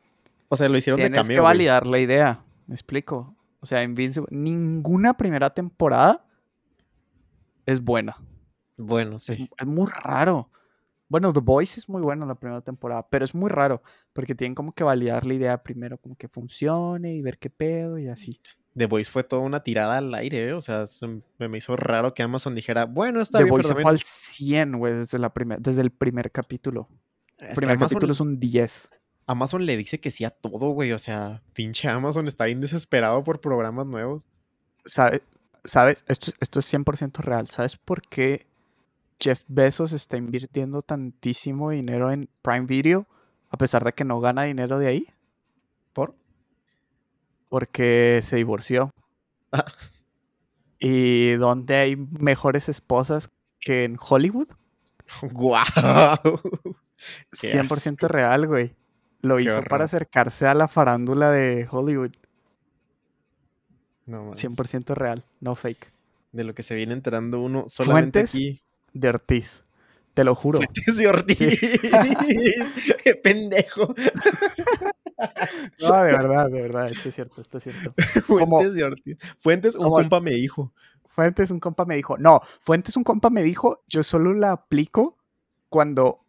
O 0.49 0.55
sea, 0.55 0.67
lo 0.67 0.77
hicieron 0.77 0.99
de 0.99 1.05
tienes 1.09 1.27
que 1.27 1.33
güey. 1.35 1.43
validar 1.43 1.85
la 1.87 1.99
idea. 1.99 2.43
¿Me 2.67 2.75
explico? 2.75 3.35
O 3.61 3.65
sea, 3.65 3.83
Invincible, 3.83 4.27
ninguna 4.31 5.15
primera 5.15 5.49
temporada 5.49 6.25
es 7.65 7.81
buena. 7.81 8.17
Bueno, 8.77 9.15
Es, 9.15 9.23
sí. 9.23 9.49
es 9.57 9.65
muy 9.65 9.87
raro. 9.89 10.49
Bueno, 11.07 11.31
The 11.33 11.39
Voice 11.39 11.79
es 11.79 11.87
muy 11.87 12.01
bueno 12.01 12.25
la 12.25 12.35
primera 12.35 12.61
temporada, 12.61 13.07
pero 13.09 13.25
es 13.25 13.35
muy 13.35 13.49
raro 13.49 13.81
porque 14.13 14.33
tienen 14.35 14.55
como 14.55 14.73
que 14.73 14.83
validar 14.83 15.25
la 15.25 15.33
idea 15.35 15.61
primero, 15.63 15.97
como 15.97 16.15
que 16.15 16.27
funcione 16.27 17.13
y 17.13 17.21
ver 17.21 17.37
qué 17.37 17.49
pedo 17.49 17.97
y 17.99 18.07
así. 18.07 18.39
The 18.75 18.87
Voice 18.87 19.09
fue 19.11 19.23
toda 19.23 19.41
una 19.43 19.61
tirada 19.63 19.97
al 19.97 20.13
aire, 20.15 20.49
¿eh? 20.49 20.53
O 20.53 20.61
sea, 20.61 20.85
se 20.87 21.07
me 21.07 21.47
me 21.47 21.57
hizo 21.59 21.75
raro 21.77 22.13
que 22.13 22.23
Amazon 22.23 22.55
dijera, 22.55 22.85
bueno, 22.85 23.21
está 23.21 23.37
The 23.37 23.45
bien, 23.45 23.51
Voice 23.51 23.67
pero 23.69 23.77
se 23.77 23.81
fue 23.83 23.91
al 23.91 23.97
también- 23.99 24.07
100, 24.11 24.77
güey, 24.79 24.93
desde, 24.93 25.19
la 25.19 25.33
primer- 25.33 25.59
desde 25.61 25.81
el 25.81 25.91
primer 25.91 26.31
capítulo. 26.31 26.89
Es 27.37 27.49
El 27.49 27.55
primer 27.55 27.75
Amazon, 27.77 27.89
capítulo 27.95 28.11
es 28.13 28.19
un 28.19 28.39
10. 28.39 28.89
Amazon 29.27 29.65
le 29.65 29.77
dice 29.77 29.99
que 29.99 30.11
sí 30.11 30.25
a 30.25 30.29
todo, 30.29 30.69
güey. 30.71 30.91
O 30.91 30.99
sea, 30.99 31.41
pinche 31.53 31.87
Amazon 31.87 32.27
está 32.27 32.45
bien 32.45 32.61
desesperado 32.61 33.23
por 33.23 33.39
programas 33.41 33.85
nuevos. 33.87 34.25
¿Sabe- 34.85 35.21
¿Sabes? 35.63 36.03
Esto, 36.07 36.31
esto 36.39 36.59
es 36.59 36.65
100% 36.73 37.21
real. 37.23 37.47
¿Sabes 37.49 37.75
por 37.77 38.01
qué 38.01 38.45
Jeff 39.19 39.43
Bezos 39.47 39.91
está 39.93 40.17
invirtiendo 40.17 40.81
tantísimo 40.81 41.71
dinero 41.71 42.11
en 42.11 42.29
Prime 42.41 42.65
Video 42.65 43.07
a 43.49 43.57
pesar 43.57 43.85
de 43.85 43.93
que 43.93 44.03
no 44.03 44.19
gana 44.19 44.43
dinero 44.43 44.79
de 44.79 44.87
ahí? 44.87 45.07
¿Por? 45.93 46.13
Porque 47.47 48.19
se 48.21 48.35
divorció. 48.35 48.91
Ah. 49.51 49.65
¿Y 50.79 51.33
dónde 51.33 51.75
hay 51.77 51.95
mejores 51.95 52.67
esposas 52.67 53.31
que 53.61 53.85
en 53.85 53.97
Hollywood? 53.97 54.49
¡Guau! 55.21 55.63
Qué 57.39 57.53
100% 57.53 57.93
asco. 57.93 58.07
real, 58.09 58.47
güey. 58.47 58.75
Lo 59.21 59.37
Qué 59.37 59.43
hizo 59.43 59.53
horror. 59.53 59.69
para 59.69 59.85
acercarse 59.85 60.47
a 60.47 60.53
la 60.53 60.67
farándula 60.67 61.31
de 61.31 61.65
Hollywood. 61.71 62.11
No, 64.05 64.23
mames. 64.23 64.43
100% 64.43 64.95
real, 64.95 65.23
no 65.39 65.55
fake. 65.55 65.93
De 66.33 66.43
lo 66.43 66.53
que 66.53 66.63
se 66.63 66.75
viene 66.75 66.93
enterando 66.93 67.39
uno 67.39 67.65
solamente 67.69 68.19
Fuentes 68.19 68.29
aquí. 68.31 68.61
De 68.95 69.09
Ortiz. 69.09 69.61
Te 70.15 70.23
lo 70.23 70.33
juro. 70.33 70.59
Fuentes 70.59 70.97
de 70.97 71.07
Ortiz. 71.07 71.81
¡Qué 73.03 73.15
pendejo! 73.15 73.93
No, 75.79 76.03
de 76.03 76.11
verdad, 76.11 76.49
de 76.49 76.61
verdad, 76.61 76.89
esto 76.89 77.09
es 77.09 77.15
cierto, 77.15 77.41
esto 77.41 77.57
es 77.57 77.63
cierto. 77.65 77.93
Como- 78.27 78.57
Fuentes 78.59 78.75
de 78.75 78.83
Ortiz. 78.83 79.17
Fuentes, 79.37 79.75
un 79.75 79.83
como 79.83 79.95
compa 79.97 80.19
me 80.21 80.31
dijo. 80.31 80.73
Fuentes, 81.07 81.51
un 81.51 81.59
compa 81.59 81.85
me 81.85 81.95
dijo, 81.95 82.17
no, 82.17 82.41
Fuentes, 82.61 82.97
un 82.97 83.03
compa 83.03 83.29
me 83.29 83.41
dijo, 83.43 83.77
yo 83.87 84.03
solo 84.03 84.33
la 84.33 84.51
aplico 84.51 85.17
cuando 85.69 86.25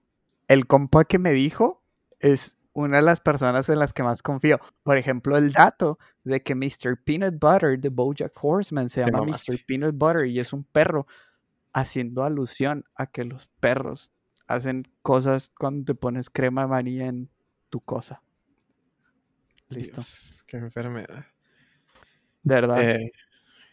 el 0.48 0.66
compa 0.66 1.04
que 1.04 1.18
me 1.18 1.32
dijo 1.32 1.82
es 2.20 2.56
una 2.72 2.96
de 2.98 3.02
las 3.02 3.20
personas 3.20 3.68
en 3.68 3.78
las 3.78 3.92
que 3.92 4.02
más 4.02 4.22
confío. 4.22 4.58
Por 4.82 4.96
ejemplo, 4.96 5.36
el 5.36 5.52
dato 5.52 5.98
de 6.24 6.42
que 6.42 6.54
Mr. 6.54 7.02
Peanut 7.04 7.34
Butter 7.40 7.78
de 7.80 7.88
Bojack 7.88 8.32
Horseman 8.40 8.88
se 8.88 9.04
llama. 9.04 9.22
Mr. 9.22 9.64
Peanut 9.66 9.96
Butter 9.96 10.26
y 10.26 10.38
es 10.38 10.52
un 10.52 10.62
perro, 10.64 11.06
haciendo 11.76 12.24
alusión 12.24 12.86
a 12.94 13.06
que 13.06 13.24
los 13.24 13.48
perros 13.60 14.10
hacen 14.46 14.88
cosas 15.02 15.52
cuando 15.58 15.84
te 15.84 15.94
pones 15.94 16.30
crema 16.30 16.62
de 16.62 16.68
maní 16.68 17.00
en 17.02 17.28
tu 17.68 17.80
cosa. 17.80 18.22
Listo. 19.68 20.00
Dios, 20.00 20.42
qué 20.46 20.56
enfermedad. 20.56 21.26
De 22.42 22.54
verdad. 22.54 22.80
Eh, 22.80 23.12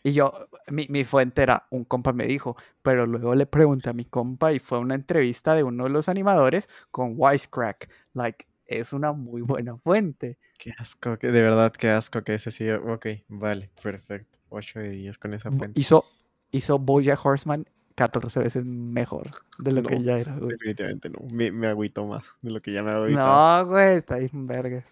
Y 0.03 0.11
yo, 0.11 0.33
mi, 0.69 0.85
mi 0.89 1.05
fuente 1.05 1.43
era, 1.43 1.65
un 1.69 1.85
compa 1.85 2.11
me 2.11 2.25
dijo, 2.25 2.57
pero 2.81 3.05
luego 3.05 3.35
le 3.35 3.45
pregunté 3.45 3.89
a 3.89 3.93
mi 3.93 4.03
compa 4.03 4.51
y 4.51 4.59
fue 4.59 4.79
una 4.79 4.95
entrevista 4.95 5.55
de 5.55 5.63
uno 5.63 5.85
de 5.85 5.89
los 5.89 6.09
animadores 6.09 6.67
con 6.91 7.13
Wisecrack. 7.15 7.89
Like, 8.13 8.45
es 8.65 8.91
una 8.91 9.13
muy 9.13 9.41
buena 9.43 9.77
fuente. 9.77 10.37
qué 10.57 10.73
asco, 10.77 11.17
que 11.17 11.27
de 11.27 11.41
verdad, 11.41 11.71
qué 11.71 11.89
asco 11.89 12.21
que 12.21 12.33
ese 12.33 12.51
sí. 12.51 12.69
Ok, 12.69 13.05
vale, 13.29 13.71
perfecto. 13.81 14.39
8 14.49 14.79
de 14.79 14.89
10 14.89 15.17
con 15.19 15.33
esa 15.35 15.49
fuente. 15.49 15.79
Hizo, 15.79 16.03
hizo 16.51 16.79
Bojack 16.79 17.25
Horseman 17.25 17.65
14 17.95 18.39
veces 18.39 18.65
mejor 18.65 19.31
de 19.59 19.71
lo 19.71 19.83
que 19.83 20.01
ya 20.03 20.17
era, 20.17 20.35
güey. 20.37 20.51
Definitivamente 20.51 21.09
no. 21.09 21.19
Me, 21.31 21.51
me 21.51 21.67
agüito 21.67 22.05
más 22.05 22.23
de 22.41 22.51
lo 22.51 22.61
que 22.61 22.71
ya 22.73 22.83
me 22.83 22.91
agüitado. 22.91 23.63
No, 23.63 23.69
güey, 23.69 23.97
está 23.97 24.17
bien 24.17 24.47
vergas. 24.47 24.85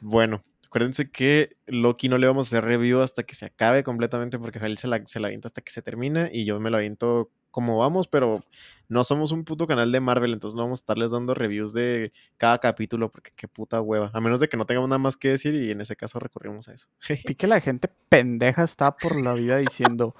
Bueno, 0.00 0.42
acuérdense 0.66 1.10
que 1.10 1.56
Loki 1.66 2.08
no 2.08 2.18
le 2.18 2.26
vamos 2.26 2.46
a 2.46 2.48
hacer 2.48 2.64
review 2.64 3.00
hasta 3.00 3.22
que 3.22 3.34
se 3.34 3.46
acabe 3.46 3.82
completamente 3.82 4.38
porque 4.38 4.60
Jalil 4.60 4.78
se 4.78 4.88
la, 4.88 5.02
se 5.06 5.20
la 5.20 5.28
avienta 5.28 5.48
hasta 5.48 5.60
que 5.60 5.72
se 5.72 5.82
termina 5.82 6.28
y 6.32 6.44
yo 6.44 6.58
me 6.60 6.70
la 6.70 6.78
aviento 6.78 7.30
como 7.50 7.78
vamos, 7.78 8.08
pero 8.08 8.42
no 8.88 9.04
somos 9.04 9.32
un 9.32 9.44
puto 9.44 9.66
canal 9.66 9.90
de 9.90 10.00
Marvel, 10.00 10.32
entonces 10.32 10.54
no 10.56 10.62
vamos 10.62 10.80
a 10.80 10.82
estarles 10.82 11.10
dando 11.10 11.34
reviews 11.34 11.72
de 11.72 12.12
cada 12.36 12.58
capítulo 12.58 13.10
porque 13.10 13.32
qué 13.34 13.48
puta 13.48 13.80
hueva. 13.80 14.10
A 14.14 14.20
menos 14.20 14.40
de 14.40 14.48
que 14.48 14.56
no 14.56 14.66
tengamos 14.66 14.88
nada 14.88 14.98
más 14.98 15.16
que 15.16 15.28
decir 15.30 15.54
y 15.54 15.70
en 15.70 15.80
ese 15.80 15.96
caso 15.96 16.18
recurrimos 16.18 16.68
a 16.68 16.74
eso. 16.74 16.86
Vi 17.26 17.34
que 17.34 17.46
la 17.46 17.60
gente 17.60 17.88
pendeja 18.08 18.64
está 18.64 18.96
por 18.96 19.16
la 19.22 19.34
vida 19.34 19.56
diciendo, 19.56 20.14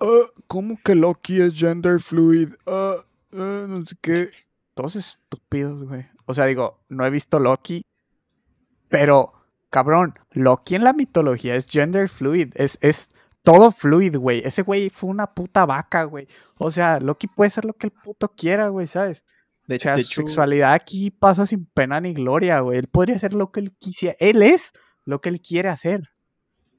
"Ah, 0.00 0.26
¿cómo 0.46 0.78
que 0.84 0.94
Loki 0.94 1.40
es 1.40 1.54
gender 1.54 2.00
fluid? 2.00 2.50
Ah, 2.66 2.96
ah, 3.32 3.66
no 3.68 3.84
sé 3.86 3.96
qué. 4.00 4.30
Todos 4.74 4.96
estúpidos, 4.96 5.86
güey. 5.86 6.06
O 6.26 6.34
sea, 6.34 6.46
digo, 6.46 6.80
no 6.88 7.06
he 7.06 7.10
visto 7.10 7.38
Loki, 7.38 7.82
pero, 8.88 9.32
cabrón, 9.70 10.14
Loki 10.32 10.76
en 10.76 10.84
la 10.84 10.92
mitología 10.92 11.56
es 11.56 11.66
gender 11.66 12.08
fluid. 12.08 12.52
Es, 12.54 12.78
es 12.80 13.12
todo 13.42 13.72
fluid, 13.72 14.16
güey. 14.16 14.40
Ese 14.44 14.62
güey 14.62 14.88
fue 14.88 15.10
una 15.10 15.34
puta 15.34 15.66
vaca, 15.66 16.04
güey. 16.04 16.28
O 16.58 16.70
sea, 16.70 17.00
Loki 17.00 17.26
puede 17.26 17.50
ser 17.50 17.64
lo 17.64 17.74
que 17.74 17.88
el 17.88 17.92
puto 17.92 18.28
quiera, 18.28 18.68
güey, 18.68 18.86
¿sabes? 18.86 19.24
De, 19.66 19.76
O 19.76 19.78
sea, 19.78 19.96
de 19.96 20.04
su 20.04 20.12
hecho, 20.12 20.22
sexualidad 20.22 20.74
aquí 20.74 21.10
pasa 21.10 21.46
sin 21.46 21.66
pena 21.66 22.00
ni 22.00 22.14
gloria, 22.14 22.60
güey. 22.60 22.78
Él 22.78 22.88
podría 22.88 23.16
hacer 23.16 23.34
lo 23.34 23.50
que 23.50 23.60
él 23.60 23.76
quisiera. 23.78 24.16
Él 24.20 24.42
es 24.42 24.72
lo 25.04 25.20
que 25.20 25.28
él 25.28 25.40
quiere 25.40 25.68
hacer. 25.68 26.10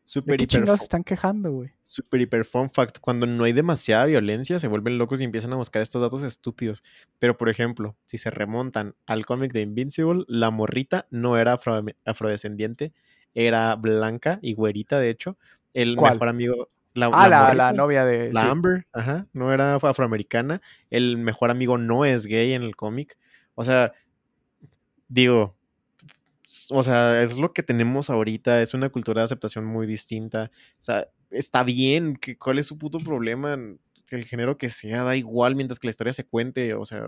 ¿De 0.05 0.11
super 0.11 0.37
qué 0.37 0.43
hiper, 0.43 0.69
están 0.69 1.03
quejando, 1.03 1.51
güey? 1.51 1.71
super 1.81 2.21
hiper 2.21 2.45
fun 2.45 2.69
fact, 2.71 2.99
cuando 3.01 3.25
no 3.25 3.43
hay 3.43 3.53
demasiada 3.53 4.05
violencia 4.05 4.59
se 4.59 4.67
vuelven 4.67 4.99
locos 4.99 5.19
y 5.19 5.23
empiezan 5.23 5.51
a 5.53 5.55
buscar 5.55 5.81
estos 5.81 5.99
datos 6.01 6.21
estúpidos. 6.23 6.83
Pero 7.17 7.37
por 7.37 7.49
ejemplo, 7.49 7.95
si 8.05 8.19
se 8.19 8.29
remontan 8.29 8.93
al 9.07 9.25
cómic 9.25 9.51
de 9.51 9.61
Invincible, 9.61 10.23
la 10.27 10.51
morrita 10.51 11.07
no 11.09 11.37
era 11.39 11.53
afro- 11.57 11.83
afrodescendiente, 12.05 12.93
era 13.33 13.75
blanca 13.75 14.37
y 14.43 14.53
güerita, 14.53 14.99
de 14.99 15.09
hecho. 15.09 15.37
El 15.73 15.95
¿Cuál? 15.95 16.13
mejor 16.13 16.29
amigo, 16.29 16.69
la, 16.93 17.09
Ah, 17.11 17.27
la 17.27 17.53
la, 17.55 17.73
novia 17.73 18.05
de. 18.05 18.31
la 18.31 18.41
sí. 18.41 18.47
Amber, 18.47 18.85
ajá, 18.93 19.25
no 19.33 19.51
era 19.51 19.75
af- 19.77 19.89
afroamericana. 19.89 20.61
El 20.91 21.17
mejor 21.17 21.49
amigo 21.49 21.77
no 21.79 22.05
es 22.05 22.27
gay 22.27 22.53
en 22.53 22.61
el 22.61 22.75
cómic. 22.75 23.17
O 23.55 23.63
sea, 23.65 23.91
digo, 25.07 25.55
o 26.69 26.83
sea, 26.83 27.21
es 27.21 27.37
lo 27.37 27.53
que 27.53 27.63
tenemos 27.63 28.09
ahorita, 28.09 28.61
es 28.61 28.73
una 28.73 28.89
cultura 28.89 29.21
de 29.21 29.25
aceptación 29.25 29.65
muy 29.65 29.87
distinta. 29.87 30.51
O 30.79 30.83
sea, 30.83 31.07
está 31.31 31.63
bien, 31.63 32.19
¿cuál 32.39 32.59
es 32.59 32.67
su 32.67 32.77
puto 32.77 32.99
problema? 32.99 33.57
El 34.09 34.25
género 34.25 34.57
que 34.57 34.69
sea, 34.69 35.03
da 35.03 35.15
igual 35.15 35.55
mientras 35.55 35.79
que 35.79 35.87
la 35.87 35.91
historia 35.91 36.13
se 36.13 36.25
cuente. 36.25 36.73
O 36.75 36.85
sea, 36.85 37.03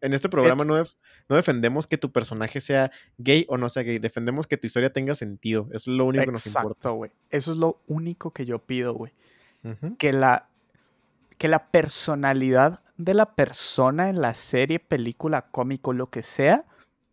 en 0.00 0.12
este 0.12 0.28
programa 0.28 0.64
no, 0.64 0.76
def- 0.76 0.96
no 1.28 1.36
defendemos 1.36 1.86
que 1.86 1.96
tu 1.96 2.12
personaje 2.12 2.60
sea 2.60 2.90
gay 3.16 3.46
o 3.48 3.56
no 3.56 3.68
sea 3.70 3.82
gay, 3.82 3.98
defendemos 3.98 4.46
que 4.46 4.56
tu 4.58 4.66
historia 4.66 4.92
tenga 4.92 5.14
sentido. 5.14 5.68
Eso 5.72 5.90
es 5.90 5.96
lo 5.96 6.04
único 6.04 6.26
que 6.26 6.32
nos 6.32 6.46
importa. 6.46 6.68
Exacto, 6.68 6.94
güey. 6.94 7.10
Eso 7.30 7.52
es 7.52 7.56
lo 7.58 7.80
único 7.86 8.32
que 8.32 8.44
yo 8.44 8.58
pido, 8.58 8.94
güey. 8.94 9.12
Que 9.98 10.12
la, 10.12 10.50
que 11.38 11.48
la 11.48 11.68
personalidad 11.70 12.82
de 12.98 13.14
la 13.14 13.34
persona 13.34 14.10
en 14.10 14.20
la 14.20 14.34
serie, 14.34 14.78
película, 14.78 15.46
cómico, 15.50 15.94
lo 15.94 16.10
que 16.10 16.22
sea, 16.22 16.66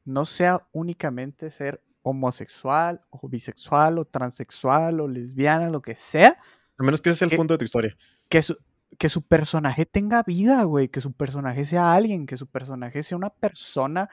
no 0.05 0.25
sea 0.25 0.67
únicamente 0.71 1.51
ser 1.51 1.83
homosexual 2.03 3.01
o 3.09 3.27
bisexual 3.29 3.99
o 3.99 4.05
transexual 4.05 4.99
o 5.01 5.07
lesbiana, 5.07 5.69
lo 5.69 5.81
que 5.81 5.95
sea, 5.95 6.37
A 6.77 6.83
menos 6.83 7.01
que 7.01 7.09
ese 7.11 7.19
sea 7.19 7.25
el 7.27 7.29
que- 7.31 7.37
punto 7.37 7.53
de 7.53 7.59
tu 7.59 7.65
historia. 7.65 7.95
que 8.29 8.41
su, 8.41 8.57
que 8.97 9.07
su 9.09 9.21
personaje 9.21 9.85
tenga 9.85 10.23
vida, 10.23 10.63
güey, 10.63 10.89
que 10.89 11.01
su 11.01 11.13
personaje 11.13 11.63
sea 11.65 11.93
alguien, 11.93 12.25
que 12.25 12.37
su 12.37 12.47
personaje 12.47 13.03
sea 13.03 13.17
una 13.17 13.29
persona 13.29 14.09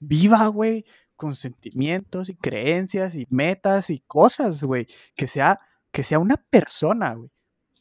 viva, 0.00 0.46
güey, 0.48 0.84
con 1.16 1.34
sentimientos 1.36 2.28
y 2.28 2.34
creencias 2.34 3.14
y 3.14 3.26
metas 3.30 3.90
y 3.90 4.00
cosas, 4.00 4.62
güey, 4.62 4.86
que 5.14 5.28
sea, 5.28 5.56
que 5.92 6.02
sea 6.02 6.18
una 6.18 6.36
persona, 6.36 7.14
güey. 7.14 7.30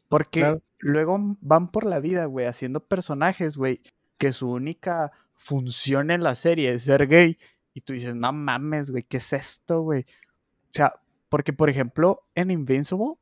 Porque 0.07 0.41
Claro. 0.41 0.61
luego 0.79 1.17
van 1.41 1.69
por 1.71 1.85
la 1.85 1.99
vida, 1.99 2.25
güey, 2.25 2.45
haciendo 2.45 2.85
personajes, 2.85 3.57
güey, 3.57 3.81
que 4.17 4.31
su 4.31 4.51
única 4.51 5.11
función 5.41 6.11
en 6.11 6.21
la 6.23 6.35
serie 6.35 6.71
es 6.71 6.83
ser 6.83 7.07
gay. 7.07 7.37
Y 7.73 7.81
tú 7.81 7.93
dices, 7.93 8.15
no 8.15 8.31
mames, 8.31 8.91
güey, 8.91 9.03
¿qué 9.03 9.17
es 9.17 9.33
esto, 9.33 9.81
güey? 9.81 10.01
O 10.01 10.71
sea, 10.73 10.93
porque, 11.29 11.53
por 11.53 11.69
ejemplo, 11.69 12.23
en 12.35 12.51
Invincible, 12.51 13.15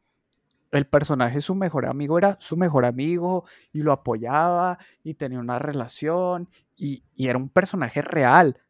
el 0.72 0.86
personaje, 0.86 1.39
su 1.41 1.55
mejor 1.55 1.86
amigo, 1.86 2.17
era 2.17 2.36
su 2.39 2.57
mejor 2.57 2.86
amigo 2.86 3.45
y 3.72 3.82
lo 3.84 3.91
apoyaba 3.91 4.78
y 5.03 5.13
tenía 5.15 5.39
una 5.39 5.59
relación 5.59 6.49
y, 6.76 7.03
y 7.15 7.28
era 7.28 7.38
un 7.38 7.49
personaje 7.49 8.01
real. 8.01 8.61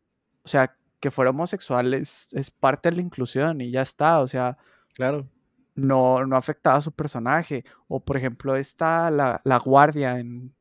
O 0.43 0.47
sea, 0.47 0.76
que 1.00 1.12
fuera 1.12 1.32
homosexual 1.32 1.93
es, 1.93 2.34
es 2.34 2.52
parte 2.52 2.89
de 2.89 2.97
la 2.97 3.02
inclusión 3.02 3.62
y 3.62 3.72
ya 3.72 3.82
está. 3.82 4.20
O 4.22 4.28
sea, 4.28 4.58
Claro. 4.93 5.28
no, 5.76 6.26
no 6.26 6.36
afectaba 6.36 6.78
a 6.78 6.82
su 6.82 6.91
personaje. 6.91 7.64
O, 7.88 8.00
por 8.04 8.18
ejemplo, 8.18 8.56
está 8.56 9.10
la, 9.12 9.41
la 9.45 9.58
guardia 9.60 10.20
en, 10.20 10.54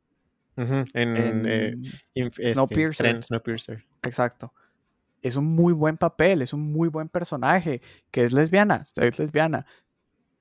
En, 0.94 1.46
eh, 1.46 1.68
en- 2.14 2.26
este, 2.26 2.54
Snowpiercer. 2.54 3.06
Exacto. 4.02 4.52
Es 5.22 5.36
un 5.36 5.46
muy 5.46 5.72
buen 5.72 5.96
papel, 5.96 6.42
es 6.42 6.52
un 6.52 6.72
muy 6.72 6.88
buen 6.88 7.08
personaje, 7.08 7.80
que 8.10 8.24
es 8.24 8.32
lesbiana, 8.32 8.82
es 8.96 9.18
lesbiana, 9.18 9.66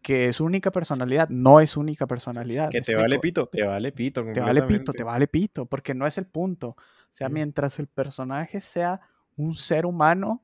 que 0.01 0.27
es 0.29 0.39
única 0.39 0.71
personalidad, 0.71 1.29
no 1.29 1.59
es 1.59 1.75
única 1.77 2.05
personalidad. 2.07 2.69
Que 2.69 2.79
¿me 2.79 2.83
te 2.85 2.95
vale 2.95 3.19
pito, 3.19 3.45
te 3.47 3.63
vale 3.63 3.91
pito. 3.91 4.23
Te 4.23 4.39
vale 4.39 4.61
pito, 4.63 4.93
te 4.93 5.03
vale 5.03 5.27
pito, 5.27 5.65
porque 5.65 5.93
no 5.95 6.05
es 6.05 6.17
el 6.17 6.27
punto. 6.27 6.69
O 6.69 6.75
sea, 7.11 7.27
Sí. 7.27 7.33
mientras 7.33 7.79
el 7.79 7.87
personaje 7.87 8.61
sea 8.61 9.01
un 9.35 9.55
ser 9.55 9.85
humano 9.85 10.43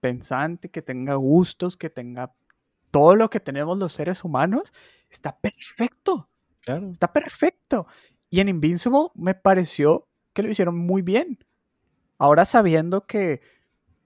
pensante, 0.00 0.70
que 0.70 0.82
tenga 0.82 1.14
gustos, 1.14 1.76
que 1.76 1.90
tenga 1.90 2.34
todo 2.90 3.16
lo 3.16 3.30
que 3.30 3.40
tenemos 3.40 3.78
los 3.78 3.92
seres 3.92 4.22
humanos, 4.24 4.72
está 5.10 5.38
perfecto, 5.40 6.28
Claro. 6.60 6.90
está 6.90 7.12
perfecto. 7.12 7.86
Y 8.30 8.40
en 8.40 8.48
Invincible 8.48 9.08
me 9.14 9.34
pareció 9.34 10.08
que 10.32 10.42
lo 10.42 10.50
hicieron 10.50 10.76
muy 10.76 11.02
bien. 11.02 11.38
Ahora 12.18 12.44
sabiendo 12.44 13.06
que, 13.06 13.40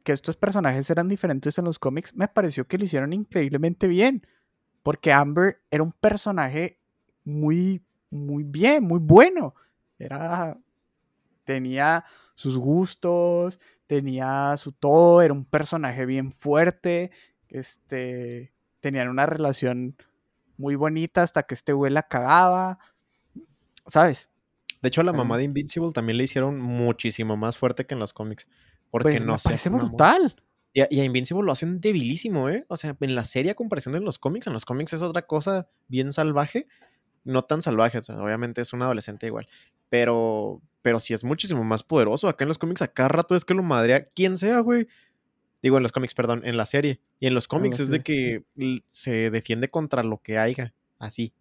que 0.03 0.13
estos 0.13 0.37
personajes 0.37 0.89
eran 0.91 1.09
diferentes 1.09 1.59
en 1.59 1.65
los 1.65 1.79
cómics, 1.79 2.15
me 2.15 2.29
pareció 2.29 2.67
que 2.67 2.79
lo 2.79 2.85
hicieron 2.85 3.13
increíblemente 3.13 3.87
bien. 3.87 4.27
Porque 4.83 5.13
Amber 5.13 5.61
era 5.71 5.83
un 5.83 5.93
personaje 5.93 6.81
muy, 7.25 7.85
muy 8.11 8.45
bien, 8.45 8.85
muy 8.85 9.01
bueno. 9.01 9.55
Era. 9.99 10.59
Tenía 11.45 12.05
sus 12.35 12.59
gustos, 12.59 13.59
tenía 13.87 14.55
su 14.59 14.73
todo, 14.73 15.23
era 15.23 15.33
un 15.33 15.45
personaje 15.45 16.07
bien 16.07 16.33
fuerte. 16.33 17.11
Este. 17.49 18.53
Tenían 18.81 19.09
una 19.09 19.27
relación 19.27 19.97
muy 20.57 20.77
bonita 20.77 21.23
hasta 21.23 21.43
que 21.43 21.55
este 21.55 21.73
güey 21.73 21.93
la 21.93 22.05
cagaba. 22.05 22.79
¿Sabes? 23.89 24.31
De 24.81 24.89
hecho, 24.89 25.01
a 25.01 25.05
la 25.05 25.13
mamá 25.13 25.37
de 25.39 25.45
Invincible 25.45 25.91
también 25.93 26.19
le 26.19 26.25
hicieron 26.25 26.61
muchísimo 26.61 27.37
más 27.37 27.57
fuerte 27.57 27.85
que 27.87 27.95
en 27.95 28.01
los 28.01 28.13
cómics. 28.13 28.47
Porque 28.91 29.11
Pues 29.11 29.25
no 29.25 29.33
me 29.33 29.39
sé. 29.39 29.45
parece 29.49 29.71
brutal. 29.71 30.37
Y 30.73 30.83
a, 30.83 30.89
y 30.91 31.01
a 31.01 31.05
Invincible 31.05 31.43
lo 31.45 31.51
hacen 31.51 31.81
debilísimo, 31.81 32.49
¿eh? 32.49 32.65
O 32.69 32.77
sea, 32.77 32.97
en 33.01 33.15
la 33.15 33.25
serie 33.25 33.51
a 33.51 33.55
comparación 33.55 33.93
de 33.95 34.01
los 34.01 34.19
cómics, 34.19 34.47
en 34.47 34.53
los 34.53 34.65
cómics 34.65 34.93
es 34.93 35.03
otra 35.03 35.23
cosa 35.27 35.69
bien 35.89 36.13
salvaje. 36.13 36.69
No 37.25 37.43
tan 37.43 37.61
salvaje, 37.63 37.99
o 37.99 38.03
sea, 38.03 38.23
obviamente 38.23 38.61
es 38.61 38.73
un 38.73 38.83
adolescente 38.83 39.27
igual. 39.27 39.49
Pero, 39.89 40.63
pero 40.83 41.01
sí 41.01 41.13
es 41.15 41.25
muchísimo 41.25 41.65
más 41.65 41.83
poderoso. 41.83 42.29
Acá 42.29 42.45
en 42.45 42.49
los 42.49 42.59
cómics, 42.59 42.81
a 42.83 42.89
cada 42.89 43.09
rato 43.09 43.35
es 43.35 43.45
que 43.45 43.55
lo 43.55 43.63
madrea 43.63 44.05
quien 44.11 44.37
sea, 44.37 44.61
güey. 44.61 44.87
Digo, 45.61 45.77
en 45.79 45.83
los 45.83 45.91
cómics, 45.93 46.15
perdón, 46.15 46.43
en 46.45 46.57
la 46.57 46.67
serie. 46.67 47.01
Y 47.19 47.27
en 47.27 47.35
los 47.35 47.49
cómics 47.49 47.81
es 47.81 47.91
de 47.91 48.03
que 48.03 48.45
se 48.89 49.31
defiende 49.31 49.69
contra 49.71 50.05
lo 50.05 50.23
que 50.23 50.39
haya. 50.39 50.73
Así. 51.01 51.33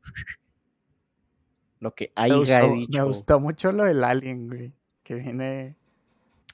Lo 1.80 1.94
que 1.94 2.12
gustó, 2.16 2.70
me 2.90 3.04
gustó 3.04 3.40
mucho 3.40 3.72
lo 3.72 3.84
del 3.84 4.04
alien, 4.04 4.48
güey. 4.48 4.74
Que 5.04 5.16
viene 5.16 5.76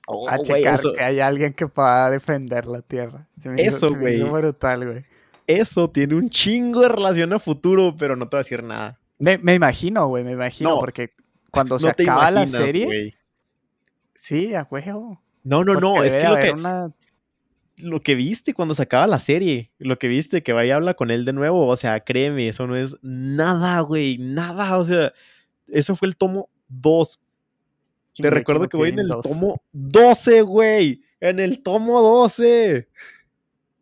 Oh, 0.06 0.28
a 0.28 0.36
güey, 0.36 0.44
checar 0.64 0.80
que 0.96 1.02
hay 1.04 1.20
alguien 1.22 1.54
que 1.54 1.68
pueda 1.68 2.10
defender 2.10 2.66
la 2.66 2.82
Tierra. 2.82 3.28
Se 3.40 3.50
me 3.50 3.64
hizo, 3.64 3.88
Eso, 3.88 3.98
güey. 3.98 4.22
brutal, 4.22 4.86
güey. 4.86 5.06
eso 5.48 5.90
tiene 5.90 6.16
un 6.16 6.30
chingo 6.30 6.82
de 6.82 6.90
relación 6.90 7.32
a 7.34 7.40
futuro, 7.40 7.96
pero 7.98 8.16
no 8.18 8.28
te 8.28 8.36
voy 8.36 8.40
a 8.40 8.44
decir 8.44 8.64
nada. 8.64 9.00
Me, 9.18 9.38
me 9.38 9.54
imagino, 9.54 10.08
güey, 10.08 10.24
me 10.26 10.34
imagino, 10.34 10.72
No, 10.72 10.80
porque 10.80 11.12
cuando 11.52 11.80
se 11.80 11.86
no 11.86 11.92
acaba 11.92 12.32
la 12.32 12.46
serie, 12.48 13.16
sí, 14.14 14.54
a 14.56 14.68
huevo. 14.70 15.22
No, 15.44 15.64
no, 15.64 15.74
porque 15.74 15.82
no, 15.88 16.04
es 16.04 16.16
que 16.18 16.28
lo 16.28 16.36
que, 16.38 16.52
una- 16.52 16.92
lo 17.84 18.02
que 18.02 18.16
viste 18.16 18.54
cuando 18.54 18.76
se 18.76 18.84
acaba 18.84 19.06
la 19.08 19.20
serie, 19.20 19.72
lo 19.78 20.00
que 20.00 20.08
viste 20.08 20.42
que 20.42 20.54
vaya 20.54 20.74
a 20.74 20.78
hablar 20.78 20.96
con 20.96 21.12
él 21.12 21.26
de 21.26 21.34
nuevo, 21.34 21.68
o 21.68 21.78
sea, 21.78 22.00
créeme, 22.00 22.48
eso 22.48 22.66
no 22.66 22.76
es 22.76 22.98
nada, 23.02 23.80
güey, 23.82 24.18
nada, 24.18 24.78
o 24.78 24.86
sea, 24.86 25.14
eso 25.68 25.96
fue 25.96 26.08
el 26.08 26.16
tomo 26.16 26.50
2. 26.70 27.20
Te 28.16 28.30
recuerdo 28.30 28.70
que 28.70 28.78
voy 28.78 28.90
en 28.90 29.00
el 29.00 29.10
tomo 29.22 29.62
12, 29.72 30.42
güey, 30.42 31.02
en 31.20 31.40
el 31.40 31.62
tomo 31.62 32.02
12. 32.02 32.88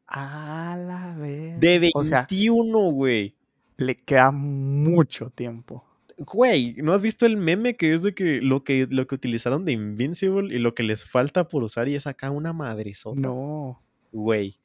A 0.08 0.78
la 0.86 1.16
vez. 1.18 1.60
De 1.60 1.80
21, 1.80 2.92
güey. 2.92 3.36
le 3.78 3.96
queda 3.96 4.32
mucho 4.32 5.30
tiempo. 5.30 5.86
Güey, 6.18 6.76
¿no 6.78 6.94
has 6.94 7.02
visto 7.02 7.26
el 7.26 7.38
meme 7.38 7.76
que 7.76 7.94
es 7.94 8.04
de 8.04 8.14
que 8.14 8.42
lo 8.42 8.64
que, 8.64 8.88
lo 8.90 9.08
que 9.08 9.16
utilizaron 9.16 9.66
de 9.66 9.72
Invincible 9.72 10.54
y 10.54 10.60
lo 10.60 10.76
que 10.76 10.84
les 10.84 11.04
falta 11.04 11.48
por 11.48 11.64
usar 11.64 11.88
y 11.88 11.96
es 11.96 12.06
acá 12.06 12.30
una 12.30 12.54
madresota? 12.54 13.20
No. 13.20 13.82
Güey, 14.12 14.62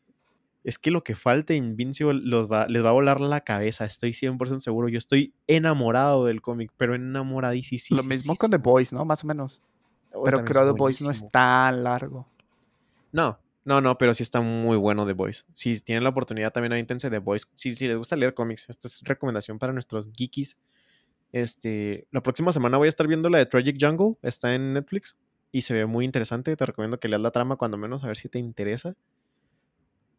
es 0.66 0.80
que 0.80 0.90
lo 0.90 1.05
que 1.05 1.14
falta 1.14 1.55
Invincible 1.55 2.20
los 2.24 2.51
va, 2.51 2.66
les 2.66 2.84
va 2.84 2.88
a 2.88 2.92
volar 2.92 3.20
la 3.20 3.42
cabeza, 3.42 3.84
estoy 3.84 4.11
100% 4.11 4.59
seguro. 4.59 4.88
Yo 4.88 4.99
estoy 4.99 5.32
enamorado 5.47 6.24
del 6.24 6.42
cómic, 6.42 6.72
pero 6.76 6.97
enamoradísimo. 6.97 8.03
Lo 8.03 8.03
mismo 8.03 8.34
con 8.34 8.51
The 8.51 8.57
Boys, 8.57 8.92
¿no? 8.92 9.05
Más 9.05 9.22
o 9.22 9.28
menos. 9.28 9.62
Oh, 10.12 10.24
pero 10.24 10.44
creo 10.44 10.64
que 10.64 10.72
The 10.72 10.76
Boys 10.76 11.03
no 11.03 11.12
es 11.12 11.24
tan 11.30 11.84
largo. 11.84 12.26
No, 13.12 13.38
no, 13.64 13.80
no, 13.80 13.97
pero 13.97 14.12
sí 14.12 14.24
está 14.24 14.40
muy 14.40 14.76
bueno 14.76 15.07
The 15.07 15.12
Boys. 15.12 15.47
Si 15.53 15.78
tienen 15.78 16.03
la 16.03 16.11
oportunidad 16.11 16.53
también 16.53 16.72
avítense 16.72 17.11
The 17.11 17.18
Boys. 17.18 17.49
Si, 17.55 17.76
si 17.76 17.86
les 17.86 17.97
gusta 17.97 18.16
leer 18.16 18.34
cómics, 18.34 18.68
esto 18.68 18.88
es 18.88 19.03
recomendación 19.05 19.61
para 19.61 19.72
nuestros 19.72 20.09
geekies. 20.12 20.57
Este, 21.30 22.09
la 22.11 22.24
próxima 22.24 22.51
semana 22.51 22.76
voy 22.76 22.86
a 22.86 22.88
estar 22.88 23.07
viendo 23.07 23.28
la 23.28 23.38
de 23.38 23.47
Tragic 23.47 23.76
Jungle, 23.80 24.16
está 24.20 24.53
en 24.53 24.72
Netflix 24.72 25.16
y 25.53 25.62
se 25.62 25.74
ve 25.74 25.86
muy 25.86 26.05
interesante. 26.05 26.57
Te 26.57 26.66
recomiendo 26.66 26.99
que 26.99 27.07
leas 27.07 27.22
la 27.22 27.30
trama 27.30 27.55
cuando 27.55 27.78
menos 27.78 28.03
a 28.03 28.09
ver 28.09 28.16
si 28.16 28.28
te 28.28 28.40
interesa 28.40 28.97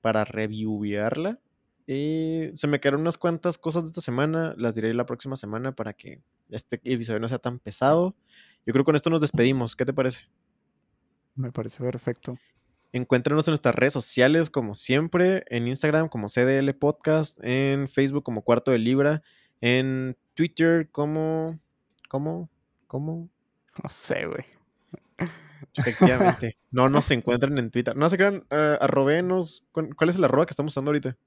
para 0.02 0.26
reviewarla. 0.26 1.39
Eh, 1.88 2.52
se 2.54 2.68
me 2.68 2.80
quedaron 2.80 3.02
unas 3.02 3.18
cuantas 3.18 3.58
cosas 3.58 3.84
de 3.84 3.89
esta 3.89 4.02
semana, 4.02 4.54
las 4.58 4.76
diré 4.76 4.93
la 4.93 5.06
próxima 5.06 5.38
semana 5.38 5.74
para 5.74 5.93
que 5.93 6.22
este 6.50 6.82
episodio 6.84 7.20
no 7.20 7.28
sea 7.28 7.39
tan 7.39 7.60
pesado. 7.60 8.16
Yo 8.66 8.74
creo 8.74 8.84
que 8.84 8.88
con 8.88 8.95
esto 8.95 9.10
nos 9.10 9.22
despedimos. 9.22 9.76
¿Qué 9.76 9.86
te 9.86 9.93
parece? 9.93 10.26
Me 11.36 11.52
parece 11.52 11.82
perfecto. 11.84 12.38
Encuéntranos 12.91 13.48
en 13.48 13.52
nuestras 13.52 13.76
redes 13.76 13.93
sociales, 13.93 14.50
como 14.50 14.76
siempre, 14.76 15.45
en 15.48 15.68
Instagram 15.68 16.10
como 16.10 16.28
CDL 16.28 16.70
Podcast, 16.74 17.39
en 17.43 17.88
Facebook 17.88 18.24
como 18.24 18.43
Cuarto 18.43 18.72
de 18.72 18.80
Libra, 18.80 19.22
en 19.62 20.18
Twitter 20.34 20.89
como... 20.91 21.60
¿Cómo? 22.10 22.50
¿Cómo? 22.88 23.30
No 23.84 23.89
sé, 23.89 24.26
güey. 24.26 24.45
Efectivamente. 25.76 26.58
no 26.72 26.89
nos 26.89 27.10
encuentran 27.12 27.58
en 27.58 27.72
Twitter. 27.72 27.95
No 27.95 28.10
se 28.10 28.18
crean, 28.18 28.45
uh, 28.51 28.78
arrobenos. 28.82 29.66
¿Cuál 29.72 30.10
es 30.10 30.16
el 30.16 30.24
arroba 30.24 30.45
que 30.45 30.51
estamos 30.51 30.74
usando 30.74 30.89
ahorita? 30.89 31.18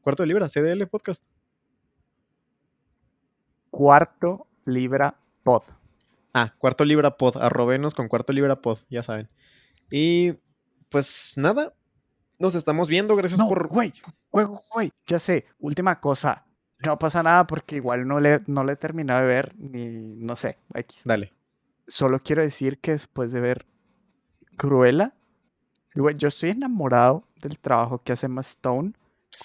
Cuarto 0.00 0.22
de 0.22 0.28
Libra, 0.28 0.48
CDL 0.48 0.86
Podcast. 0.86 1.24
Cuarto 3.70 4.46
Libra 4.64 5.18
Pod. 5.42 5.62
Ah, 6.32 6.54
Cuarto 6.58 6.84
Libra 6.84 7.16
Pod. 7.16 7.36
Arrobenos 7.36 7.94
con 7.94 8.08
Cuarto 8.08 8.32
Libra 8.32 8.60
Pod, 8.60 8.78
ya 8.88 9.02
saben. 9.02 9.28
Y 9.90 10.32
pues 10.88 11.34
nada, 11.36 11.74
nos 12.38 12.54
estamos 12.54 12.88
viendo. 12.88 13.16
Gracias 13.16 13.40
por. 13.40 13.68
Güey, 13.68 13.92
güey, 14.30 14.46
güey. 14.72 14.92
Ya 15.06 15.18
sé, 15.18 15.46
última 15.58 16.00
cosa. 16.00 16.46
No 16.84 16.98
pasa 16.98 17.22
nada 17.22 17.46
porque 17.46 17.76
igual 17.76 18.06
no 18.06 18.20
le, 18.20 18.40
no 18.46 18.62
le 18.62 18.74
he 18.74 18.76
terminado 18.76 19.20
de 19.20 19.26
ver, 19.26 19.54
ni 19.58 19.88
no 20.16 20.36
sé. 20.36 20.58
X. 20.74 21.02
Dale. 21.04 21.32
Solo 21.88 22.20
quiero 22.22 22.42
decir 22.42 22.78
que 22.80 22.92
después 22.92 23.32
de 23.32 23.40
ver 23.40 23.66
Cruella, 24.56 25.14
yo 25.94 26.28
estoy 26.28 26.50
enamorado 26.50 27.26
del 27.40 27.58
trabajo 27.58 28.02
que 28.02 28.12
hace 28.12 28.26
Emma 28.26 28.42
Stone 28.42 28.92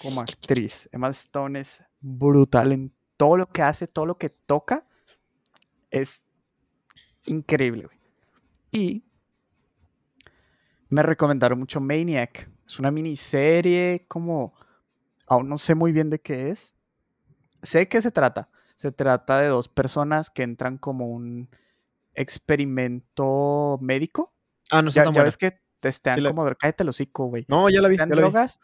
como 0.00 0.20
actriz. 0.20 0.88
Emma 0.92 1.08
Stone 1.08 1.58
es 1.58 1.82
brutal 2.00 2.72
en 2.72 2.94
todo 3.16 3.36
lo 3.36 3.46
que 3.46 3.62
hace, 3.62 3.86
todo 3.86 4.06
lo 4.06 4.18
que 4.18 4.28
toca. 4.28 4.86
Es 5.90 6.24
increíble, 7.26 7.88
Y 8.70 9.04
me 10.88 11.02
recomendaron 11.02 11.58
mucho 11.58 11.80
Maniac. 11.80 12.50
Es 12.66 12.78
una 12.78 12.90
miniserie 12.90 14.04
como... 14.06 14.54
Aún 15.26 15.48
no 15.48 15.56
sé 15.56 15.74
muy 15.74 15.92
bien 15.92 16.10
de 16.10 16.20
qué 16.20 16.50
es. 16.50 16.74
Sé 17.62 17.78
de 17.78 17.88
qué 17.88 18.02
se 18.02 18.10
trata. 18.10 18.50
Se 18.76 18.92
trata 18.92 19.40
de 19.40 19.48
dos 19.48 19.68
personas 19.68 20.28
que 20.28 20.42
entran 20.42 20.76
como 20.76 21.06
un 21.06 21.48
experimento 22.14 23.78
médico. 23.80 24.32
Ah, 24.70 24.82
no 24.82 24.90
sé 24.90 24.96
ya, 24.96 25.10
ya 25.10 25.22
ves 25.22 25.36
que 25.36 25.60
testean 25.80 26.22
como... 26.24 26.44
Cállate 26.56 26.82
el 26.82 26.88
hocico, 26.88 27.26
güey. 27.26 27.44
No, 27.48 27.68
ya 27.68 27.80
la 27.80 27.88
vi. 27.88 27.96
Ya 27.96 28.06
drogas. 28.06 28.60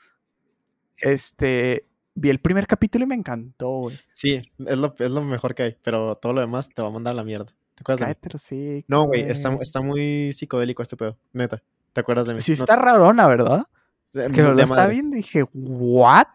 Este... 0.96 1.86
Vi 2.14 2.28
el 2.28 2.40
primer 2.40 2.66
capítulo 2.66 3.04
y 3.04 3.08
me 3.08 3.14
encantó, 3.14 3.68
güey. 3.82 3.98
Sí, 4.12 4.42
es 4.58 4.76
lo, 4.76 4.94
es 4.98 5.10
lo 5.10 5.22
mejor 5.22 5.54
que 5.54 5.62
hay, 5.62 5.76
pero 5.82 6.16
todo 6.16 6.32
lo 6.32 6.40
demás 6.40 6.68
te 6.68 6.82
va 6.82 6.88
a 6.88 6.90
mandar 6.90 7.12
a 7.12 7.14
la 7.14 7.24
mierda. 7.24 7.54
¿Te 7.76 7.82
acuerdas 7.82 8.00
Cállate 8.00 8.28
el 8.28 8.36
hocico, 8.36 8.86
No, 8.88 9.06
güey, 9.06 9.22
está, 9.30 9.56
está 9.60 9.80
muy 9.80 10.32
psicodélico 10.32 10.82
este 10.82 10.96
pedo, 10.96 11.16
neta. 11.32 11.62
¿Te 11.92 12.00
acuerdas 12.00 12.26
de 12.26 12.34
mí? 12.34 12.40
Sí, 12.40 12.52
está 12.52 12.76
rarona, 12.76 13.26
¿verdad? 13.26 13.66
Que 14.12 14.42
lo 14.42 14.60
está 14.60 14.86
viendo 14.88 15.16
y 15.16 15.20
dije, 15.20 15.44
¿what? 15.54 16.26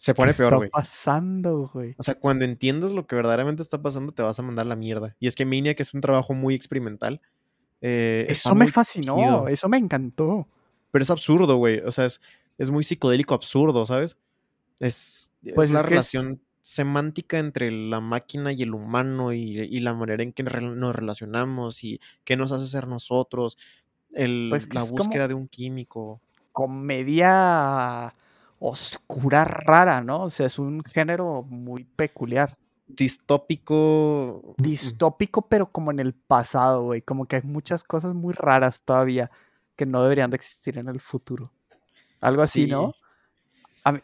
Se 0.00 0.14
pone 0.14 0.32
peor, 0.32 0.56
güey. 0.56 0.60
¿Qué 0.60 0.66
está 0.68 0.78
pasando, 0.78 1.70
güey? 1.74 1.94
O 1.98 2.02
sea, 2.02 2.14
cuando 2.14 2.46
entiendas 2.46 2.92
lo 2.92 3.06
que 3.06 3.16
verdaderamente 3.16 3.60
está 3.60 3.82
pasando, 3.82 4.12
te 4.12 4.22
vas 4.22 4.38
a 4.38 4.42
mandar 4.42 4.64
la 4.64 4.74
mierda. 4.74 5.14
Y 5.20 5.28
es 5.28 5.34
que 5.34 5.44
Minia, 5.44 5.74
que 5.74 5.82
es 5.82 5.92
un 5.92 6.00
trabajo 6.00 6.32
muy 6.32 6.54
experimental. 6.54 7.20
Eh, 7.82 8.24
eso 8.30 8.54
me 8.54 8.66
fascinó, 8.68 9.46
eso 9.46 9.68
me 9.68 9.76
encantó. 9.76 10.48
Pero 10.90 11.02
es 11.02 11.10
absurdo, 11.10 11.56
güey. 11.56 11.80
O 11.80 11.92
sea, 11.92 12.06
es, 12.06 12.22
es 12.56 12.70
muy 12.70 12.82
psicodélico 12.82 13.34
absurdo, 13.34 13.84
¿sabes? 13.84 14.16
Es, 14.78 15.30
pues 15.54 15.70
la 15.70 15.82
relación 15.82 16.40
semántica 16.62 17.38
entre 17.38 17.70
la 17.70 18.00
máquina 18.00 18.54
y 18.54 18.62
el 18.62 18.72
humano 18.72 19.34
y, 19.34 19.80
la 19.80 19.92
manera 19.92 20.22
en 20.22 20.32
que 20.32 20.42
nos 20.42 20.96
relacionamos 20.96 21.84
y 21.84 22.00
qué 22.24 22.38
nos 22.38 22.52
hace 22.52 22.64
ser 22.64 22.88
nosotros. 22.88 23.58
El, 24.12 24.46
pues 24.48 24.74
la 24.74 24.82
búsqueda 24.84 25.28
de 25.28 25.34
un 25.34 25.46
químico. 25.46 26.22
Comedia 26.52 28.14
oscura 28.60 29.44
rara, 29.44 30.02
¿no? 30.02 30.22
O 30.22 30.30
sea, 30.30 30.46
es 30.46 30.58
un 30.58 30.84
género 30.84 31.42
muy 31.42 31.84
peculiar. 31.84 32.56
Distópico. 32.86 34.54
Distópico, 34.58 35.42
pero 35.42 35.72
como 35.72 35.90
en 35.90 35.98
el 35.98 36.14
pasado, 36.14 36.84
güey. 36.84 37.02
Como 37.02 37.26
que 37.26 37.36
hay 37.36 37.42
muchas 37.42 37.82
cosas 37.82 38.14
muy 38.14 38.34
raras 38.34 38.82
todavía 38.82 39.30
que 39.74 39.86
no 39.86 40.02
deberían 40.02 40.30
de 40.30 40.36
existir 40.36 40.78
en 40.78 40.88
el 40.88 41.00
futuro. 41.00 41.50
Algo 42.20 42.42
así, 42.42 42.66
¿no? 42.66 42.94
A 43.82 43.92
mí, 43.92 44.00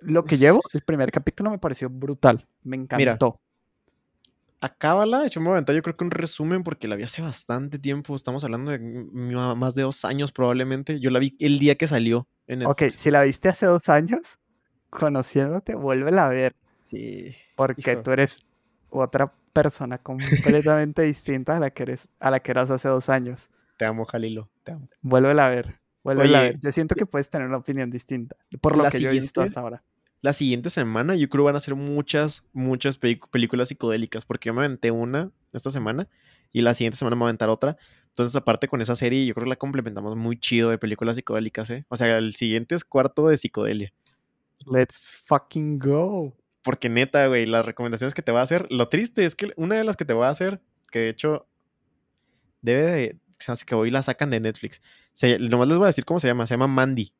lo 0.00 0.22
que 0.22 0.36
llevo, 0.36 0.60
el 0.72 0.82
primer 0.82 1.10
capítulo 1.10 1.50
me 1.50 1.58
pareció 1.58 1.88
brutal. 1.88 2.46
Me 2.62 2.76
encantó 2.76 3.40
acábala, 4.64 5.26
echame 5.26 5.50
un 5.50 5.64
yo 5.64 5.82
creo 5.82 5.96
que 5.96 6.04
un 6.04 6.10
resumen, 6.10 6.62
porque 6.62 6.88
la 6.88 6.96
vi 6.96 7.02
hace 7.02 7.20
bastante 7.20 7.78
tiempo, 7.78 8.14
estamos 8.14 8.44
hablando 8.44 8.70
de 8.70 8.78
más 8.78 9.74
de 9.74 9.82
dos 9.82 10.04
años 10.04 10.32
probablemente, 10.32 11.00
yo 11.00 11.10
la 11.10 11.18
vi 11.18 11.36
el 11.38 11.58
día 11.58 11.76
que 11.76 11.86
salió. 11.86 12.26
En 12.46 12.66
ok, 12.66 12.84
si 12.90 13.10
la 13.10 13.22
viste 13.22 13.48
hace 13.48 13.66
dos 13.66 13.88
años, 13.88 14.38
conociéndote, 14.90 15.74
vuélvela 15.74 16.26
a 16.26 16.28
ver. 16.30 16.56
Sí. 16.88 17.34
Porque 17.56 17.96
tú 17.96 18.12
eres 18.12 18.46
otra 18.88 19.32
persona 19.52 19.98
completamente 19.98 21.02
distinta 21.02 21.56
a 21.56 21.60
la, 21.60 21.70
que 21.70 21.82
eres, 21.82 22.08
a 22.18 22.30
la 22.30 22.40
que 22.40 22.50
eras 22.50 22.70
hace 22.70 22.88
dos 22.88 23.08
años. 23.08 23.50
Te 23.76 23.84
amo, 23.84 24.04
Jalilo, 24.06 24.50
te 24.62 24.72
amo. 24.72 24.88
Vuélvela 25.02 25.46
a 25.46 25.50
ver, 25.50 25.80
vuélvela 26.02 26.38
a 26.38 26.42
ver. 26.42 26.58
Yo 26.58 26.72
siento 26.72 26.94
que 26.94 27.04
puedes 27.04 27.28
tener 27.28 27.46
una 27.46 27.58
opinión 27.58 27.90
distinta, 27.90 28.36
por 28.62 28.76
lo 28.76 28.88
que 28.88 29.00
yo 29.00 29.10
he 29.10 29.12
visto 29.12 29.42
hasta 29.42 29.60
ahora 29.60 29.82
la 30.24 30.32
siguiente 30.32 30.70
semana 30.70 31.16
yo 31.16 31.28
creo 31.28 31.44
van 31.44 31.54
a 31.54 31.60
ser 31.60 31.74
muchas, 31.74 32.44
muchas 32.54 32.96
películas 32.96 33.68
psicodélicas, 33.68 34.24
porque 34.24 34.46
yo 34.46 34.54
me 34.54 34.64
aventé 34.64 34.90
una 34.90 35.30
esta 35.52 35.70
semana 35.70 36.08
y 36.50 36.62
la 36.62 36.72
siguiente 36.72 36.96
semana 36.96 37.14
me 37.14 37.20
voy 37.20 37.26
a 37.26 37.28
aventar 37.28 37.50
otra. 37.50 37.76
Entonces, 38.08 38.34
aparte 38.34 38.66
con 38.66 38.80
esa 38.80 38.96
serie, 38.96 39.26
yo 39.26 39.34
creo 39.34 39.44
que 39.44 39.50
la 39.50 39.56
complementamos 39.56 40.16
muy 40.16 40.40
chido 40.40 40.70
de 40.70 40.78
películas 40.78 41.16
psicodélicas, 41.16 41.68
¿eh? 41.68 41.84
O 41.90 41.96
sea, 41.96 42.16
el 42.16 42.34
siguiente 42.34 42.74
es 42.74 42.84
cuarto 42.84 43.28
de 43.28 43.36
psicodelia. 43.36 43.92
Let's 44.64 45.22
fucking 45.26 45.78
go. 45.78 46.34
Porque 46.62 46.88
neta, 46.88 47.26
güey, 47.26 47.44
las 47.44 47.66
recomendaciones 47.66 48.14
que 48.14 48.22
te 48.22 48.32
voy 48.32 48.38
a 48.38 48.44
hacer, 48.44 48.66
lo 48.70 48.88
triste 48.88 49.26
es 49.26 49.34
que 49.34 49.52
una 49.56 49.76
de 49.76 49.84
las 49.84 49.94
que 49.94 50.06
te 50.06 50.14
voy 50.14 50.24
a 50.24 50.30
hacer, 50.30 50.62
que 50.90 51.00
de 51.00 51.08
hecho 51.10 51.46
debe 52.62 52.82
de, 52.82 53.18
o 53.28 53.54
sea, 53.54 53.56
que 53.66 53.74
hoy 53.74 53.90
la 53.90 54.00
sacan 54.00 54.30
de 54.30 54.40
Netflix. 54.40 54.80
Se, 55.12 55.38
nomás 55.38 55.68
les 55.68 55.76
voy 55.76 55.84
a 55.84 55.88
decir 55.88 56.06
cómo 56.06 56.18
se 56.18 56.28
llama, 56.28 56.46
se 56.46 56.54
llama 56.54 56.66
Mandy. 56.66 57.12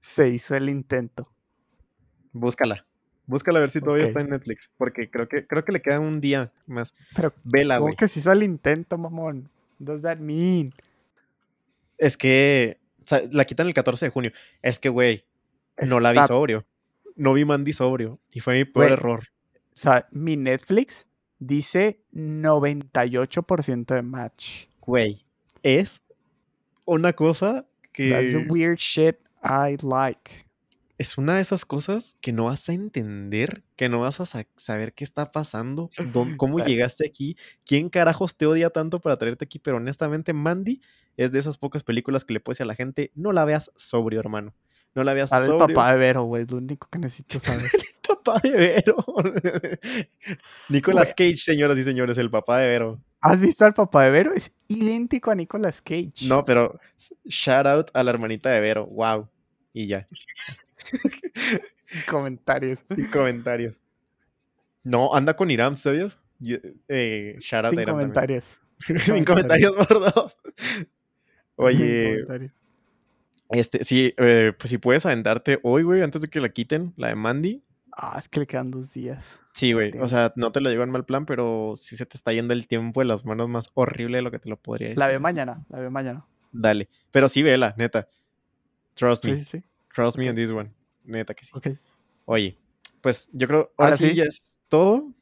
Se 0.00 0.30
hizo 0.30 0.56
el 0.56 0.68
intento. 0.68 1.32
Búscala. 2.32 2.86
Búscala 3.26 3.58
a 3.58 3.62
ver 3.62 3.70
si 3.70 3.80
todavía 3.80 4.06
está 4.06 4.20
en 4.20 4.30
Netflix. 4.30 4.70
Porque 4.76 5.08
creo 5.08 5.28
que, 5.28 5.46
creo 5.46 5.64
que 5.64 5.72
le 5.72 5.80
queda 5.80 6.00
un 6.00 6.20
día 6.20 6.52
más. 6.66 6.94
Pero, 7.14 7.32
Vela, 7.44 7.78
güey. 7.78 7.92
¿Cómo 7.92 7.96
que 7.96 8.08
se 8.08 8.20
hizo 8.20 8.32
el 8.32 8.42
intento, 8.42 8.98
mamón? 8.98 9.48
Does 9.78 10.02
that 10.02 10.18
mean? 10.18 10.74
Es 11.96 12.16
que. 12.16 12.78
la 13.30 13.44
quitan 13.44 13.66
el 13.68 13.74
14 13.74 14.06
de 14.06 14.10
junio. 14.10 14.32
Es 14.62 14.78
que, 14.78 14.88
güey. 14.88 15.24
No 15.80 16.00
la 16.00 16.12
vi 16.12 16.18
sobrio. 16.26 16.66
No 17.16 17.32
vi 17.32 17.44
Mandy 17.44 17.72
sobrio. 17.72 18.18
Y 18.32 18.40
fue 18.40 18.58
mi 18.58 18.64
peor 18.64 18.92
error. 18.92 19.28
O 19.52 19.60
sea, 19.72 20.08
mi 20.10 20.36
Netflix 20.36 21.06
dice 21.38 22.00
98% 22.12 23.94
de 23.94 24.02
match. 24.02 24.66
Güey. 24.80 25.24
Es 25.62 26.02
una 26.84 27.12
cosa 27.12 27.66
That's 28.08 28.32
the 28.32 28.44
que 28.44 28.46
weird 28.48 28.78
shit 28.78 29.18
I 29.42 29.76
like. 29.82 30.46
Es 31.00 31.16
una 31.16 31.36
de 31.36 31.40
esas 31.40 31.64
cosas 31.64 32.18
que 32.20 32.30
no 32.32 32.44
vas 32.44 32.68
a 32.68 32.74
entender, 32.74 33.62
que 33.76 33.88
no 33.88 34.00
vas 34.00 34.20
a 34.20 34.26
sa- 34.26 34.46
saber 34.56 34.92
qué 34.92 35.02
está 35.04 35.30
pasando, 35.30 35.88
dón- 36.12 36.36
cómo 36.36 36.58
llegaste 36.58 37.06
aquí, 37.06 37.36
quién 37.64 37.88
carajos 37.88 38.36
te 38.36 38.44
odia 38.44 38.68
tanto 38.68 39.00
para 39.00 39.16
traerte 39.16 39.46
aquí, 39.46 39.58
pero 39.58 39.78
honestamente 39.78 40.34
Mandy 40.34 40.82
es 41.16 41.32
de 41.32 41.38
esas 41.38 41.56
pocas 41.56 41.84
películas 41.84 42.24
que 42.26 42.34
le 42.34 42.40
puedes 42.40 42.58
decir 42.58 42.64
a 42.64 42.66
la 42.68 42.74
gente, 42.74 43.12
no 43.14 43.32
la 43.32 43.46
veas 43.46 43.70
sobrio, 43.76 44.20
hermano. 44.20 44.54
No 44.94 45.02
la 45.04 45.14
veas 45.14 45.28
Sale 45.28 45.44
el 45.44 45.52
sobrio. 45.52 45.74
papá 45.74 45.92
de 45.92 45.98
Vero, 45.98 46.24
güey. 46.24 46.42
Es 46.42 46.50
lo 46.50 46.58
único 46.58 46.88
que 46.90 46.98
necesito 46.98 47.38
saber. 47.40 47.70
papá 48.06 48.40
de 48.42 48.50
Vero. 48.50 48.96
Nicolas. 50.68 51.14
Cage, 51.14 51.36
señoras 51.36 51.78
y 51.78 51.84
señores, 51.84 52.18
el 52.18 52.30
papá 52.30 52.58
de 52.58 52.68
Vero. 52.68 53.00
¿Has 53.20 53.40
visto 53.40 53.64
al 53.64 53.72
papá 53.74 54.04
de 54.04 54.10
Vero? 54.10 54.32
Es 54.34 54.52
idéntico 54.68 55.30
a 55.30 55.34
Nicolas 55.34 55.80
Cage. 55.80 56.26
No, 56.26 56.44
pero 56.44 56.78
shout 57.24 57.66
out 57.66 57.90
a 57.94 58.02
la 58.02 58.10
hermanita 58.10 58.50
de 58.50 58.60
Vero. 58.60 58.86
Wow. 58.86 59.28
Y 59.72 59.86
ya. 59.86 60.08
Comentarios. 62.08 62.78
Comentarios. 63.12 63.78
No, 64.82 65.14
anda 65.14 65.34
con 65.36 65.50
Iram, 65.50 65.76
¿sabías? 65.76 66.18
Eh, 66.88 67.36
shout 67.40 67.64
out 67.64 67.66
a 67.66 67.70
Sin 67.70 67.80
Iram 67.80 67.96
también. 67.98 68.12
comentarios. 68.12 68.60
Sin 69.04 69.24
comentarios 69.24 69.74
por 69.86 70.00
dos. 70.14 70.36
Sin 70.76 70.86
Oye, 71.56 72.12
comentarios. 72.22 72.52
este, 73.50 73.84
sí, 73.84 74.14
eh, 74.16 74.52
pues 74.58 74.70
si 74.70 74.78
puedes 74.78 75.04
aventarte 75.04 75.60
hoy, 75.62 75.82
güey, 75.82 76.02
antes 76.02 76.22
de 76.22 76.28
que 76.28 76.40
la 76.40 76.48
quiten, 76.48 76.94
la 76.96 77.08
de 77.08 77.14
Mandy. 77.16 77.62
Ah, 77.92 78.16
es 78.18 78.28
que 78.28 78.40
le 78.40 78.46
quedan 78.46 78.70
dos 78.70 78.94
días. 78.94 79.40
Sí, 79.52 79.72
güey. 79.72 79.92
O 79.98 80.08
sea, 80.08 80.32
no 80.36 80.52
te 80.52 80.60
lo 80.60 80.70
digo 80.70 80.82
en 80.82 80.90
mal 80.90 81.04
plan, 81.04 81.26
pero 81.26 81.74
sí 81.76 81.96
se 81.96 82.06
te 82.06 82.16
está 82.16 82.32
yendo 82.32 82.54
el 82.54 82.66
tiempo 82.66 83.00
de 83.00 83.06
las 83.06 83.26
manos 83.26 83.48
más 83.48 83.68
horrible 83.74 84.18
de 84.18 84.22
lo 84.22 84.30
que 84.30 84.38
te 84.38 84.48
lo 84.48 84.56
podría 84.56 84.88
decir. 84.90 84.98
La 85.00 85.06
así. 85.06 85.18
mañana. 85.18 85.64
La 85.68 85.80
veo 85.80 85.90
mañana. 85.90 86.24
Dale. 86.52 86.88
Pero 87.10 87.28
sí, 87.28 87.42
vela, 87.42 87.74
neta. 87.76 88.08
Trust 88.94 89.26
me. 89.26 89.36
sí, 89.36 89.44
sí. 89.44 89.64
Trust 89.92 90.16
me 90.16 90.30
on 90.30 90.36
this 90.36 90.50
one. 90.50 90.70
Neta 91.10 91.34
que 91.34 91.44
sí. 91.44 91.52
Ok. 91.54 91.68
Oye, 92.26 92.56
pues 93.00 93.28
yo 93.32 93.46
creo, 93.46 93.58
ahora 93.76 93.92
Ahora 93.92 93.96
sí 93.96 94.10
sí. 94.10 94.14
ya 94.16 94.24
es 94.24 94.58
todo. 94.68 95.12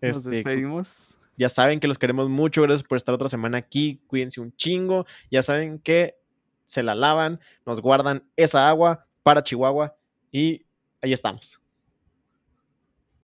Nos 0.00 0.16
Este, 0.18 0.30
despedimos. 0.30 1.14
ya 1.36 1.48
saben 1.48 1.80
que 1.80 1.88
los 1.88 1.98
queremos 1.98 2.28
mucho. 2.28 2.62
Gracias 2.62 2.82
por 2.86 2.96
estar 2.96 3.14
otra 3.14 3.28
semana 3.28 3.58
aquí. 3.58 4.00
Cuídense 4.06 4.40
un 4.40 4.54
chingo. 4.56 5.06
Ya 5.30 5.42
saben 5.42 5.78
que 5.78 6.16
se 6.66 6.82
la 6.82 6.94
lavan, 6.94 7.40
nos 7.66 7.80
guardan 7.80 8.24
esa 8.36 8.68
agua 8.68 9.06
para 9.22 9.42
Chihuahua 9.42 9.96
y 10.32 10.64
ahí 11.02 11.12
estamos. 11.12 11.60